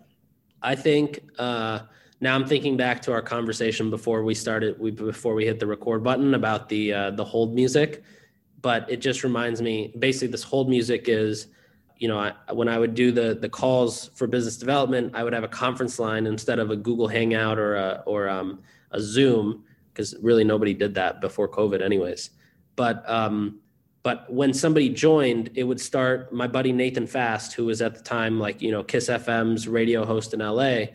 I 0.62 0.76
think 0.76 1.20
uh 1.38 1.80
now 2.22 2.34
i'm 2.36 2.46
thinking 2.46 2.78
back 2.78 3.02
to 3.02 3.12
our 3.12 3.22
conversation 3.22 3.90
before 3.90 4.24
we 4.24 4.34
started 4.34 4.80
we 4.80 4.92
before 4.92 5.34
we 5.36 5.46
hit 5.46 5.60
the 5.60 5.68
record 5.68 6.04
button 6.04 6.34
about 6.34 6.70
the 6.70 6.94
uh, 6.94 7.12
the 7.12 7.24
hold 7.24 7.54
music 7.54 8.04
but 8.62 8.90
it 8.90 8.98
just 8.98 9.24
reminds 9.24 9.62
me 9.62 9.94
basically 10.00 10.28
this 10.30 10.44
hold 10.44 10.70
music 10.70 11.08
is 11.08 11.48
you 11.98 12.08
know 12.08 12.18
I, 12.18 12.34
when 12.54 12.68
i 12.68 12.80
would 12.80 12.96
do 12.96 13.12
the 13.12 13.36
the 13.36 13.50
calls 13.50 14.10
for 14.16 14.28
business 14.28 14.58
development 14.58 15.14
i 15.14 15.24
would 15.24 15.34
have 15.34 15.44
a 15.44 15.50
conference 15.50 16.00
line 16.00 16.26
instead 16.26 16.60
of 16.60 16.72
a 16.72 16.76
google 16.76 17.08
hangout 17.08 17.60
or 17.60 17.76
a 17.76 18.04
or 18.06 18.30
um, 18.30 18.60
a 18.92 19.02
zoom 19.02 19.65
because 19.96 20.14
really 20.22 20.44
nobody 20.44 20.74
did 20.74 20.96
that 20.96 21.22
before 21.22 21.48
COVID, 21.48 21.82
anyways. 21.82 22.32
But 22.76 23.10
um, 23.10 23.62
but 24.04 24.32
when 24.32 24.54
somebody 24.54 24.90
joined, 24.90 25.52
it 25.56 25.64
would 25.64 25.80
start. 25.80 26.34
My 26.34 26.48
buddy 26.48 26.74
Nathan 26.74 27.08
Fast, 27.08 27.54
who 27.54 27.66
was 27.66 27.82
at 27.82 27.96
the 27.96 28.04
time 28.04 28.40
like 28.40 28.62
you 28.62 28.72
know 28.72 28.84
Kiss 28.84 29.08
FM's 29.08 29.68
radio 29.68 30.06
host 30.06 30.34
in 30.34 30.42
LA, 30.42 30.88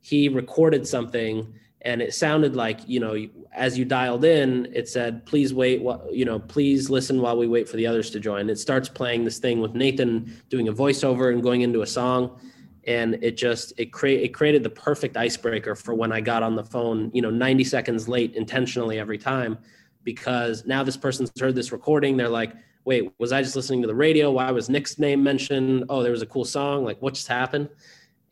he 0.00 0.28
recorded 0.28 0.86
something 0.86 1.52
and 1.82 2.02
it 2.02 2.12
sounded 2.14 2.56
like 2.56 2.80
you 2.88 2.98
know 2.98 3.16
as 3.52 3.78
you 3.78 3.84
dialed 3.84 4.24
in 4.24 4.66
it 4.72 4.88
said 4.88 5.24
please 5.26 5.54
wait 5.54 5.80
you 6.10 6.24
know 6.24 6.38
please 6.38 6.90
listen 6.90 7.20
while 7.20 7.36
we 7.36 7.46
wait 7.46 7.68
for 7.68 7.76
the 7.76 7.86
others 7.86 8.10
to 8.10 8.18
join 8.18 8.50
it 8.50 8.58
starts 8.58 8.88
playing 8.88 9.24
this 9.24 9.38
thing 9.38 9.60
with 9.60 9.74
nathan 9.74 10.42
doing 10.48 10.68
a 10.68 10.72
voiceover 10.72 11.32
and 11.32 11.42
going 11.42 11.60
into 11.60 11.82
a 11.82 11.86
song 11.86 12.38
and 12.86 13.18
it 13.22 13.36
just 13.36 13.72
it 13.78 13.92
create 13.92 14.22
it 14.22 14.28
created 14.28 14.62
the 14.62 14.70
perfect 14.70 15.16
icebreaker 15.16 15.74
for 15.74 15.94
when 15.94 16.12
I 16.12 16.20
got 16.20 16.42
on 16.42 16.54
the 16.54 16.64
phone, 16.64 17.10
you 17.12 17.20
know, 17.20 17.30
90 17.30 17.64
seconds 17.64 18.08
late 18.08 18.34
intentionally 18.34 18.98
every 18.98 19.18
time 19.18 19.58
because 20.04 20.64
now 20.66 20.84
this 20.84 20.96
person's 20.96 21.32
heard 21.38 21.54
this 21.56 21.72
recording, 21.72 22.16
they're 22.16 22.28
like, 22.28 22.52
"Wait, 22.84 23.12
was 23.18 23.32
I 23.32 23.42
just 23.42 23.56
listening 23.56 23.82
to 23.82 23.88
the 23.88 23.94
radio? 23.94 24.30
Why 24.30 24.50
was 24.52 24.68
Nik's 24.68 24.98
name 24.98 25.22
mentioned? 25.22 25.84
Oh, 25.88 26.02
there 26.02 26.12
was 26.12 26.22
a 26.22 26.26
cool 26.26 26.44
song. 26.44 26.84
Like, 26.84 27.02
what 27.02 27.14
just 27.14 27.28
happened?" 27.28 27.68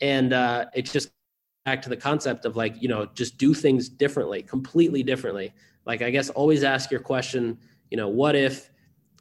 And 0.00 0.32
uh, 0.32 0.66
it's 0.74 0.92
just 0.92 1.10
back 1.64 1.82
to 1.82 1.88
the 1.88 1.96
concept 1.96 2.44
of 2.44 2.56
like, 2.56 2.80
you 2.80 2.88
know, 2.88 3.06
just 3.14 3.38
do 3.38 3.54
things 3.54 3.88
differently, 3.88 4.42
completely 4.42 5.02
differently. 5.02 5.52
Like, 5.86 6.02
I 6.02 6.10
guess 6.10 6.28
always 6.30 6.62
ask 6.62 6.90
your 6.90 7.00
question, 7.00 7.58
you 7.90 7.96
know, 7.96 8.08
what 8.08 8.36
if, 8.36 8.70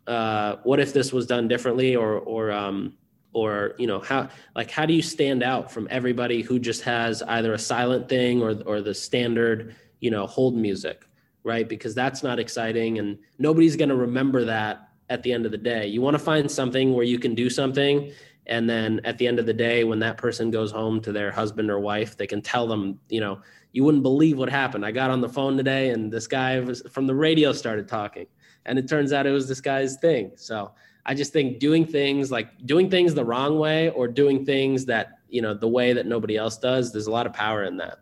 uh, 0.08 0.58
what 0.64 0.80
if 0.80 0.94
this 0.94 1.14
was 1.14 1.26
done 1.26 1.48
differently, 1.48 1.96
or 1.96 2.20
or 2.20 2.52
um, 2.52 2.94
or 3.34 3.74
you 3.78 3.88
know 3.88 4.00
how 4.00 4.30
like 4.56 4.70
how 4.70 4.86
do 4.86 4.94
you 4.94 5.02
stand 5.02 5.44
out 5.44 5.72
from 5.72 5.88
everybody 5.90 6.42
who 6.42 6.60
just 6.60 6.82
has 6.84 7.22
either 7.24 7.54
a 7.54 7.60
silent 7.60 8.08
thing 8.08 8.42
or 8.42 8.62
or 8.66 8.82
the 8.82 8.94
standard 8.94 9.76
you 10.00 10.12
know 10.12 10.26
hold 10.28 10.56
music 10.56 11.06
right? 11.44 11.68
Because 11.68 11.94
that's 11.94 12.24
not 12.24 12.40
exciting 12.40 13.00
and 13.00 13.18
nobody's 13.38 13.76
going 13.76 13.90
to 13.90 13.96
remember 13.96 14.46
that 14.46 14.90
at 15.10 15.22
the 15.24 15.34
end 15.34 15.46
of 15.46 15.52
the 15.52 15.58
day. 15.58 15.88
You 15.88 16.02
want 16.02 16.16
to 16.16 16.20
find 16.24 16.50
something 16.50 16.94
where 16.94 17.04
you 17.04 17.20
can 17.20 17.36
do 17.36 17.50
something 17.50 18.12
and 18.46 18.70
then 18.70 19.00
at 19.04 19.18
the 19.18 19.28
end 19.28 19.40
of 19.40 19.46
the 19.46 19.54
day 19.54 19.84
when 19.84 20.00
that 20.00 20.18
person 20.18 20.52
goes 20.52 20.72
home 20.72 21.02
to 21.02 21.12
their 21.12 21.32
husband 21.32 21.72
or 21.72 21.80
wife 21.80 22.18
they 22.18 22.28
can 22.28 22.42
tell 22.42 22.68
them 22.68 23.00
you 23.08 23.22
know 23.22 23.42
you 23.72 23.86
wouldn't 23.86 24.04
believe 24.04 24.38
what 24.38 24.50
happened. 24.50 24.86
I 24.86 24.92
got 24.92 25.10
on 25.10 25.22
the 25.22 25.30
phone 25.30 25.58
today 25.58 25.90
and 25.90 26.12
this 26.12 26.28
guy 26.28 26.60
was 26.60 26.84
from 26.92 27.08
the 27.08 27.16
radio 27.16 27.52
started 27.52 27.88
talking. 27.88 28.28
And 28.66 28.80
it 28.80 28.88
turns 28.88 29.12
out 29.12 29.26
it 29.26 29.32
was 29.32 29.48
this 29.48 29.60
guy's 29.60 29.98
thing. 29.98 30.32
So 30.36 30.72
I 31.06 31.14
just 31.14 31.34
think 31.34 31.60
doing 31.60 31.86
things 31.86 32.32
like 32.32 32.66
doing 32.66 32.90
things 32.90 33.14
the 33.14 33.26
wrong 33.26 33.60
way 33.60 33.90
or 33.90 34.08
doing 34.08 34.46
things 34.46 34.86
that, 34.86 35.20
you 35.28 35.42
know, 35.42 35.54
the 35.54 35.68
way 35.68 35.94
that 35.94 36.06
nobody 36.06 36.38
else 36.38 36.58
does, 36.58 36.92
there's 36.92 37.08
a 37.08 37.12
lot 37.12 37.26
of 37.26 37.34
power 37.34 37.64
in 37.64 37.78
that. 37.78 38.00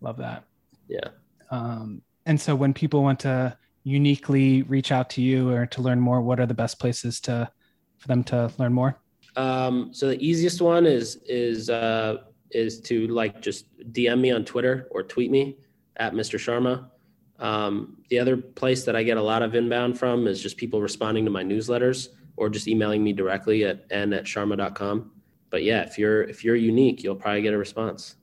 Love 0.00 0.18
that. 0.18 0.44
Yeah. 0.88 1.08
Um, 1.50 2.02
and 2.26 2.38
so 2.40 2.54
when 2.54 2.74
people 2.74 3.02
want 3.02 3.20
to 3.20 3.56
uniquely 3.84 4.62
reach 4.64 4.92
out 4.92 5.08
to 5.10 5.22
you 5.22 5.50
or 5.50 5.64
to 5.66 5.80
learn 5.80 6.00
more, 6.00 6.20
what 6.20 6.38
are 6.38 6.46
the 6.46 6.54
best 6.54 6.78
places 6.78 7.20
to, 7.20 7.50
for 7.98 8.08
them 8.08 8.22
to 8.24 8.52
learn 8.58 8.72
more? 8.72 8.98
Um, 9.36 9.90
so 9.92 10.08
the 10.08 10.22
easiest 10.22 10.60
one 10.60 10.86
is, 10.86 11.16
is, 11.26 11.70
uh, 11.70 12.18
is 12.50 12.80
to 12.80 13.06
like 13.08 13.40
just 13.40 13.66
DM 13.92 14.20
me 14.20 14.30
on 14.30 14.44
Twitter 14.44 14.88
or 14.90 15.02
tweet 15.02 15.30
me 15.30 15.56
at 15.96 16.12
Mr. 16.12 16.38
Sharma. 16.38 16.90
Um, 17.38 17.98
the 18.08 18.18
other 18.18 18.36
place 18.36 18.84
that 18.84 18.96
I 18.96 19.02
get 19.02 19.16
a 19.16 19.22
lot 19.22 19.42
of 19.42 19.54
inbound 19.54 19.98
from 19.98 20.26
is 20.26 20.42
just 20.42 20.56
people 20.56 20.80
responding 20.80 21.24
to 21.24 21.30
my 21.30 21.42
newsletters 21.42 22.08
or 22.36 22.48
just 22.48 22.68
emailing 22.68 23.02
me 23.02 23.12
directly 23.12 23.64
at 23.64 23.84
n 23.90 24.12
at 24.12 24.24
sharma.com. 24.24 25.10
But 25.50 25.62
yeah, 25.62 25.82
if 25.82 25.98
you're 25.98 26.22
if 26.24 26.44
you're 26.44 26.56
unique, 26.56 27.02
you'll 27.02 27.14
probably 27.16 27.42
get 27.42 27.54
a 27.54 27.58
response. 27.58 28.16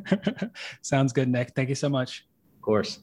Sounds 0.82 1.12
good, 1.12 1.28
Nik. 1.28 1.54
Thank 1.54 1.68
you 1.68 1.74
so 1.74 1.88
much. 1.88 2.26
Of 2.56 2.62
course. 2.62 3.00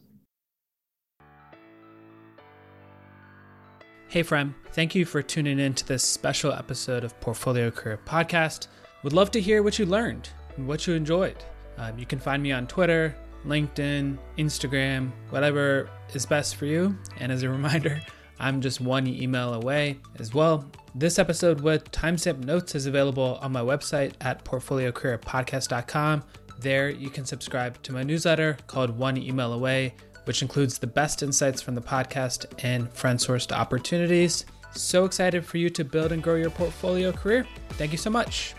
Hey, 4.09 4.23
friend. 4.23 4.53
Thank 4.71 4.95
you 4.95 5.03
for 5.05 5.21
tuning 5.21 5.59
in 5.59 5.73
to 5.73 5.85
this 5.85 6.03
special 6.03 6.53
episode 6.53 7.03
of 7.03 7.19
Portfolio 7.19 7.69
Career 7.71 7.99
Podcast. 8.05 8.67
Would 9.03 9.11
love 9.11 9.31
to 9.31 9.41
hear 9.41 9.63
what 9.63 9.77
you 9.79 9.85
learned 9.85 10.29
and 10.55 10.65
what 10.65 10.87
you 10.87 10.93
enjoyed. 10.93 11.43
Um, 11.77 11.99
you 11.99 12.05
can 12.05 12.17
find 12.19 12.41
me 12.41 12.51
on 12.53 12.67
Twitter, 12.67 13.15
LinkedIn, 13.45 14.17
Instagram, 14.37 15.11
whatever 15.29 15.89
is 16.13 16.25
best 16.25 16.55
for 16.55 16.65
you. 16.65 16.97
And 17.19 17.31
as 17.31 17.43
a 17.43 17.49
reminder, 17.57 18.01
I'm 18.39 18.61
just 18.61 18.81
one 18.81 19.07
email 19.07 19.53
away 19.53 19.99
as 20.19 20.33
well. 20.33 20.65
This 20.95 21.19
episode 21.19 21.61
with 21.61 21.91
timestamp 21.91 22.43
notes 22.43 22.75
is 22.75 22.85
available 22.85 23.39
on 23.41 23.51
my 23.51 23.61
website 23.61 24.13
at 24.21 24.43
portfoliocareerpodcast.com. 24.43 26.23
There, 26.59 26.89
you 26.89 27.09
can 27.09 27.25
subscribe 27.25 27.81
to 27.83 27.93
my 27.93 28.03
newsletter 28.03 28.57
called 28.67 28.97
One 28.97 29.17
Email 29.17 29.53
Away, 29.53 29.93
which 30.25 30.41
includes 30.41 30.77
the 30.77 30.87
best 30.87 31.21
insights 31.21 31.61
from 31.61 31.75
the 31.75 31.81
podcast 31.81 32.45
and 32.63 32.91
friend 32.93 33.19
sourced 33.19 33.51
opportunities. 33.51 34.45
So 34.71 35.05
excited 35.05 35.45
for 35.45 35.57
you 35.57 35.69
to 35.69 35.83
build 35.85 36.11
and 36.11 36.21
grow 36.21 36.35
your 36.35 36.49
portfolio 36.49 37.11
career. 37.11 37.45
Thank 37.71 37.91
you 37.91 37.97
so 37.97 38.09
much. 38.09 38.56